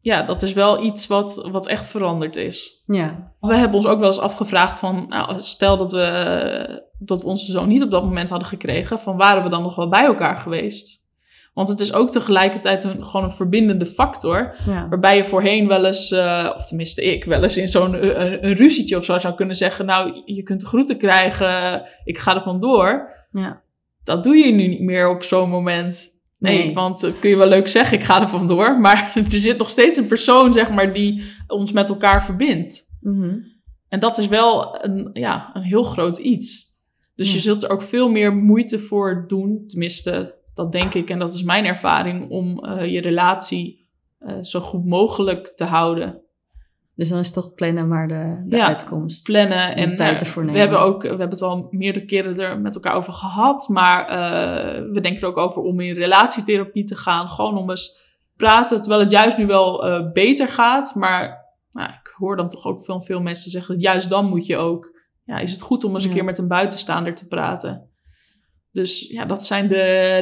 ja 0.00 0.22
dat 0.22 0.42
is 0.42 0.52
wel 0.52 0.82
iets 0.84 1.06
wat, 1.06 1.48
wat 1.50 1.66
echt 1.66 1.86
veranderd 1.86 2.36
is. 2.36 2.82
ja. 2.86 3.32
We 3.40 3.54
hebben 3.54 3.76
ons 3.76 3.86
ook 3.86 3.98
wel 3.98 4.06
eens 4.06 4.18
afgevraagd 4.20 4.78
van, 4.78 5.04
nou, 5.08 5.40
stel 5.40 5.76
dat 5.76 5.92
we, 5.92 6.88
dat 6.98 7.22
we 7.22 7.28
onze 7.28 7.52
zoon 7.52 7.68
niet 7.68 7.82
op 7.82 7.90
dat 7.90 8.04
moment 8.04 8.30
hadden 8.30 8.48
gekregen, 8.48 8.98
van 8.98 9.16
waren 9.16 9.42
we 9.42 9.48
dan 9.48 9.62
nog 9.62 9.76
wel 9.76 9.88
bij 9.88 10.04
elkaar 10.04 10.36
geweest? 10.36 11.02
Want 11.54 11.68
het 11.68 11.80
is 11.80 11.92
ook 11.92 12.10
tegelijkertijd 12.10 12.84
een, 12.84 13.04
gewoon 13.04 13.24
een 13.24 13.32
verbindende 13.32 13.86
factor, 13.86 14.54
ja. 14.66 14.88
waarbij 14.88 15.16
je 15.16 15.24
voorheen 15.24 15.68
wel 15.68 15.84
eens, 15.84 16.10
eh, 16.10 16.50
of 16.56 16.66
tenminste 16.66 17.04
ik, 17.04 17.24
wel 17.24 17.42
eens 17.42 17.56
in 17.56 17.68
zo'n 17.68 17.94
eh, 17.94 18.08
een, 18.08 18.46
een 18.46 18.54
ruzietje 18.54 18.96
of 18.96 19.04
zo 19.04 19.18
zou 19.18 19.34
kunnen 19.34 19.56
zeggen, 19.56 19.86
nou, 19.86 20.22
je 20.24 20.42
kunt 20.42 20.60
de 20.60 20.66
groeten 20.66 20.98
krijgen, 20.98 21.82
ik 22.04 22.18
ga 22.18 22.34
er 22.34 22.42
vandoor. 22.42 23.10
ja. 23.30 23.62
Dat 24.04 24.24
doe 24.24 24.36
je 24.36 24.52
nu 24.52 24.66
niet 24.66 24.80
meer 24.80 25.08
op 25.08 25.22
zo'n 25.22 25.50
moment. 25.50 26.08
Nee, 26.38 26.64
Nee. 26.64 26.74
want 26.74 27.02
eh, 27.02 27.10
kun 27.20 27.30
je 27.30 27.36
wel 27.36 27.48
leuk 27.48 27.68
zeggen, 27.68 27.98
ik 27.98 28.04
ga 28.04 28.20
er 28.20 28.28
vandoor, 28.28 28.78
maar 28.80 29.12
er 29.14 29.24
zit 29.28 29.58
nog 29.58 29.70
steeds 29.70 29.98
een 29.98 30.06
persoon, 30.06 30.52
zeg 30.52 30.70
maar, 30.70 30.92
die 30.92 31.22
ons 31.46 31.72
met 31.72 31.88
elkaar 31.88 32.24
verbindt. 32.24 32.82
Mhm. 33.00 33.34
En 33.88 33.98
dat 34.00 34.18
is 34.18 34.28
wel 34.28 34.84
een, 34.84 35.10
ja, 35.12 35.50
een 35.52 35.62
heel 35.62 35.82
groot 35.82 36.18
iets. 36.18 36.62
Dus 37.14 37.28
Ja. 37.28 37.34
je 37.34 37.40
zult 37.40 37.62
er 37.62 37.70
ook 37.70 37.82
veel 37.82 38.08
meer 38.10 38.34
moeite 38.36 38.78
voor 38.78 39.24
doen. 39.28 39.64
Tenminste, 39.66 40.34
dat 40.54 40.72
denk 40.72 40.94
ik 40.94 41.10
en 41.10 41.18
dat 41.18 41.34
is 41.34 41.42
mijn 41.42 41.64
ervaring. 41.64 42.30
Om 42.30 42.64
eh, 42.64 42.92
je 42.92 43.00
relatie 43.00 43.88
eh, 44.18 44.36
zo 44.40 44.60
goed 44.60 44.84
mogelijk 44.86 45.52
te 45.56 45.64
houden. 45.64 46.22
Dus 46.96 47.08
dan 47.08 47.18
is 47.18 47.32
toch 47.32 47.54
plannen 47.54 47.88
maar 47.88 48.08
de, 48.08 48.44
de 48.46 48.56
Ja. 48.56 48.66
uitkomst. 48.66 49.24
Plannen 49.24 49.76
en 49.76 49.94
tijd 49.94 50.14
eh, 50.14 50.20
ervoor 50.20 50.42
we 50.42 50.50
nemen. 50.50 50.60
hebben, 50.62 50.80
ook, 50.80 51.02
we 51.02 51.08
hebben 51.08 51.28
het 51.28 51.42
al 51.42 51.66
meerdere 51.70 52.04
keren 52.04 52.38
er 52.38 52.60
met 52.60 52.74
elkaar 52.74 52.94
over 52.94 53.12
gehad. 53.12 53.68
Maar 53.68 54.06
we 54.92 55.00
denken 55.00 55.22
er 55.22 55.28
ook 55.28 55.36
over 55.36 55.62
om 55.62 55.80
in 55.80 55.94
relatietherapie 55.94 56.84
te 56.84 56.96
gaan. 56.96 57.28
Gewoon 57.28 57.58
om 57.58 57.70
eens 57.70 58.12
praten. 58.36 58.80
Terwijl 58.80 59.00
het 59.02 59.10
juist 59.10 59.38
nu 59.38 59.46
wel 59.46 59.84
beter 60.12 60.48
gaat. 60.48 60.94
Maar 60.94 61.44
nou, 61.70 61.88
ik 61.90 62.12
hoor 62.16 62.36
dan 62.36 62.48
toch 62.48 62.64
ook 62.64 62.84
van 62.84 63.02
veel 63.04 63.20
mensen 63.20 63.50
zeggen. 63.50 63.78
Juist 63.80 64.10
dan 64.10 64.28
moet 64.28 64.46
je 64.46 64.56
ook. 64.56 64.92
Ja, 65.24 65.38
is 65.38 65.52
het 65.52 65.60
goed 65.62 65.84
om 65.84 65.94
eens 65.94 66.02
een 66.02 66.08
Ja. 66.08 66.14
keer 66.16 66.24
met 66.24 66.38
een 66.38 66.48
buitenstaander 66.48 67.14
te 67.14 67.28
praten. 67.28 67.90
Dus 68.74 69.08
ja, 69.10 69.24
dat 69.24 69.44
zijn 69.46 69.68
de 69.68 70.16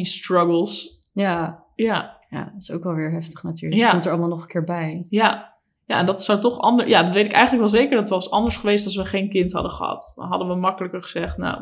relatiestruggles. 0.00 1.00
Ja. 1.12 1.64
Ja, 1.74 2.18
ja, 2.28 2.44
dat 2.52 2.62
is 2.62 2.70
ook 2.70 2.84
wel 2.84 2.94
weer 2.94 3.10
heftig 3.10 3.42
natuurlijk. 3.42 3.80
Ja. 3.82 3.90
Komt 3.90 4.04
er 4.04 4.10
allemaal 4.10 4.28
nog 4.28 4.42
een 4.42 4.48
keer 4.48 4.64
bij. 4.64 5.06
Ja. 5.08 5.48
Ja, 5.86 5.98
en 5.98 6.06
dat 6.06 6.22
zou 6.22 6.40
toch 6.40 6.58
anders. 6.58 6.88
Ja, 6.88 7.02
dat 7.02 7.12
weet 7.12 7.26
ik 7.26 7.32
eigenlijk 7.32 7.70
wel 7.70 7.80
zeker. 7.80 7.96
Dat 7.96 8.08
was 8.08 8.30
anders 8.30 8.56
geweest 8.56 8.84
als 8.84 8.96
we 8.96 9.04
geen 9.04 9.28
kind 9.28 9.52
hadden 9.52 9.70
gehad. 9.72 10.12
Dan 10.16 10.28
hadden 10.28 10.48
we 10.48 10.54
makkelijker 10.54 11.02
gezegd, 11.02 11.36
nou, 11.36 11.60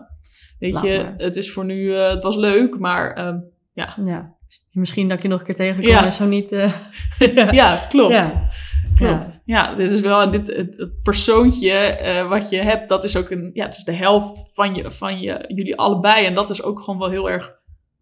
weet 0.58 0.74
Laat 0.74 0.84
je, 0.84 1.02
maar. 1.02 1.14
het 1.16 1.36
is 1.36 1.52
voor 1.52 1.64
nu, 1.64 1.94
eh, 1.94 2.08
het 2.08 2.22
was 2.22 2.36
leuk, 2.36 2.78
maar 2.78 3.12
ehm, 3.14 3.38
Ja. 3.72 4.36
Misschien 4.72 5.08
dat 5.08 5.16
ik 5.16 5.22
je 5.22 5.28
nog 5.28 5.38
een 5.38 5.44
keer 5.46 5.54
tegenkom 5.54 5.90
Ja. 5.90 6.04
en 6.04 6.12
zo 6.12 6.26
niet... 6.26 6.52
eh, 6.52 6.72
ja, 7.50 7.76
klopt. 7.88 8.12
Ja. 8.14 8.48
Klopt. 8.96 9.42
Ja. 9.44 9.74
dit 9.74 9.90
is 9.90 10.00
wel 10.00 10.30
dit, 10.30 10.46
het, 10.46 11.02
persoontje 11.02 11.72
eh, 11.72 12.28
wat 12.28 12.50
je 12.50 12.56
hebt, 12.56 12.88
dat 12.88 13.04
is 13.04 13.16
ook 13.16 13.30
een, 13.30 13.50
ja, 13.54 13.64
het 13.64 13.74
is 13.74 13.84
de 13.84 13.92
helft 13.92 14.50
van, 14.54 14.74
je, 14.74 14.90
van 14.90 15.20
je, 15.20 15.44
jullie 15.48 15.76
allebei. 15.76 16.24
En 16.26 16.34
dat 16.34 16.50
is 16.50 16.62
ook 16.62 16.80
gewoon 16.80 16.98
wel 16.98 17.10
heel 17.10 17.30
erg, 17.30 17.54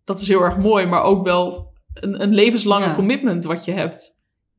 dat 0.05 0.21
is 0.21 0.29
heel 0.29 0.43
erg 0.43 0.57
mooi, 0.57 0.87
maar 0.87 1.03
ook 1.03 1.25
wel 1.25 1.73
een, 1.95 2.23
een 2.23 2.35
levenslange 2.35 2.85
Ja. 2.85 2.95
commitment 2.95 3.45
wat 3.45 3.65
je 3.65 3.73
hebt. 3.73 4.15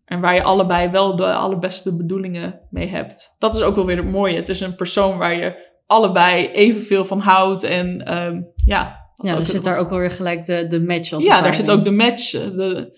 En 0.05 0.19
waar 0.19 0.35
je 0.35 0.43
allebei 0.43 0.89
wel 0.89 1.15
de 1.15 1.33
allerbeste 1.33 1.97
bedoelingen 1.97 2.59
mee 2.69 2.87
hebt. 2.87 3.35
Dat 3.39 3.55
is 3.55 3.61
ook 3.61 3.75
wel 3.75 3.85
weer 3.85 3.97
het 3.97 4.11
mooie. 4.11 4.35
Het 4.35 4.49
is 4.49 4.59
een 4.61 4.75
persoon 4.75 5.17
waar 5.17 5.35
je 5.35 5.65
allebei 5.85 6.47
evenveel 6.47 7.05
van 7.05 7.19
houdt. 7.19 7.63
En 7.63 8.05
ehm, 8.05 8.41
ja, 8.65 9.05
Ja, 9.13 9.33
dan 9.33 9.45
zit 9.45 9.63
daar 9.63 9.77
ook 9.79 9.89
wel 9.89 9.99
weer 9.99 10.11
gelijk 10.11 10.45
de, 10.45 10.67
de 10.67 10.81
match 10.81 11.13
als 11.13 11.23
ja, 11.23 11.41
daar 11.41 11.55
zit 11.55 11.71
ook 11.71 11.83
de 11.83 11.91
match. 11.91 12.31
De, 12.31 12.97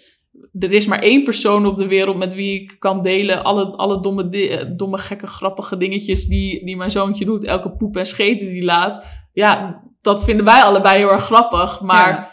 er 0.59 0.71
is 0.71 0.87
maar 0.87 0.99
één 0.99 1.23
persoon 1.23 1.65
op 1.65 1.77
de 1.77 1.87
wereld 1.87 2.17
met 2.17 2.33
wie 2.35 2.61
ik 2.61 2.75
kan 2.79 3.01
delen 3.01 3.43
alle, 3.43 3.65
alle 3.65 4.01
domme, 4.01 4.29
eh, 4.29 4.65
domme, 4.75 4.97
gekke, 4.97 5.27
grappige 5.27 5.77
dingetjes 5.77 6.25
die, 6.25 6.65
die 6.65 6.77
mijn 6.77 6.91
zoontje 6.91 7.25
doet. 7.25 7.43
Elke 7.45 7.71
poep 7.71 7.97
en 7.97 8.05
scheten 8.05 8.49
die 8.49 8.63
laat. 8.63 9.05
Ja, 9.33 9.81
dat 10.01 10.23
vinden 10.23 10.45
wij 10.45 10.61
allebei 10.61 10.97
heel 10.97 11.11
erg 11.11 11.23
grappig. 11.23 11.81
Maar 11.81 12.09
Ja. 12.09 12.31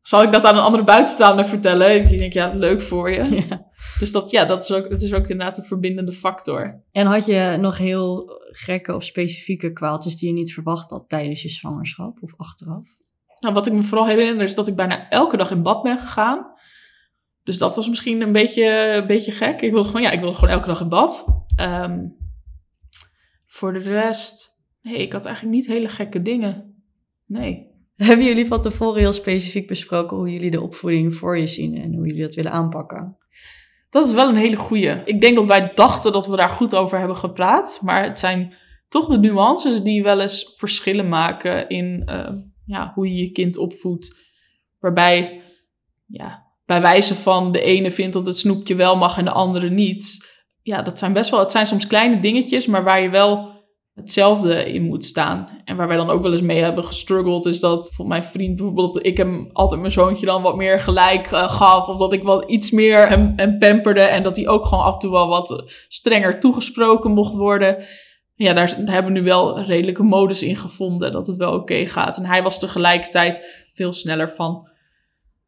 zal 0.00 0.22
ik 0.22 0.32
dat 0.32 0.44
aan 0.44 0.56
een 0.56 0.62
andere 0.62 0.84
buitenstaander 0.84 1.44
vertellen? 1.46 1.94
Ik 1.94 2.18
denk, 2.18 2.32
ja, 2.32 2.52
leuk 2.54 2.82
voor 2.82 3.10
je. 3.10 3.34
Ja. 3.34 3.70
Dus 3.98 4.12
dat, 4.12 4.30
ja, 4.30 4.44
dat 4.44 4.62
is 4.62 4.72
ook, 4.72 4.88
het 4.88 5.02
is 5.02 5.14
ook 5.14 5.28
inderdaad 5.28 5.58
een 5.58 5.64
verbindende 5.64 6.12
factor. 6.12 6.82
En 6.92 7.06
had 7.06 7.26
je 7.26 7.56
nog 7.60 7.78
heel 7.78 8.30
gekke 8.50 8.94
of 8.94 9.04
specifieke 9.04 9.72
kwaaltjes 9.72 10.16
die 10.16 10.28
je 10.28 10.34
niet 10.34 10.52
verwacht 10.52 10.90
had 10.90 11.08
tijdens 11.08 11.42
je 11.42 11.48
zwangerschap 11.48 12.18
of 12.20 12.34
achteraf? 12.36 12.86
Nou, 13.40 13.54
wat 13.54 13.66
ik 13.66 13.72
me 13.72 13.82
vooral 13.82 14.06
herinner 14.06 14.42
is 14.44 14.54
dat 14.54 14.68
ik 14.68 14.76
bijna 14.76 15.08
elke 15.08 15.36
dag 15.36 15.50
in 15.50 15.62
bad 15.62 15.82
ben 15.82 15.98
gegaan. 15.98 16.51
Dus 17.44 17.58
dat 17.58 17.74
was 17.74 17.88
misschien 17.88 18.20
een 18.20 18.32
beetje, 18.32 18.92
een 18.94 19.06
beetje 19.06 19.32
gek. 19.32 19.60
Ik 19.60 19.72
wilde 19.72 19.88
gewoon, 19.88 20.02
ja, 20.02 20.10
ik 20.10 20.20
wilde 20.20 20.34
gewoon 20.34 20.54
elke 20.54 20.66
dag 20.66 20.80
in 20.80 20.88
bad. 20.88 21.26
Ehm, 21.56 22.06
voor 23.46 23.72
de 23.72 23.78
rest, 23.78 24.62
nee, 24.82 24.96
ik 24.96 25.12
had 25.12 25.24
eigenlijk 25.24 25.56
niet 25.56 25.66
hele 25.66 25.88
gekke 25.88 26.22
dingen. 26.22 26.84
Nee. 27.26 27.70
Hebben 27.96 28.26
jullie 28.26 28.46
van 28.46 28.60
tevoren 28.60 29.00
heel 29.00 29.12
specifiek 29.12 29.66
besproken 29.66 30.16
hoe 30.16 30.32
jullie 30.32 30.50
de 30.50 30.60
opvoeding 30.60 31.14
voor 31.14 31.38
je 31.38 31.46
zien 31.46 31.76
en 31.76 31.94
hoe 31.94 32.06
jullie 32.06 32.22
dat 32.22 32.34
willen 32.34 32.52
aanpakken? 32.52 33.16
Dat 33.90 34.06
is 34.06 34.14
wel 34.14 34.28
een 34.28 34.36
hele 34.36 34.56
goeie. 34.56 35.02
Ik 35.04 35.20
denk 35.20 35.36
dat 35.36 35.46
wij 35.46 35.72
dachten 35.74 36.12
dat 36.12 36.26
we 36.26 36.36
daar 36.36 36.48
goed 36.48 36.74
over 36.74 36.98
hebben 36.98 37.16
gepraat. 37.16 37.80
Maar 37.82 38.04
het 38.04 38.18
zijn 38.18 38.54
toch 38.88 39.08
de 39.08 39.18
nuances 39.18 39.82
die 39.82 40.02
wel 40.02 40.20
eens 40.20 40.54
verschillen 40.56 41.08
maken 41.08 41.68
in 41.68 42.02
uh, 42.10 42.28
ja, 42.66 42.92
hoe 42.94 43.08
je 43.08 43.14
je 43.14 43.30
kind 43.30 43.56
opvoedt. 43.56 44.20
Waarbij, 44.78 45.42
ja, 46.06 46.51
bij 46.72 46.80
wijze 46.80 47.14
van 47.14 47.52
de 47.52 47.60
ene 47.60 47.90
vindt 47.90 48.12
dat 48.12 48.26
het 48.26 48.38
snoepje 48.38 48.74
wel 48.74 48.96
mag 48.96 49.18
en 49.18 49.24
de 49.24 49.30
andere 49.30 49.70
niet. 49.70 50.30
Ja, 50.62 50.82
dat 50.82 50.98
zijn 50.98 51.12
best 51.12 51.30
wel, 51.30 51.40
het 51.40 51.50
zijn 51.50 51.66
soms 51.66 51.86
kleine 51.86 52.18
dingetjes, 52.18 52.66
maar 52.66 52.84
waar 52.84 53.02
je 53.02 53.10
wel 53.10 53.50
hetzelfde 53.94 54.72
in 54.72 54.82
moet 54.82 55.04
staan. 55.04 55.48
En 55.64 55.76
waar 55.76 55.88
wij 55.88 55.96
dan 55.96 56.10
ook 56.10 56.22
wel 56.22 56.30
eens 56.30 56.40
mee 56.40 56.62
hebben 56.62 56.84
gestruggeld, 56.84 57.46
is 57.46 57.60
dat 57.60 57.92
voor 57.94 58.06
mijn 58.06 58.24
vriend 58.24 58.56
bijvoorbeeld, 58.56 59.06
ik 59.06 59.16
hem 59.16 59.50
altijd 59.52 59.80
mijn 59.80 59.92
zoontje 59.92 60.26
dan 60.26 60.42
wat 60.42 60.56
meer 60.56 60.80
gelijk 60.80 61.30
uh, 61.30 61.50
gaf, 61.50 61.88
of 61.88 61.98
dat 61.98 62.12
ik 62.12 62.22
wat 62.22 62.50
iets 62.50 62.70
meer 62.70 63.08
hem, 63.08 63.32
hem 63.36 63.58
pamperde 63.58 64.00
en 64.00 64.22
dat 64.22 64.36
hij 64.36 64.48
ook 64.48 64.66
gewoon 64.66 64.84
af 64.84 64.92
en 64.92 64.98
toe 64.98 65.10
wel 65.10 65.28
wat 65.28 65.64
strenger 65.88 66.40
toegesproken 66.40 67.10
mocht 67.10 67.34
worden. 67.34 67.84
Ja, 68.34 68.52
daar, 68.52 68.74
hebben 68.84 69.12
we 69.12 69.18
nu 69.18 69.24
wel 69.24 69.60
redelijke 69.60 70.02
modus 70.02 70.42
in 70.42 70.56
gevonden, 70.56 71.12
dat 71.12 71.26
het 71.26 71.36
wel 71.36 71.52
oké 71.52 71.86
gaat. 71.86 72.16
En 72.16 72.24
hij 72.24 72.42
was 72.42 72.58
tegelijkertijd 72.58 73.62
veel 73.74 73.92
sneller 73.92 74.30
van 74.30 74.70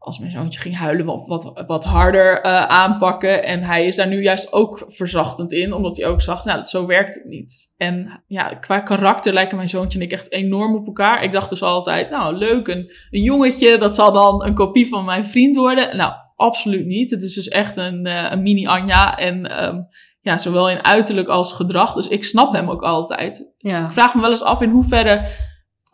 als 0.04 0.18
mijn 0.18 0.30
zoontje 0.30 0.60
ging 0.60 0.76
huilen, 0.76 1.06
wat, 1.06 1.26
wat, 1.26 1.62
wat 1.66 1.84
harder 1.84 2.44
uh, 2.44 2.64
aanpakken. 2.64 3.44
En 3.44 3.62
hij 3.62 3.86
is 3.86 3.96
daar 3.96 4.08
nu 4.08 4.22
juist 4.22 4.52
ook 4.52 4.84
verzachtend 4.86 5.52
in, 5.52 5.72
omdat 5.72 5.96
hij 5.96 6.06
ook 6.06 6.20
zag, 6.20 6.44
nou, 6.44 6.64
zo 6.64 6.86
werkt 6.86 7.14
het 7.14 7.24
niet. 7.24 7.74
En 7.76 8.22
ja, 8.26 8.54
qua 8.54 8.80
karakter 8.80 9.32
lijken 9.32 9.56
mijn 9.56 9.68
zoontje 9.68 9.98
en 9.98 10.04
ik 10.04 10.12
echt 10.12 10.32
enorm 10.32 10.74
op 10.74 10.86
elkaar. 10.86 11.22
Ik 11.22 11.32
dacht 11.32 11.48
dus 11.48 11.62
altijd, 11.62 12.10
nou, 12.10 12.36
leuk, 12.36 12.68
een, 12.68 12.92
een 13.10 13.22
jongetje, 13.22 13.78
dat 13.78 13.94
zal 13.94 14.12
dan 14.12 14.44
een 14.44 14.54
kopie 14.54 14.88
van 14.88 15.04
mijn 15.04 15.26
vriend 15.26 15.56
worden. 15.56 15.96
Nou, 15.96 16.12
absoluut 16.36 16.86
niet. 16.86 17.10
Het 17.10 17.22
is 17.22 17.34
dus 17.34 17.48
echt 17.48 17.76
een, 17.76 18.06
uh, 18.06 18.30
een 18.30 18.42
mini-Anja 18.42 19.16
en... 19.16 19.64
Um, 19.64 19.86
ja, 20.20 20.38
zowel 20.38 20.70
in 20.70 20.84
uiterlijk 20.84 21.28
als 21.28 21.52
gedrag. 21.52 21.92
Dus 21.92 22.08
ik 22.08 22.24
snap 22.24 22.52
hem 22.52 22.70
ook 22.70 22.82
altijd. 22.82 23.54
Ja. 23.58 23.84
Ik 23.84 23.92
vraag 23.92 24.14
me 24.14 24.20
wel 24.20 24.30
eens 24.30 24.42
af 24.42 24.62
in 24.62 24.70
hoeverre 24.70 25.28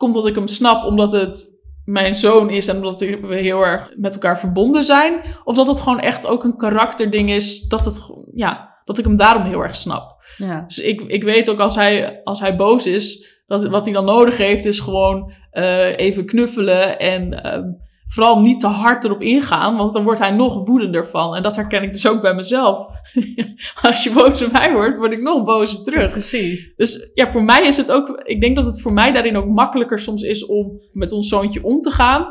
komt 0.01 0.13
dat 0.13 0.27
ik 0.27 0.35
hem 0.35 0.47
snap, 0.47 0.83
omdat 0.83 1.11
het 1.11 1.60
mijn 1.91 2.15
zoon 2.15 2.49
is 2.49 2.67
en 2.67 2.75
omdat 2.75 2.99
we 3.01 3.35
heel 3.35 3.65
erg 3.65 3.93
met 3.95 4.13
elkaar 4.13 4.39
verbonden 4.39 4.83
zijn. 4.83 5.21
Of 5.43 5.55
dat 5.55 5.67
het 5.67 5.79
gewoon 5.79 5.99
echt 5.99 6.27
ook 6.27 6.43
een 6.43 6.57
karakterding 6.57 7.31
is, 7.31 7.67
dat, 7.67 7.85
het, 7.85 8.11
ja, 8.33 8.79
dat 8.85 8.97
ik 8.97 9.05
hem 9.05 9.15
daarom 9.15 9.43
heel 9.43 9.63
erg 9.63 9.75
snap. 9.75 10.23
Ja. 10.37 10.63
Dus 10.67 10.79
ik, 10.79 11.01
ik 11.01 11.23
weet 11.23 11.49
ook 11.49 11.59
als 11.59 11.75
hij, 11.75 12.21
als 12.23 12.39
hij 12.39 12.55
boos 12.55 12.87
is, 12.87 13.39
dat 13.47 13.67
wat 13.67 13.85
hij 13.85 13.93
dan 13.93 14.05
nodig 14.05 14.37
heeft 14.37 14.65
is 14.65 14.79
gewoon 14.79 15.31
uh, 15.53 15.97
even 15.97 16.25
knuffelen 16.25 16.99
en 16.99 17.41
uh, 17.45 17.73
vooral 18.13 18.39
niet 18.39 18.59
te 18.59 18.67
hard 18.67 19.03
erop 19.03 19.21
ingaan, 19.21 19.77
want 19.77 19.93
dan 19.93 20.03
wordt 20.03 20.19
hij 20.19 20.31
nog 20.31 20.67
woedender 20.67 21.07
van. 21.07 21.35
En 21.35 21.43
dat 21.43 21.55
herken 21.55 21.83
ik 21.83 21.93
dus 21.93 22.07
ook 22.07 22.21
bij 22.21 22.33
mezelf. 22.33 22.85
Als 23.81 24.03
je 24.03 24.11
boos 24.11 24.43
op 24.43 24.51
mij 24.51 24.71
wordt, 24.71 24.97
word 24.97 25.11
ik 25.11 25.21
nog 25.21 25.43
bozer 25.43 25.83
terug. 25.83 26.11
Precies. 26.11 26.73
Dus 26.75 27.11
ja, 27.13 27.31
voor 27.31 27.43
mij 27.43 27.67
is 27.67 27.77
het 27.77 27.91
ook, 27.91 28.21
ik 28.23 28.41
denk 28.41 28.55
dat 28.55 28.65
het 28.65 28.81
voor 28.81 28.93
mij 28.93 29.11
daarin 29.11 29.37
ook 29.37 29.47
makkelijker 29.47 29.99
soms 29.99 30.21
is 30.21 30.45
om 30.45 30.81
met 30.91 31.11
ons 31.11 31.27
zoontje 31.27 31.63
om 31.63 31.81
te 31.81 31.91
gaan, 31.91 32.29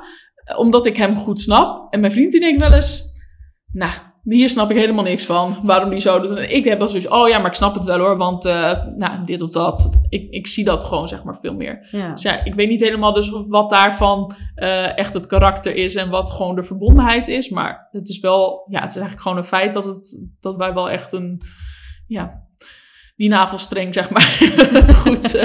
omdat 0.57 0.87
ik 0.87 0.97
hem 0.97 1.17
goed 1.17 1.41
snap. 1.41 1.93
En 1.93 2.01
mijn 2.01 2.13
vriend 2.13 2.31
die 2.31 2.41
denkt 2.41 2.61
wel 2.69 2.73
eens, 2.73 3.03
nou, 3.73 3.93
hier 4.23 4.49
snap 4.49 4.71
ik 4.71 4.77
helemaal 4.77 5.05
niks 5.05 5.25
van. 5.25 5.61
Waarom 5.63 5.91
die 5.91 6.01
zo 6.01 6.21
doet. 6.21 6.37
En 6.37 6.55
ik 6.55 6.65
heb 6.65 6.79
wel 6.79 6.89
zoiets, 6.89 7.09
oh 7.09 7.29
ja, 7.29 7.39
maar 7.39 7.51
ik 7.51 7.55
snap 7.55 7.75
het 7.75 7.85
wel 7.85 7.99
hoor. 7.99 8.17
Want 8.17 8.47
uh, 8.47 8.85
nou, 8.97 9.25
dit 9.25 9.43
of 9.43 9.51
dat. 9.51 10.01
Ik, 10.09 10.31
ik 10.31 10.47
zie 10.47 10.65
dat 10.65 10.85
gewoon 10.85 11.09
zeg 11.09 11.23
maar 11.23 11.39
veel 11.41 11.55
meer. 11.55 11.89
Ja. 11.91 12.11
Dus 12.11 12.23
ja, 12.23 12.45
ik 12.45 12.55
weet 12.55 12.69
niet 12.69 12.81
helemaal 12.81 13.13
dus 13.13 13.33
wat 13.47 13.71
daarvan 13.71 14.35
uh, 14.57 14.99
echt 14.99 15.15
het 15.15 15.27
karakter 15.27 15.75
is. 15.75 15.95
En 15.95 16.11
wat 16.11 16.31
gewoon 16.31 16.55
de 16.55 16.63
verbondenheid 16.63 17.29
is. 17.29 17.49
Maar 17.49 17.89
het 17.93 18.09
is 18.09 18.21
wel, 18.21 18.67
ja, 18.69 18.81
het 18.81 18.91
is 18.91 18.97
eigenlijk 18.97 19.23
gewoon 19.23 19.39
een 19.39 19.45
feit 19.45 19.75
dat, 19.75 19.85
het, 19.85 20.27
dat 20.41 20.57
wij 20.57 20.75
wel 20.75 20.91
echt 20.91 21.13
een, 21.13 21.43
ja, 22.07 22.43
die 23.17 23.29
navelstreng, 23.29 23.95
zeg 23.95 24.11
maar, 24.11 24.39
goed, 25.05 25.35
uh, 25.35 25.45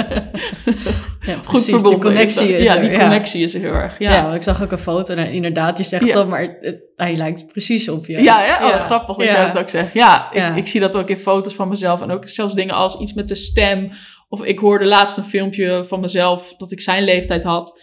ja, 1.26 1.36
goed 1.44 1.64
verbonden. 1.64 1.90
Die 1.90 2.00
connectie 2.00 2.48
is, 2.48 2.58
is 2.58 2.66
Ja, 2.66 2.76
die 2.76 2.98
connectie 2.98 3.42
is 3.42 3.54
er 3.54 3.60
heel 3.60 3.72
erg. 3.72 3.98
Ja. 3.98 4.12
ja, 4.12 4.34
ik 4.34 4.42
zag 4.42 4.62
ook 4.62 4.72
een 4.72 4.78
foto 4.78 5.14
en 5.14 5.32
inderdaad, 5.32 5.78
je 5.78 5.84
zegt 5.84 6.12
dat, 6.12 6.28
maar 6.28 6.56
het, 6.60 6.84
hij 6.96 7.16
lijkt 7.16 7.46
precies 7.46 7.88
op 7.88 8.06
je. 8.06 8.22
Ja, 8.22 8.44
ja? 8.44 8.68
Oh, 8.68 8.80
grappig 8.80 9.16
dat 9.16 9.28
je 9.28 9.50
dat 9.52 9.58
ook 9.58 9.68
zegt. 9.68 9.92
Ja, 9.92 10.32
ik, 10.32 10.56
ik, 10.56 10.66
zie 10.66 10.80
dat 10.80 10.96
ook 10.96 11.08
in 11.08 11.16
foto's 11.16 11.54
van 11.54 11.68
mezelf 11.68 12.02
en 12.02 12.10
ook 12.10 12.28
zelfs 12.28 12.54
dingen 12.54 12.74
als 12.74 12.98
iets 12.98 13.12
met 13.12 13.28
de 13.28 13.34
stem. 13.34 13.90
Of 14.28 14.42
ik 14.42 14.58
hoorde 14.58 14.84
laatst 14.84 15.16
een 15.16 15.24
filmpje 15.24 15.84
van 15.84 16.00
mezelf 16.00 16.54
dat 16.56 16.72
ik 16.72 16.80
zijn 16.80 17.04
leeftijd 17.04 17.42
had. 17.42 17.82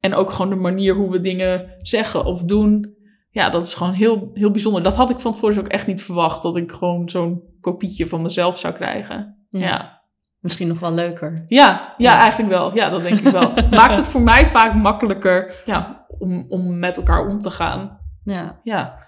En 0.00 0.14
ook 0.14 0.30
gewoon 0.30 0.50
de 0.50 0.56
manier 0.56 0.94
hoe 0.94 1.10
we 1.10 1.20
dingen 1.20 1.74
zeggen 1.78 2.24
of 2.24 2.42
doen 2.42 3.00
ja, 3.32 3.48
dat 3.50 3.64
is 3.64 3.74
gewoon 3.74 3.92
heel, 3.92 4.30
heel 4.34 4.50
bijzonder. 4.50 4.82
Dat 4.82 4.96
had 4.96 5.10
ik 5.10 5.20
van 5.20 5.32
tevoren 5.32 5.54
dus 5.54 5.64
ook 5.64 5.70
echt 5.70 5.86
niet 5.86 6.02
verwacht. 6.02 6.42
Dat 6.42 6.56
ik 6.56 6.72
gewoon 6.72 7.08
zo'n 7.08 7.42
kopietje 7.60 8.06
van 8.06 8.22
mezelf 8.22 8.58
zou 8.58 8.74
krijgen. 8.74 9.46
Ja. 9.48 10.01
Misschien 10.42 10.68
nog 10.68 10.80
wel 10.80 10.92
leuker. 10.92 11.42
Ja, 11.46 11.94
ja, 11.96 12.18
eigenlijk 12.18 12.50
wel. 12.50 12.74
Ja, 12.74 12.90
dat 12.90 13.02
denk 13.02 13.18
ik 13.18 13.32
wel. 13.32 13.52
Maakt 13.70 13.96
het 13.96 14.08
voor 14.08 14.22
mij 14.22 14.46
vaak 14.46 14.74
makkelijker 14.74 15.62
ja, 15.64 16.06
om, 16.18 16.46
om 16.48 16.78
met 16.78 16.96
elkaar 16.96 17.26
om 17.26 17.38
te 17.38 17.50
gaan. 17.50 17.98
Ja. 18.24 18.60
Ja, 18.62 18.98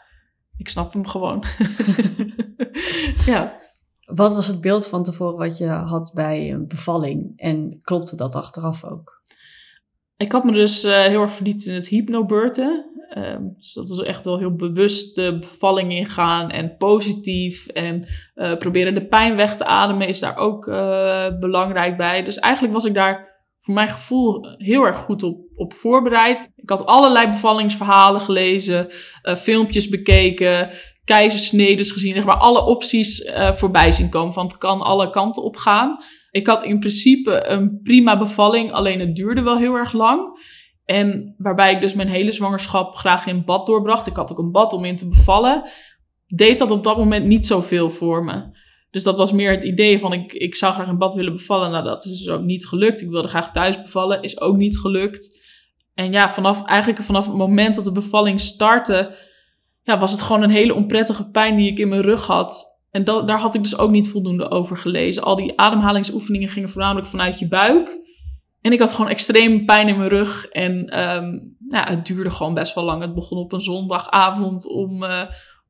ik 0.57 0.68
snap 0.68 0.92
hem 0.92 1.07
gewoon. 1.07 1.44
ja. 3.27 3.62
Wat 4.05 4.35
was 4.35 4.47
het 4.47 4.61
beeld 4.61 4.87
van 4.87 5.03
tevoren 5.03 5.38
wat 5.38 5.59
je 5.59 5.68
had 5.68 6.11
bij 6.14 6.53
een 6.53 6.68
bevalling? 6.68 7.33
En 7.37 7.79
klopte 7.81 8.16
dat 8.16 8.35
achteraf 8.35 8.85
ook? 8.85 9.23
Ik 10.16 10.33
had 10.33 10.44
me 10.44 10.53
dus 10.53 10.85
uh, 10.85 10.92
heel 10.92 11.23
erg 11.23 11.33
verdiept 11.33 11.66
in 11.66 11.75
het 11.75 11.88
hypnobirthen. 11.88 12.93
Um, 13.18 13.55
dus 13.57 13.72
dat 13.72 13.90
is 13.90 13.98
echt 13.98 14.24
wel 14.24 14.38
heel 14.38 14.55
bewust 14.55 15.14
de 15.14 15.38
bevalling 15.38 15.92
ingaan 15.92 16.50
en 16.50 16.77
positief. 16.77 17.66
En 17.66 18.07
uh, 18.35 18.57
proberen 18.57 18.94
de 18.94 19.07
pijn 19.07 19.37
weg 19.37 19.57
te 19.57 19.64
ademen 19.64 20.09
is 20.09 20.20
daar 20.20 20.37
ook 20.37 20.66
uh, 20.66 21.27
belangrijk 21.40 21.96
bij. 21.96 22.24
Dus 22.24 22.38
eigenlijk 22.38 22.74
was 22.74 22.85
ik 22.85 22.94
daar 22.94 23.33
voor 23.59 23.74
mijn 23.74 23.88
gevoel 23.88 24.46
heel 24.57 24.85
erg 24.85 24.96
goed 24.96 25.22
op, 25.22 25.38
op 25.57 25.72
voorbereid. 25.72 26.53
Ik 26.57 26.70
had 26.70 26.87
allerlei 26.87 27.27
bevallingsverhalen 27.27 28.20
gelezen, 28.20 28.88
uh, 29.22 29.35
filmpjes 29.35 29.88
bekeken, 29.88 30.70
keizersnedes 31.05 31.92
gezien, 31.92 32.14
zeg 32.14 32.24
maar 32.24 32.37
alle 32.37 32.64
opties 32.64 33.33
voorbij 33.53 33.92
zien 33.92 34.09
komen. 34.09 34.33
Van 34.33 34.46
het 34.46 34.59
kan 34.59 34.81
alle 34.81 35.11
kanten 35.11 35.42
op 35.42 35.57
gaan. 35.57 36.05
Ik 36.31 36.46
had 36.46 36.62
in 36.62 36.79
principe 36.79 37.46
een 37.46 37.81
prima 37.83 38.18
bevalling, 38.18 38.72
alleen 38.72 39.00
het 39.00 39.16
duurde 39.16 39.42
wel 39.42 39.57
heel 39.57 39.74
erg 39.74 39.92
lang. 39.92 40.38
En 40.85 41.35
waarbij 41.38 41.73
ik 41.73 41.81
dus 41.81 41.94
mijn 41.94 42.09
hele 42.09 42.33
zwangerschap 42.33 42.94
graag 42.94 43.27
in 43.27 43.44
bad 43.44 43.66
doorbracht. 43.66 44.07
Ik 44.07 44.16
had 44.16 44.33
ook 44.33 44.38
een 44.38 44.53
bad 44.53 44.73
om 44.73 44.85
in 44.85 44.97
te 44.97 45.09
bevallen. 45.09 45.68
Deed 46.27 46.59
dat 46.59 46.70
op 46.70 46.85
dat 46.85 46.97
moment 46.97 47.27
niet 47.27 47.47
zoveel 47.47 47.90
voor 47.90 48.25
me. 48.25 48.62
Dus 48.90 49.03
dat 49.03 49.16
was 49.16 49.33
meer 49.33 49.51
het 49.51 49.64
idee 49.64 49.99
van 49.99 50.12
ik, 50.12 50.33
ik 50.33 50.55
zou 50.55 50.73
graag 50.73 50.88
in 50.88 50.99
bad 50.99 51.14
willen 51.14 51.33
bevallen. 51.33 51.70
Nou, 51.70 51.85
dat 51.85 52.05
is 52.05 52.18
dus 52.18 52.29
ook 52.29 52.42
niet 52.42 52.66
gelukt. 52.66 53.01
Ik 53.01 53.11
wilde 53.11 53.29
graag 53.29 53.51
thuis 53.51 53.83
bevallen. 53.83 54.23
Is 54.23 54.40
ook 54.40 54.57
niet 54.57 54.79
gelukt. 54.79 55.42
En 55.94 56.12
ja, 56.12 56.31
vanaf, 56.31 56.64
eigenlijk 56.64 57.03
vanaf 57.03 57.27
het 57.27 57.37
moment 57.37 57.75
dat 57.75 57.85
de 57.85 57.92
bevalling 57.92 58.40
startte, 58.40 59.16
ja, 59.83 59.99
was 59.99 60.12
het 60.12 60.20
gewoon 60.20 60.42
een 60.42 60.51
hele 60.51 60.75
onprettige 60.75 61.31
pijn 61.31 61.57
die 61.57 61.70
ik 61.70 61.79
in 61.79 61.88
mijn 61.88 62.03
rug 62.03 62.27
had. 62.27 62.81
En 62.90 63.05
dat, 63.05 63.27
daar 63.27 63.38
had 63.38 63.55
ik 63.55 63.62
dus 63.62 63.79
ook 63.79 63.90
niet 63.90 64.09
voldoende 64.09 64.51
over 64.51 64.77
gelezen. 64.77 65.23
Al 65.23 65.37
die 65.37 65.59
ademhalingsoefeningen 65.59 66.49
gingen 66.49 66.68
voornamelijk 66.68 67.07
vanuit 67.07 67.38
je 67.38 67.49
buik. 67.49 67.99
En 68.64 68.72
ik 68.72 68.81
had 68.81 68.94
gewoon 68.94 69.11
extreem 69.11 69.64
pijn 69.64 69.88
in 69.88 69.96
mijn 69.96 70.09
rug. 70.09 70.46
En 70.46 71.00
um, 71.00 71.57
nou, 71.59 71.88
het 71.88 72.07
duurde 72.07 72.31
gewoon 72.31 72.55
best 72.55 72.74
wel 72.74 72.85
lang. 72.85 73.03
Het 73.03 73.14
begon 73.14 73.38
op 73.38 73.53
een 73.53 73.61
zondagavond 73.61 74.66
om, 74.66 75.03
uh, 75.03 75.22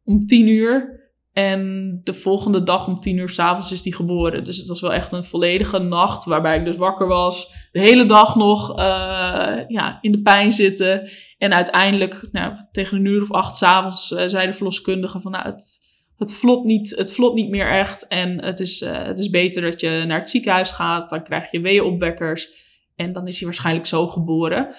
om 0.04 0.20
tien 0.20 0.48
uur. 0.48 1.02
En 1.32 2.00
de 2.04 2.12
volgende 2.12 2.62
dag 2.62 2.86
om 2.86 3.00
tien 3.00 3.18
uur 3.18 3.28
s'avonds 3.28 3.72
is 3.72 3.82
die 3.82 3.94
geboren. 3.94 4.44
Dus 4.44 4.56
het 4.56 4.68
was 4.68 4.80
wel 4.80 4.92
echt 4.92 5.12
een 5.12 5.24
volledige 5.24 5.78
nacht 5.78 6.24
waarbij 6.24 6.58
ik 6.58 6.64
dus 6.64 6.76
wakker 6.76 7.06
was. 7.06 7.54
De 7.72 7.80
hele 7.80 8.06
dag 8.06 8.36
nog 8.36 8.70
uh, 8.70 9.58
ja, 9.68 9.98
in 10.00 10.12
de 10.12 10.22
pijn 10.22 10.50
zitten. 10.50 11.10
En 11.38 11.54
uiteindelijk, 11.54 12.28
nou, 12.32 12.54
tegen 12.72 12.96
een 12.96 13.04
uur 13.04 13.22
of 13.22 13.32
acht 13.32 13.56
s'avonds, 13.56 14.10
uh, 14.10 14.22
zei 14.26 14.46
de 14.46 14.52
verloskundige 14.52 15.20
van... 15.20 15.30
Nou, 15.30 15.44
het, 15.46 15.78
het, 16.16 16.34
vlot 16.34 16.64
niet, 16.64 16.96
het 16.96 17.12
vlot 17.12 17.34
niet 17.34 17.50
meer 17.50 17.70
echt. 17.70 18.06
En 18.08 18.44
het 18.44 18.60
is, 18.60 18.80
het 18.80 19.18
is 19.18 19.30
beter 19.30 19.62
dat 19.62 19.80
je 19.80 20.04
naar 20.06 20.18
het 20.18 20.28
ziekenhuis 20.28 20.70
gaat. 20.70 21.10
Dan 21.10 21.24
krijg 21.24 21.50
je 21.50 21.60
weeënopwekkers. 21.60 22.62
En 22.94 23.12
dan 23.12 23.26
is 23.26 23.38
hij 23.38 23.46
waarschijnlijk 23.46 23.86
zo 23.86 24.06
geboren. 24.06 24.74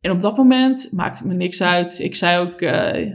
En 0.00 0.12
op 0.12 0.20
dat 0.20 0.36
moment 0.36 0.88
maakte 0.92 1.18
het 1.18 1.28
me 1.28 1.34
niks 1.34 1.62
uit. 1.62 1.98
Ik 1.98 2.14
zei 2.14 2.40
ook, 2.40 2.60
uh, 2.60 2.70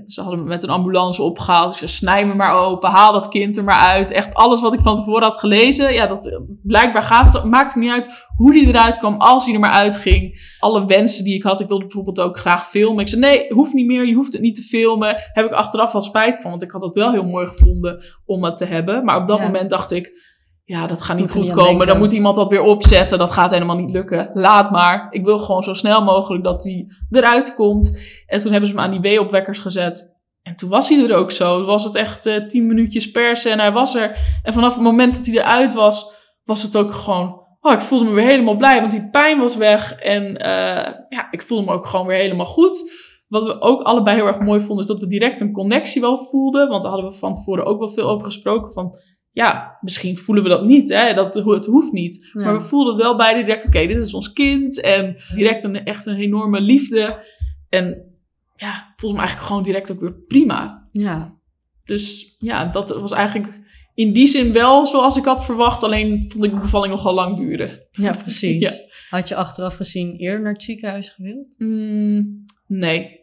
ze 0.06 0.22
hadden 0.22 0.40
me 0.40 0.46
met 0.46 0.64
een 0.64 0.70
ambulance 0.70 1.22
opgehaald. 1.22 1.72
Ik 1.72 1.78
zei, 1.78 1.92
snij 1.92 2.26
me 2.26 2.34
maar 2.34 2.54
open, 2.54 2.90
haal 2.90 3.14
dat 3.14 3.28
kind 3.28 3.58
er 3.58 3.64
maar 3.64 3.80
uit. 3.80 4.12
Echt 4.12 4.34
alles 4.34 4.62
wat 4.62 4.74
ik 4.74 4.82
van 4.82 4.96
tevoren 4.96 5.24
had 5.24 5.38
gelezen. 5.38 5.94
Ja, 5.94 6.08
dat, 6.08 6.42
blijkbaar 6.64 7.04
gaat 7.04 7.34
het, 7.34 7.44
maakt 7.44 7.76
me 7.76 7.82
niet 7.82 7.92
uit 7.92 8.10
hoe 8.36 8.52
die 8.52 8.68
eruit 8.68 8.98
kwam, 8.98 9.16
als 9.18 9.46
hij 9.46 9.54
er 9.54 9.60
maar 9.60 9.72
uitging. 9.72 10.56
Alle 10.60 10.86
wensen 10.86 11.24
die 11.24 11.36
ik 11.36 11.44
had, 11.44 11.60
ik 11.60 11.68
wilde 11.68 11.86
bijvoorbeeld 11.86 12.22
ook 12.22 12.40
graag 12.40 12.70
filmen. 12.70 13.02
Ik 13.02 13.10
zei, 13.10 13.22
nee, 13.22 13.54
hoeft 13.54 13.74
niet 13.74 13.88
meer, 13.88 14.08
je 14.08 14.16
hoeft 14.16 14.34
het 14.34 14.42
niet 14.42 14.56
te 14.56 14.64
filmen. 14.64 15.16
Heb 15.32 15.46
ik 15.46 15.52
achteraf 15.52 15.92
wel 15.92 16.02
spijt 16.02 16.42
van, 16.42 16.50
want 16.50 16.64
ik 16.64 16.72
had 16.72 16.82
het 16.82 16.94
wel 16.94 17.12
heel 17.12 17.26
mooi 17.26 17.48
gevonden 17.48 18.04
om 18.26 18.44
het 18.44 18.58
te 18.58 18.66
hebben. 18.66 19.06
Maar 19.06 19.22
op 19.22 19.28
dat 19.28 19.42
moment 19.42 19.70
dacht 19.70 19.92
ik 19.92 20.31
ja, 20.72 20.88
dat 20.88 21.02
gaat 21.02 21.18
niet 21.18 21.32
goed 21.32 21.52
komen. 21.52 21.88
Dan 21.88 21.98
moet 21.98 22.12
iemand 22.12 22.36
dat 22.36 22.50
weer 22.50 22.62
opzetten. 22.62 23.18
Dat 23.18 23.32
gaat 23.32 23.52
helemaal 23.52 23.76
niet 23.76 23.92
lukken. 23.92 24.30
Laat 24.34 24.72
maar. 24.72 25.08
Ik 25.10 25.26
wil 25.26 25.40
gewoon 25.40 25.64
zo 25.64 25.74
snel 25.74 26.04
mogelijk 26.04 26.44
dat 26.44 26.64
hij 26.64 26.88
eruit 27.10 27.56
komt. 27.56 28.00
En 28.26 28.40
toen 28.40 28.52
hebben 28.52 28.70
ze 28.70 28.76
hem 28.76 28.84
aan 28.84 29.02
die 29.02 29.18
W-opwekkers 29.18 29.60
gezet. 29.60 30.20
En 30.42 30.56
toen 30.56 30.70
was 30.70 30.90
hij 30.90 31.04
er 31.04 31.16
ook 31.16 31.32
zo. 31.32 31.58
Toen 31.58 31.66
was 31.66 31.84
het 31.84 31.96
echt 31.96 32.26
eh, 32.26 32.48
tien 32.48 32.68
minuutjes 32.68 33.12
persen 33.12 33.52
en 33.52 33.60
hij 33.60 33.72
was 33.72 33.96
er. 33.96 34.40
En 34.44 34.54
vanaf 34.54 34.74
het 34.74 34.84
moment 34.84 35.16
dat 35.16 35.26
hij 35.26 35.36
eruit 35.36 35.74
was, 35.74 36.14
was 36.44 36.64
het 36.64 36.76
ook 36.76 36.92
gewoon... 36.92 37.40
Oh, 37.62 37.74
ik 37.74 37.82
voelde 37.82 38.06
me 38.06 38.12
weer 38.12 38.26
helemaal 38.26 38.56
blij, 38.56 38.80
want 38.80 38.92
die 38.92 39.10
pijn 39.10 39.40
was 39.40 39.56
weg. 39.56 39.94
En 39.94 40.38
eh, 40.38 40.94
ja, 41.10 41.28
ik 41.32 41.42
voelde 41.42 41.66
me 41.66 41.72
ook 41.72 41.86
gewoon 41.86 42.08
weer 42.08 42.18
helemaal 42.18 42.46
goed. 42.46 42.92
Wat 43.28 43.44
we 43.44 43.62
ook 43.62 43.82
allebei 43.82 44.16
heel 44.16 44.28
erg 44.28 44.40
mooi 44.40 44.60
vonden, 44.60 44.80
is 44.86 44.92
dat 44.92 45.00
we 45.00 45.08
direct 45.08 45.42
een 45.42 45.54
connectie 45.54 46.02
wel 46.02 46.18
voelden. 46.18 46.70
Want 46.70 46.84
daar 46.84 46.92
hadden 46.92 47.12
we 47.12 47.18
van 47.18 47.34
tevoren 47.34 47.66
ook 47.66 47.80
wel 47.80 47.90
veel 47.90 48.10
over 48.10 48.26
gesproken. 48.26 48.72
Van 48.72 48.96
ja, 49.32 49.78
misschien 49.82 50.18
voelen 50.18 50.44
we 50.44 50.50
dat 50.50 50.66
niet, 50.66 50.90
hè? 50.90 51.14
Dat, 51.14 51.34
het 51.34 51.66
hoeft 51.66 51.92
niet. 51.92 52.30
Ja. 52.34 52.46
Maar 52.46 52.54
we 52.54 52.62
voelden 52.62 52.94
het 52.94 53.04
wel 53.04 53.18
beide 53.18 53.40
direct, 53.40 53.66
oké, 53.66 53.88
dit 53.88 54.04
is 54.04 54.14
ons 54.14 54.34
kind. 54.34 54.82
En 54.82 55.18
direct 55.34 55.64
een, 55.64 55.86
echt 55.86 56.06
een 56.06 56.18
enorme 56.18 56.62
liefde. 56.62 57.26
En 57.70 58.16
ja, 58.56 58.94
voelde 58.96 59.16
me 59.16 59.22
eigenlijk 59.22 59.50
gewoon 59.50 59.64
direct 59.64 59.92
ook 59.92 60.00
weer 60.00 60.14
prima. 60.14 60.88
Ja. 60.92 61.36
Dus 61.84 62.36
ja, 62.40 62.66
dat 62.66 62.90
was 62.90 63.12
eigenlijk 63.12 63.60
in 63.94 64.14
die 64.14 64.28
zin 64.28 64.54
wel 64.54 64.86
zoals 64.86 65.18
ik 65.18 65.26
had 65.26 65.46
verwacht. 65.46 65.84
Alleen 65.84 66.26
vond 66.32 66.44
ik 66.44 66.52
de 66.52 66.60
bevalling 66.60 66.94
nogal 66.94 67.14
lang 67.14 67.38
duren. 67.38 67.88
ja, 67.92 68.12
precies. 68.12 68.62
Ja. 68.70 68.90
Had 69.18 69.28
je 69.28 69.36
achteraf 69.36 69.76
gezien 69.76 70.16
eerder 70.16 70.42
naar 70.42 70.54
het 70.54 70.64
ziekenhuis 70.64 71.10
gewild? 71.10 71.56
Mm, 71.58 72.46
nee. 72.68 73.21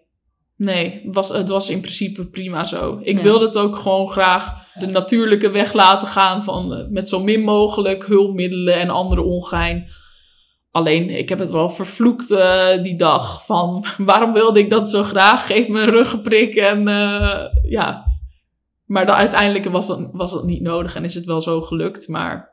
Nee, 0.58 1.00
het 1.04 1.14
was, 1.14 1.28
het 1.28 1.48
was 1.48 1.70
in 1.70 1.80
principe 1.80 2.26
prima 2.26 2.64
zo. 2.64 2.98
Ik 3.02 3.16
Ja. 3.16 3.22
wilde 3.22 3.44
het 3.44 3.58
ook 3.58 3.76
gewoon 3.76 4.08
graag 4.08 4.66
de 4.74 4.86
natuurlijke 4.86 5.50
weg 5.50 5.72
laten 5.72 6.08
gaan 6.08 6.42
van 6.42 6.74
eh, 6.74 6.88
met 6.88 7.08
zo 7.08 7.22
min 7.22 7.40
mogelijk 7.42 8.06
hulpmiddelen 8.06 8.74
en 8.74 8.90
andere 8.90 9.22
ongein. 9.22 9.88
Alleen, 10.70 11.10
ik 11.10 11.28
heb 11.28 11.38
het 11.38 11.50
wel 11.50 11.68
vervloekt 11.68 12.30
eh, 12.30 12.82
die 12.82 12.96
dag 12.96 13.46
van 13.46 13.84
waarom 13.98 14.32
wilde 14.32 14.58
ik 14.58 14.70
dat 14.70 14.90
zo 14.90 15.02
graag? 15.02 15.46
Geef 15.46 15.68
me 15.68 15.80
een 15.80 15.90
ruggenprik 15.90 16.54
en 16.56 16.88
eh, 16.88 17.44
ja. 17.68 18.06
Maar 18.84 19.06
dan, 19.06 19.14
uiteindelijk 19.14 19.64
was 19.64 19.86
dat, 19.86 20.08
was 20.12 20.32
dat 20.32 20.44
niet 20.44 20.62
nodig 20.62 20.94
en 20.94 21.04
is 21.04 21.14
het 21.14 21.24
wel 21.24 21.40
zo 21.40 21.60
gelukt. 21.60 22.08
Maar 22.08 22.50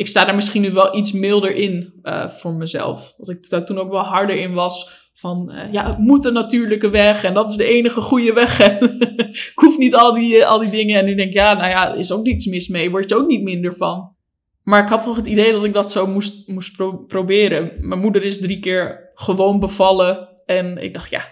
ik 0.00 0.06
sta 0.06 0.24
daar 0.24 0.34
misschien 0.34 0.62
nu 0.62 0.72
wel 0.72 0.96
iets 0.96 1.12
milder 1.12 1.54
in 1.54 1.92
eh, 2.02 2.28
voor 2.28 2.54
mezelf. 2.54 3.14
Dat 3.16 3.28
ik 3.28 3.48
daar 3.48 3.64
toen 3.64 3.78
ook 3.78 3.90
wel 3.90 4.02
harder 4.02 4.36
in 4.36 4.52
was 4.52 5.08
van, 5.14 5.50
eh, 5.50 5.72
ja, 5.72 5.86
het 5.86 5.98
moet 5.98 6.24
een 6.24 6.32
natuurlijke 6.32 6.90
weg 6.90 7.24
en 7.24 7.34
dat 7.34 7.50
is 7.50 7.56
de 7.56 7.64
enige 7.64 8.00
goede 8.00 8.32
weg. 8.32 8.60
En 8.60 8.98
ik 9.52 9.52
hoef 9.54 9.78
niet 9.78 9.94
al 9.94 10.14
die, 10.14 10.36
eh, 10.38 10.48
al 10.48 10.58
die 10.58 10.70
dingen. 10.70 10.98
En 10.98 11.04
nu 11.04 11.14
denk 11.14 11.28
ik, 11.28 11.34
ja, 11.34 11.52
nou 11.52 11.68
ja, 11.68 11.92
is 11.94 12.12
ook 12.12 12.24
niets 12.24 12.46
mis 12.46 12.68
mee. 12.68 12.90
Word 12.90 13.08
je 13.08 13.16
ook 13.16 13.26
niet 13.26 13.42
minder 13.42 13.74
van. 13.74 14.14
Maar 14.62 14.82
ik 14.82 14.88
had 14.88 15.02
toch 15.02 15.16
het 15.16 15.26
idee 15.26 15.52
dat 15.52 15.64
ik 15.64 15.72
dat 15.72 15.92
zo 15.92 16.06
moest, 16.06 16.48
moest 16.48 16.76
pro- 16.76 17.04
proberen. 17.06 17.72
Mijn 17.76 18.00
moeder 18.00 18.24
is 18.24 18.40
drie 18.40 18.60
keer 18.60 19.10
gewoon 19.14 19.58
bevallen. 19.58 20.28
En 20.46 20.78
ik 20.78 20.94
dacht, 20.94 21.10
ja, 21.10 21.22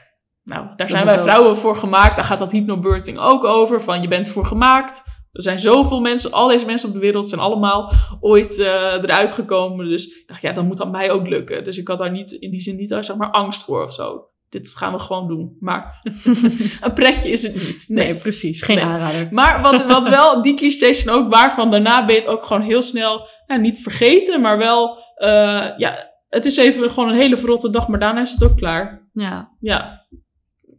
nou, 0.45 0.66
daar 0.77 0.89
zijn 0.89 1.05
wij 1.05 1.19
vrouwen 1.19 1.57
voor 1.57 1.77
gemaakt. 1.77 2.16
Daar 2.16 2.25
gaat 2.25 2.39
dat 2.39 2.53
hypnobirthing 2.53 3.19
ook 3.19 3.45
over. 3.45 3.83
Van, 3.83 4.03
je 4.03 4.09
bent 4.09 4.27
ervoor 4.27 4.47
gemaakt. 4.47 5.03
Er 5.33 5.43
zijn 5.43 5.59
zoveel 5.59 6.01
mensen, 6.01 6.33
al 6.33 6.49
deze 6.49 6.66
mensen 6.66 6.89
op 6.89 6.95
de 6.95 7.01
wereld 7.01 7.29
zijn 7.29 7.41
allemaal 7.41 7.93
ooit 8.20 8.59
eh, 8.59 8.93
eruit 8.93 9.33
gekomen. 9.33 9.89
Dus 9.89 10.07
ik 10.07 10.29
dacht, 10.29 10.43
ja, 10.43 10.53
dan 10.53 10.66
moet 10.66 10.76
dat 10.76 10.91
mij 10.91 11.11
ook 11.11 11.29
lukken. 11.29 11.64
Dus 11.64 11.79
ik 11.79 11.89
had 11.89 11.99
daar 11.99 12.11
niet, 12.11 12.31
in 12.33 12.51
die 12.51 12.61
zin 12.61 12.76
niet, 12.76 12.89
zeg 12.89 13.16
maar, 13.16 13.31
angst 13.31 13.62
voor 13.64 13.85
of 13.85 13.93
zo. 13.93 14.26
Dit 14.49 14.74
gaan 14.76 14.93
we 14.93 14.99
gewoon 14.99 15.29
doen. 15.29 15.57
Maar 15.61 16.01
een 16.81 16.93
pretje 16.95 17.31
is 17.31 17.43
het 17.43 17.55
niet. 17.55 17.85
Nee, 17.89 18.16
precies. 18.16 18.62
Geen 18.62 18.76
Nee. 18.76 18.85
aanrader. 18.85 19.29
Maar 19.31 19.62
wat, 19.62 19.87
wat 19.95 20.09
wel, 20.09 20.43
die 20.43 20.55
clichés 20.55 21.03
zijn 21.03 21.16
ook 21.16 21.35
waar 21.35 21.55
van 21.55 21.70
daarna 21.70 22.05
ben 22.05 22.14
je 22.14 22.20
het 22.20 22.31
ook 22.31 22.45
gewoon 22.47 22.62
heel 22.62 22.83
snel, 22.83 23.29
nou, 23.47 23.61
niet 23.61 23.79
vergeten, 23.83 24.41
maar 24.41 24.59
wel, 24.59 24.99
eh, 25.14 25.68
ja, 25.76 26.12
het 26.29 26.45
is 26.45 26.57
even 26.57 26.91
gewoon 26.91 27.09
een 27.09 27.14
hele 27.18 27.37
verrotte 27.37 27.70
dag, 27.70 27.89
maar 27.89 28.01
daarna 28.01 28.20
is 28.20 28.31
het 28.33 28.45
ook 28.45 28.57
klaar. 28.57 29.09
Ja. 29.12 29.57
Ja, 29.61 30.07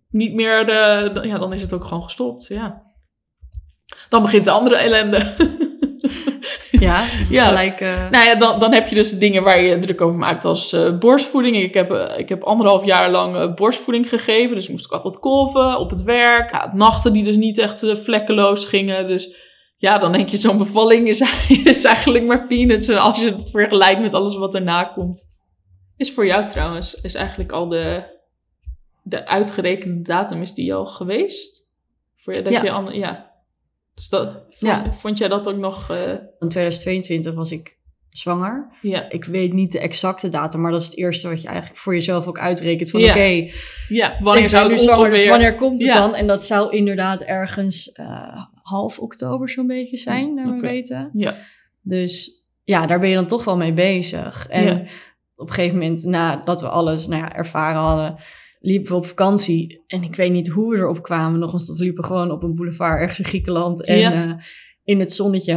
niet 0.09 0.33
meer, 0.33 0.69
eh, 0.69 1.13
dan- 1.13 1.27
ja, 1.27 1.37
dan 1.37 1.53
is 1.53 1.61
het 1.61 1.73
ook 1.73 1.83
gewoon 1.83 2.03
gestopt, 2.03 2.47
ja. 2.47 2.87
Dan 4.09 4.21
begint 4.21 4.45
de 4.45 4.51
andere 4.51 4.75
ellende. 4.75 5.21
Ja, 6.71 7.05
dus 7.17 7.29
Ja. 7.29 7.47
gelijk... 7.47 7.81
eh, 7.81 8.09
Nou 8.09 8.25
ja, 8.25 8.35
dan, 8.35 8.59
dan 8.59 8.73
heb 8.73 8.87
je 8.87 8.95
dus 8.95 9.11
dingen 9.19 9.43
waar 9.43 9.61
je 9.61 9.79
druk 9.79 10.01
over 10.01 10.17
maakt 10.17 10.45
als 10.45 10.73
eh, 10.73 10.97
borstvoeding. 10.97 11.55
Ik 11.57 11.73
heb, 11.73 11.91
eh, 11.91 12.17
ik 12.19 12.29
heb 12.29 12.43
anderhalf 12.43 12.85
jaar 12.85 13.11
lang 13.11 13.55
borstvoeding 13.55 14.09
gegeven. 14.09 14.55
Dus 14.55 14.69
moest 14.69 14.85
ik 14.85 14.91
altijd 14.91 15.19
kolven 15.19 15.77
op 15.79 15.89
het 15.89 16.01
werk. 16.03 16.51
Ja, 16.51 16.71
nachten 16.73 17.13
die 17.13 17.23
dus 17.23 17.37
niet 17.37 17.57
echt 17.57 17.87
vlekkeloos 18.03 18.65
gingen. 18.65 19.07
Dus 19.07 19.35
ja, 19.77 19.97
dan 19.97 20.11
denk 20.11 20.29
je 20.29 20.37
zo'n 20.37 20.57
bevalling 20.57 21.07
is, 21.07 21.19
is 21.63 21.83
eigenlijk 21.83 22.25
maar 22.25 22.47
peanuts. 22.47 22.89
Als 22.89 23.21
je 23.21 23.35
het 23.35 23.49
vergelijkt 23.51 24.01
met 24.01 24.13
alles 24.13 24.35
wat 24.35 24.55
erna 24.55 24.83
komt. 24.83 25.37
Is 25.97 26.11
voor 26.13 26.25
jou 26.25 26.45
trouwens, 26.45 26.93
is 27.01 27.13
eigenlijk 27.15 27.51
al 27.51 27.67
de, 27.67 28.03
de 29.03 29.25
uitgerekende 29.27 30.01
datum, 30.01 30.41
is 30.41 30.53
die 30.53 30.73
al 30.73 30.85
geweest? 30.85 31.67
Voor 32.17 32.33
je, 32.33 32.41
dat 32.41 32.53
Ja. 32.53 32.83
je 32.89 32.97
ja. 32.99 33.28
Dus 33.99 34.09
dat, 34.09 34.31
vond, 34.31 34.45
Ja. 34.59 34.93
vond 34.93 35.17
jij 35.17 35.27
dat 35.27 35.47
ook 35.49 35.57
nog... 35.57 35.89
eh, 35.89 36.11
In 36.39 36.47
2022 36.49 37.33
was 37.33 37.51
ik 37.51 37.77
zwanger. 38.09 38.67
ja. 38.81 39.09
Ik 39.09 39.25
weet 39.25 39.53
niet 39.53 39.71
de 39.71 39.79
exacte 39.79 40.29
datum, 40.29 40.61
maar 40.61 40.71
dat 40.71 40.79
is 40.79 40.85
het 40.85 40.97
eerste 40.97 41.29
wat 41.29 41.41
je 41.41 41.47
eigenlijk 41.47 41.79
voor 41.79 41.93
jezelf 41.93 42.27
ook 42.27 42.39
uitrekent. 42.39 42.89
Van 42.89 42.99
Ja. 42.99 43.09
oké, 43.09 43.49
ja, 43.87 44.17
wanneer 44.19 44.49
zou 44.49 44.71
het 44.71 44.79
zwanger, 44.79 45.03
dus 45.03 45.11
ongeveer... 45.11 45.29
wanneer 45.29 45.55
komt 45.55 45.81
het 45.83 45.93
dan? 45.93 46.15
En 46.15 46.27
dat 46.27 46.43
zou 46.43 46.75
inderdaad 46.75 47.21
ergens 47.21 47.91
eh, 47.91 48.43
half 48.63 48.99
oktober 48.99 49.49
zo'n 49.49 49.67
beetje 49.67 49.97
zijn, 49.97 50.33
naar 50.33 50.45
we 50.45 50.59
weten. 50.59 51.09
Ja. 51.13 51.35
Dus 51.81 52.31
ja, 52.63 52.85
daar 52.85 52.99
ben 52.99 53.09
je 53.09 53.15
dan 53.15 53.27
toch 53.27 53.43
wel 53.43 53.57
mee 53.57 53.73
bezig. 53.73 54.47
En 54.47 54.87
op 55.35 55.47
een 55.47 55.53
gegeven 55.53 55.77
moment, 55.77 56.03
nadat 56.03 56.61
we 56.61 56.69
alles 56.69 57.07
nou 57.07 57.21
ja, 57.21 57.33
ervaren 57.35 57.81
hadden, 57.81 58.15
liepen 58.59 58.91
we 58.91 58.97
op 58.97 59.05
vakantie. 59.05 59.83
En 59.87 60.03
ik 60.03 60.15
weet 60.15 60.31
niet 60.31 60.47
hoe 60.47 60.71
we 60.73 60.77
erop 60.77 61.03
kwamen. 61.03 61.39
Nog 61.39 61.53
eens, 61.53 61.67
dat 61.67 61.77
we 61.77 61.83
liepen 61.83 62.03
gewoon 62.03 62.31
op 62.31 62.43
een 62.43 62.55
boulevard 62.55 62.99
ergens 62.99 63.19
in 63.19 63.25
Griekenland. 63.25 63.83
En 63.83 63.97
Ja. 63.97 64.11
eh, 64.13 64.33
in 64.83 64.99
het 64.99 65.11
zonnetje. 65.11 65.53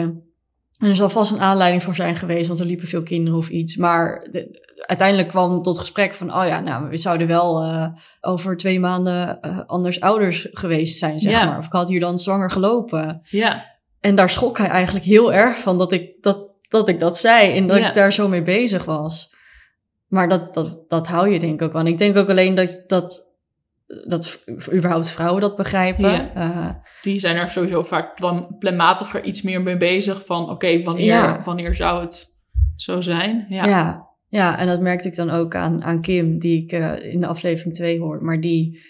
En 0.78 0.88
er 0.88 0.96
zal 0.96 1.10
vast 1.10 1.32
een 1.32 1.40
aanleiding 1.40 1.82
voor 1.82 1.94
zijn 1.94 2.16
geweest, 2.16 2.46
want 2.48 2.60
er 2.60 2.66
liepen 2.66 2.88
veel 2.88 3.02
kinderen 3.02 3.38
of 3.38 3.48
iets. 3.48 3.76
Maar 3.76 4.28
de- 4.30 4.70
uiteindelijk 4.86 5.28
kwam 5.28 5.62
tot 5.62 5.78
gesprek 5.78 6.14
van, 6.14 6.34
oh 6.34 6.46
ja, 6.46 6.60
nou, 6.60 6.88
we 6.88 6.96
zouden 6.96 7.26
wel 7.26 7.62
eh, 7.62 7.86
over 8.20 8.56
twee 8.56 8.80
maanden 8.80 9.40
eh, 9.40 9.58
anders 9.66 10.00
ouders 10.00 10.48
geweest 10.50 10.98
zijn, 10.98 11.20
zeg 11.20 11.32
Ja. 11.32 11.44
maar. 11.44 11.58
Of 11.58 11.66
ik 11.66 11.72
had 11.72 11.88
hier 11.88 12.00
dan 12.00 12.18
zwanger 12.18 12.50
gelopen. 12.50 13.20
Ja, 13.24 13.70
En 14.00 14.14
daar 14.14 14.30
schrok 14.30 14.58
hij 14.58 14.66
eigenlijk 14.68 15.04
heel 15.04 15.32
erg 15.32 15.58
van 15.58 15.78
dat 15.78 15.92
ik 15.92 16.10
dat, 16.20 16.48
dat, 16.68 16.88
ik 16.88 17.00
dat 17.00 17.16
zei 17.16 17.52
en 17.56 17.66
dat 17.66 17.78
Ja. 17.78 17.88
ik 17.88 17.94
daar 17.94 18.12
zo 18.12 18.28
mee 18.28 18.42
bezig 18.42 18.84
was. 18.84 19.31
Maar 20.12 20.28
dat, 20.28 20.54
dat, 20.54 20.84
dat 20.88 21.06
hou 21.06 21.28
je 21.28 21.38
denk 21.38 21.54
ik 21.54 21.62
ook 21.62 21.72
wel. 21.72 21.80
En 21.80 21.86
ik 21.86 21.98
denk 21.98 22.16
ook 22.16 22.28
alleen 22.30 22.54
dat, 22.54 22.84
dat, 22.86 23.22
dat 24.08 24.44
überhaupt 24.72 25.10
vrouwen 25.10 25.40
dat 25.40 25.56
begrijpen. 25.56 26.10
Ja. 26.10 26.34
Eh, 26.34 26.74
die 27.02 27.18
zijn 27.18 27.36
er 27.36 27.50
sowieso 27.50 27.82
vaak 27.82 28.14
plan, 28.14 28.56
planmatiger 28.58 29.24
iets 29.24 29.42
meer 29.42 29.62
mee 29.62 29.76
bezig. 29.76 30.26
Van 30.26 30.50
oké, 30.50 30.82
wanneer, 30.82 31.04
Ja. 31.04 31.42
wanneer 31.44 31.74
zou 31.74 32.00
het 32.02 32.26
zo 32.76 33.00
zijn? 33.00 33.46
Ja. 33.48 33.66
ja. 33.66 34.10
Ja, 34.28 34.58
en 34.58 34.66
dat 34.66 34.80
merkte 34.80 35.08
ik 35.08 35.14
dan 35.16 35.30
ook 35.30 35.54
aan, 35.54 35.82
aan 35.82 36.00
Kim, 36.00 36.38
die 36.38 36.62
ik 36.62 36.72
eh, 36.72 37.12
in 37.12 37.20
de 37.20 37.26
aflevering 37.26 37.74
2 37.74 37.98
hoor. 38.00 38.22
Maar 38.22 38.40
die, 38.40 38.80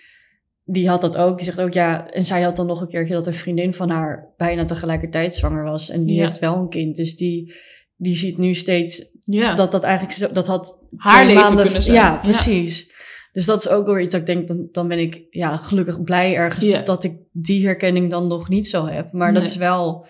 die 0.64 0.88
had 0.88 1.00
dat 1.00 1.16
ook. 1.16 1.36
Die 1.36 1.44
zegt 1.44 1.60
ook 1.60 1.72
ja. 1.72 2.10
En 2.10 2.24
zij 2.24 2.42
had 2.42 2.56
dan 2.56 2.66
nog 2.66 2.80
een 2.80 2.88
keertje 2.88 3.14
dat 3.14 3.26
een 3.26 3.32
vriendin 3.32 3.72
van 3.74 3.90
haar 3.90 4.32
bijna 4.36 4.64
tegelijkertijd 4.64 5.34
zwanger 5.34 5.64
was. 5.64 5.90
En 5.90 6.04
die 6.04 6.16
Ja. 6.16 6.20
heeft 6.22 6.38
wel 6.38 6.56
een 6.56 6.68
kind. 6.68 6.96
Dus 6.96 7.16
die, 7.16 7.54
die 7.96 8.14
ziet 8.14 8.38
nu 8.38 8.54
steeds 8.54 9.11
Ja. 9.24 9.54
dat 9.54 9.72
dat 9.72 9.82
eigenlijk 9.82 10.14
zo, 10.18 10.32
dat 10.32 10.46
had 10.46 10.84
Haar 10.96 11.14
twee 11.14 11.26
leven 11.26 11.42
maanden- 11.42 11.64
kunnen 11.64 11.82
zijn. 11.82 11.96
Ja, 11.96 12.12
Ja. 12.12 12.16
precies. 12.18 12.90
Dus 13.32 13.44
dat 13.46 13.60
is 13.60 13.68
ook 13.68 13.86
weer 13.86 14.00
iets 14.00 14.12
dat 14.12 14.20
ik 14.20 14.26
denk, 14.26 14.48
dan, 14.48 14.68
dan 14.72 14.88
ben 14.88 14.98
ik 14.98 15.26
ja, 15.30 15.56
gelukkig 15.56 16.02
blij 16.02 16.34
ergens 16.36 16.64
Ja. 16.64 16.82
dat 16.82 17.04
ik 17.04 17.16
die 17.32 17.64
herkenning 17.66 18.10
dan 18.10 18.26
nog 18.26 18.48
niet 18.48 18.66
zo 18.66 18.86
heb. 18.86 19.12
Maar 19.12 19.34
dat 19.34 19.42
is 19.42 19.56
wel 19.56 20.06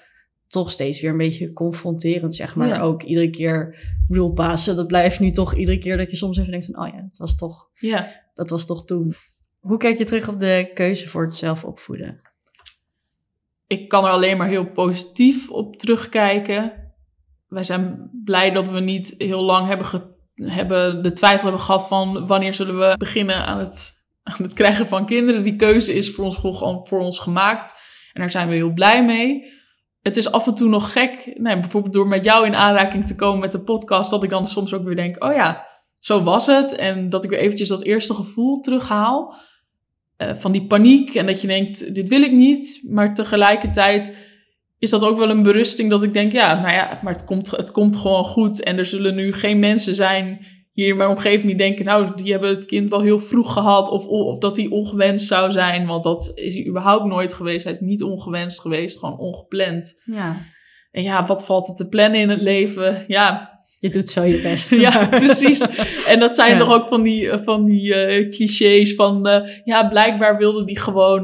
toch 0.49 0.71
steeds 0.71 1.01
weer 1.01 1.11
een 1.11 1.17
beetje 1.17 1.53
confronterend, 1.53 2.35
zeg 2.35 2.55
maar. 2.55 2.69
Ja. 2.69 2.81
Ook 2.81 3.03
iedere 3.03 3.31
keer, 3.31 3.75
ik 3.75 4.05
bedoel, 4.09 4.33
Pasen, 4.33 4.77
dat 4.77 4.87
blijft 4.87 5.21
nu 5.21 5.31
toch 5.31 5.55
iedere 5.55 5.79
keer 5.79 5.97
dat 5.97 6.11
je 6.11 6.17
soms 6.17 6.39
even 6.39 6.51
denkt 6.51 6.67
van, 6.67 6.79
oh 6.87 6.89
ja, 6.95 7.01
dat 7.01 7.19
was 7.19 7.37
toch, 7.37 7.69
ja. 7.75 8.23
dat 8.35 8.51
was 8.51 8.67
toch 8.67 8.85
toen. 8.85 9.15
Hoe 9.61 9.77
kijk 9.77 9.99
je 9.99 10.05
terug 10.05 10.29
op 10.29 10.39
de 10.39 10.71
keuze 10.75 11.09
voor 11.09 11.25
het 11.25 11.37
zelf 11.37 11.65
opvoeden? 11.65 12.21
Ik 13.67 13.89
kan 13.89 14.05
er 14.05 14.11
alleen 14.11 14.37
maar 14.37 14.49
heel 14.49 14.71
positief 14.73 15.51
op 15.51 15.77
terugkijken. 15.77 16.73
Wij 17.53 17.65
zijn 17.65 18.11
blij 18.25 18.51
dat 18.51 18.69
we 18.69 18.81
niet 18.81 19.15
heel 19.19 19.43
lang 19.43 19.67
hebben, 19.67 19.87
hebben 20.35 21.03
de 21.03 21.13
twijfel 21.13 21.43
hebben 21.43 21.61
gehad 21.61 21.89
van 21.89 22.27
wanneer 22.27 22.55
zullen 22.55 22.79
we 22.79 22.95
beginnen 22.99 23.47
aan 23.47 23.59
het, 23.59 24.05
aan 24.23 24.43
het 24.43 24.55
krijgen 24.55 24.87
van 24.87 25.07
kinderen. 25.07 25.43
Die 25.43 25.57
keuze 25.57 25.95
is 25.95 26.11
voor 26.11 26.25
ons 26.25 26.37
gewoon 26.37 26.87
voor 26.87 27.01
ons 27.01 27.19
gemaakt. 27.19 27.75
En 28.13 28.21
daar 28.21 28.31
zijn 28.31 28.49
we 28.49 28.55
heel 28.55 28.73
blij 28.73 29.05
mee. 29.05 29.45
Het 30.03 30.17
is 30.17 30.33
af 30.33 30.47
en 30.47 30.55
toe 30.55 30.69
nog 30.69 30.93
gek, 30.93 31.33
nee, 31.35 31.61
bijvoorbeeld 31.61 31.95
door 31.95 32.09
met 32.09 32.25
jou 32.25 32.47
in 32.47 32.55
aanraking 32.55 33.07
te 33.07 33.15
komen 33.15 33.41
met 33.41 33.53
de 33.53 33.61
podcast, 33.61 34.11
dat 34.11 34.23
ik 34.23 34.31
dan 34.31 34.47
soms 34.47 34.75
ook 34.75 34.85
weer 34.85 34.97
denk, 34.97 35.25
oh 35.25 35.35
ja, 35.35 35.67
zo 35.95 36.23
was 36.23 36.47
het. 36.47 36.77
En 36.77 37.09
dat 37.09 37.25
ik 37.25 37.31
weer 37.31 37.39
eventjes 37.39 37.69
dat 37.69 37.83
eerste 37.83 38.15
gevoel 38.15 38.61
terughaal 38.61 39.35
eh, 40.17 40.35
van 40.35 40.53
die 40.53 40.67
paniek. 40.67 41.15
En 41.15 41.27
dat 41.27 41.41
je 41.41 41.47
denkt, 41.47 41.95
dit 41.95 42.09
wil 42.09 42.23
ik 42.23 42.33
niet. 42.33 42.87
Maar 42.91 43.15
tegelijkertijd 43.15 44.31
is 44.83 44.91
dat 44.91 45.05
ook 45.05 45.17
wel 45.17 45.31
een 45.31 45.43
berusting 45.43 45.91
dat 45.91 46.03
ik 46.03 46.13
denk, 46.13 46.33
ja, 46.33 46.61
nou 46.61 46.73
ja, 46.73 46.99
maar 47.03 47.13
het 47.13 47.25
komt, 47.25 47.51
het 47.51 47.71
komt 47.71 47.97
gewoon 47.97 48.25
goed. 48.25 48.63
En 48.63 48.79
er 48.79 48.87
zullen 48.87 49.15
nu 49.15 49.33
geen 49.33 49.59
mensen 49.59 49.95
zijn 49.95 50.47
hier 50.73 50.89
in 50.89 50.97
mijn 50.97 51.09
omgeving 51.09 51.47
die 51.47 51.57
denken, 51.57 51.85
nou, 51.85 52.15
die 52.17 52.33
hebben 52.33 52.51
het 52.51 52.65
kind 52.65 52.89
wel 52.89 53.01
heel 53.01 53.19
vroeg 53.19 53.53
gehad. 53.53 53.89
Of, 53.91 54.07
of 54.07 54.39
dat 54.39 54.57
hij 54.57 54.67
ongewenst 54.67 55.27
zou 55.27 55.51
zijn. 55.51 55.87
Want 55.87 56.05
dat 56.05 56.33
is 56.35 56.55
hij 56.55 56.67
überhaupt 56.67 57.05
nooit 57.05 57.33
geweest. 57.33 57.65
Hij 57.65 57.73
is 57.73 57.81
niet 57.81 58.03
ongewenst 58.03 58.61
geweest, 58.61 58.99
gewoon 58.99 59.19
ongepland. 59.19 60.03
Ja. 60.05 60.37
En 60.91 61.03
ja, 61.03 61.27
wat 61.27 61.45
valt 61.45 61.69
er 61.69 61.75
te 61.75 61.89
plannen 61.89 62.21
in 62.21 62.29
het 62.29 62.41
leven? 62.41 63.05
Ja, 63.07 63.52
Je 63.83 63.91
doet 63.91 64.09
zo 64.09 64.23
je 64.25 64.41
best. 64.41 64.71
ja, 64.87 65.07
precies. 65.23 65.61
En 66.07 66.21
dat 66.21 66.35
zijn 66.35 66.51
Ja. 66.53 66.59
nog 66.65 66.73
ook 66.75 66.89
van 66.89 67.03
die, 67.03 67.31
eh, 67.31 67.43
van 67.43 67.65
die 67.65 67.95
eh, 67.95 68.29
clichés 68.31 68.95
van... 68.95 69.27
eh, 69.27 69.49
ja, 69.65 69.89
blijkbaar 69.89 70.37
wilde 70.37 70.65
die 70.65 70.79
gewoon 70.79 71.19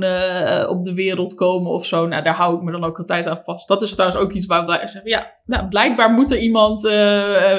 op 0.68 0.84
de 0.84 0.92
wereld 0.94 1.34
komen 1.34 1.70
of 1.70 1.86
zo. 1.86 2.06
Nou, 2.06 2.22
daar 2.22 2.34
hou 2.34 2.56
ik 2.56 2.62
me 2.62 2.72
dan 2.72 2.84
ook 2.84 2.98
altijd 2.98 3.26
aan 3.26 3.40
vast. 3.42 3.68
Dat 3.68 3.82
is 3.82 3.92
trouwens 3.92 4.20
ook 4.20 4.32
iets 4.32 4.46
waar 4.46 4.66
we 4.66 4.72
zeggen... 4.72 5.10
Ja, 5.10 5.32
nou, 5.44 5.68
blijkbaar 5.68 6.10
moet 6.10 6.30
er 6.30 6.38
iemand 6.38 6.84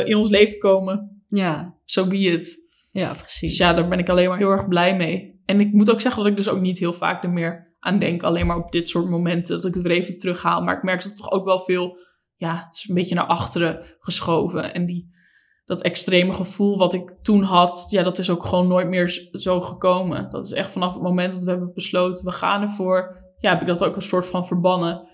in 0.05 0.15
ons 0.15 0.29
leven 0.29 0.57
komen. 0.59 1.23
Ja, 1.27 1.77
So 1.85 2.05
be 2.07 2.17
it. 2.17 2.57
ja 2.91 3.13
precies. 3.13 3.57
Dus 3.57 3.67
ja, 3.67 3.73
daar 3.73 3.87
ben 3.87 3.99
ik 3.99 4.09
alleen 4.09 4.29
maar 4.29 4.37
heel 4.37 4.51
erg 4.51 4.67
blij 4.67 4.95
mee. 4.95 5.41
En 5.45 5.59
ik 5.59 5.71
moet 5.73 5.91
ook 5.91 6.01
zeggen 6.01 6.21
dat 6.23 6.31
ik 6.31 6.37
dus 6.37 6.49
ook 6.49 6.61
niet 6.61 6.79
heel 6.79 6.93
vaak 6.93 7.23
er 7.23 7.29
meer 7.29 7.73
aan 7.79 7.99
denk. 7.99 8.23
Alleen 8.23 8.45
maar 8.47 8.57
op 8.57 8.71
dit 8.71 8.87
soort 8.89 9.09
momenten 9.09 9.55
dat 9.55 9.65
ik 9.65 9.73
het 9.73 9.83
weer 9.83 9.97
even 9.97 10.17
terughaal. 10.17 10.61
Maar 10.61 10.75
ik 10.77 10.83
merk 10.83 11.03
dat 11.03 11.15
toch 11.15 11.31
ook 11.31 11.45
wel 11.45 11.59
veel... 11.59 11.97
Ja, 12.39 12.63
het 12.65 12.73
is 12.75 12.89
een 12.89 12.95
beetje 12.95 13.15
naar 13.15 13.25
achteren 13.25 13.85
geschoven. 13.99 14.73
En 14.73 14.85
die, 14.85 15.11
dat 15.65 15.81
extreme 15.81 16.33
gevoel 16.33 16.77
wat 16.77 16.93
ik 16.93 17.15
toen 17.21 17.43
had... 17.43 17.87
Ja, 17.89 18.03
dat 18.03 18.17
is 18.17 18.29
ook 18.29 18.45
gewoon 18.45 18.67
nooit 18.67 18.87
meer 18.87 19.29
zo 19.31 19.61
gekomen. 19.61 20.29
Dat 20.29 20.45
is 20.45 20.51
echt 20.51 20.71
vanaf 20.71 20.93
het 20.93 21.03
moment 21.03 21.33
dat 21.33 21.43
we 21.43 21.49
hebben 21.49 21.73
besloten... 21.73 22.25
We 22.25 22.31
gaan 22.31 22.61
ervoor. 22.61 23.17
Ja, 23.37 23.49
heb 23.49 23.61
ik 23.61 23.67
dat 23.67 23.83
ook 23.83 23.95
een 23.95 24.01
soort 24.01 24.25
van 24.25 24.45
verbannen. 24.45 25.07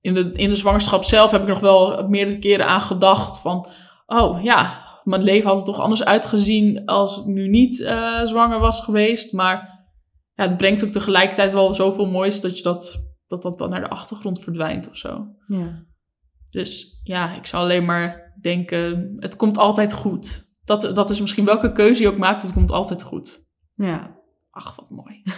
In 0.00 0.14
de, 0.14 0.32
in 0.32 0.50
de 0.50 0.56
zwangerschap 0.56 1.04
zelf 1.04 1.30
heb 1.30 1.42
ik 1.42 1.48
nog 1.48 1.60
wel 1.60 2.08
meerdere 2.08 2.38
keren 2.38 2.66
aan 2.66 2.80
gedacht 2.80 3.40
van... 3.40 3.68
Oh 4.06 4.42
ja, 4.42 4.84
mijn 5.04 5.22
leven 5.22 5.48
had 5.48 5.58
er 5.58 5.64
toch 5.64 5.80
anders 5.80 6.04
uitgezien 6.04 6.84
als 6.84 7.18
ik 7.18 7.24
nu 7.24 7.48
niet 7.48 7.80
eh, 7.80 8.24
zwanger 8.24 8.58
was 8.58 8.80
geweest. 8.80 9.32
Maar 9.32 9.84
ja, 10.34 10.48
het 10.48 10.56
brengt 10.56 10.84
ook 10.84 10.90
tegelijkertijd 10.90 11.52
wel 11.52 11.74
zoveel 11.74 12.06
moois 12.06 12.40
dat 12.40 12.56
je 12.56 12.62
dat, 12.62 13.12
dat, 13.26 13.42
dat 13.42 13.58
wel 13.58 13.68
naar 13.68 13.80
de 13.80 13.88
achtergrond 13.88 14.42
verdwijnt 14.42 14.88
of 14.88 14.96
zo. 14.96 15.26
Ja. 15.46 15.84
Dus 16.50 17.00
ja, 17.02 17.34
ik 17.34 17.46
zou 17.46 17.62
alleen 17.62 17.84
maar 17.84 18.32
denken, 18.40 19.16
het 19.18 19.36
komt 19.36 19.58
altijd 19.58 19.92
goed. 19.92 20.54
Dat, 20.64 20.90
dat 20.94 21.10
is 21.10 21.20
misschien 21.20 21.44
welke 21.44 21.72
keuze 21.72 22.02
je 22.02 22.08
ook 22.08 22.18
maakt, 22.18 22.42
het 22.42 22.52
komt 22.52 22.70
altijd 22.70 23.02
goed. 23.02 23.44
ja. 23.74 24.14
Ach, 24.50 24.76
wat 24.76 24.90
mooi. 24.90 25.12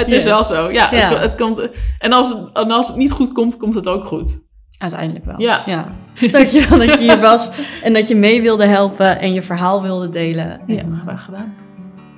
het 0.00 0.12
is 0.12 0.24
wel 0.24 0.44
zo, 0.44 0.70
ja. 0.70 0.92
Ja. 0.92 1.08
Het, 1.08 1.18
het 1.18 1.34
komt, 1.34 1.68
en, 1.98 2.12
als 2.12 2.28
het, 2.28 2.52
en 2.52 2.70
als 2.70 2.88
het 2.88 2.96
niet 2.96 3.12
goed 3.12 3.32
komt, 3.32 3.56
komt 3.56 3.74
het 3.74 3.88
ook 3.88 4.04
goed. 4.04 4.46
Uiteindelijk 4.78 5.24
wel. 5.24 5.40
Ja. 5.40 5.62
ja. 5.66 5.88
Dankjewel 6.30 6.78
dat 6.78 6.88
je 6.88 6.98
hier 6.98 7.20
was 7.20 7.50
en 7.82 7.92
dat 7.92 8.08
je 8.08 8.14
mee 8.14 8.42
wilde 8.42 8.66
helpen 8.66 9.18
en 9.18 9.32
je 9.32 9.42
verhaal 9.42 9.82
wilde 9.82 10.08
delen. 10.08 10.60
Ja, 10.66 10.84
graag 11.02 11.24
gedaan. 11.24 11.54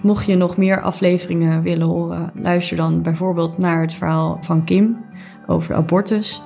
Mocht 0.02 0.26
je 0.26 0.36
nog 0.36 0.56
meer 0.56 0.82
afleveringen 0.82 1.62
willen 1.62 1.86
horen, 1.86 2.32
luister 2.34 2.76
dan 2.76 3.02
bijvoorbeeld 3.02 3.58
naar 3.58 3.80
het 3.80 3.94
verhaal 3.94 4.38
van 4.40 4.64
Kim 4.64 5.04
over 5.46 5.74
abortus. 5.74 6.42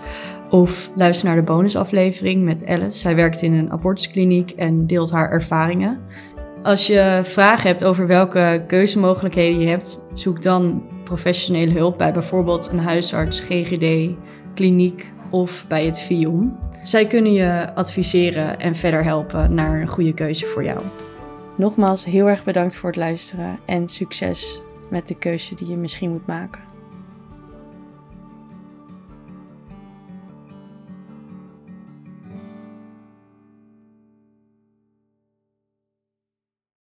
Of 0.50 0.90
luister 0.94 1.26
naar 1.26 1.36
de 1.36 1.42
bonusaflevering 1.42 2.44
met 2.44 2.66
Alice. 2.66 2.98
Zij 2.98 3.14
werkt 3.14 3.42
in 3.42 3.54
een 3.54 3.70
abortuskliniek 3.70 4.50
en 4.50 4.86
deelt 4.86 5.10
haar 5.10 5.30
ervaringen. 5.30 6.00
Als 6.62 6.86
je 6.86 7.20
vragen 7.22 7.68
hebt 7.68 7.84
over 7.84 8.06
welke 8.06 8.64
keuzemogelijkheden 8.66 9.60
je 9.60 9.68
hebt, 9.68 10.06
zoek 10.14 10.42
dan 10.42 10.82
professionele 11.04 11.72
hulp 11.72 11.98
bij 11.98 12.12
bijvoorbeeld 12.12 12.68
een 12.72 12.80
huisarts, 12.80 13.40
GGD, 13.40 14.16
kliniek 14.54 15.12
of 15.30 15.64
bij 15.68 15.84
het 15.84 16.00
VIOM. 16.00 16.58
Zij 16.82 17.06
kunnen 17.06 17.32
je 17.32 17.74
adviseren 17.74 18.60
en 18.60 18.76
verder 18.76 19.04
helpen 19.04 19.54
naar 19.54 19.80
een 19.80 19.88
goede 19.88 20.14
keuze 20.14 20.46
voor 20.46 20.64
jou. 20.64 20.80
Nogmaals 21.56 22.04
heel 22.04 22.28
erg 22.28 22.44
bedankt 22.44 22.76
voor 22.76 22.88
het 22.88 22.98
luisteren 22.98 23.58
en 23.66 23.88
succes 23.88 24.62
met 24.90 25.08
de 25.08 25.14
keuze 25.14 25.54
die 25.54 25.68
je 25.68 25.76
misschien 25.76 26.10
moet 26.10 26.26
maken. 26.26 26.67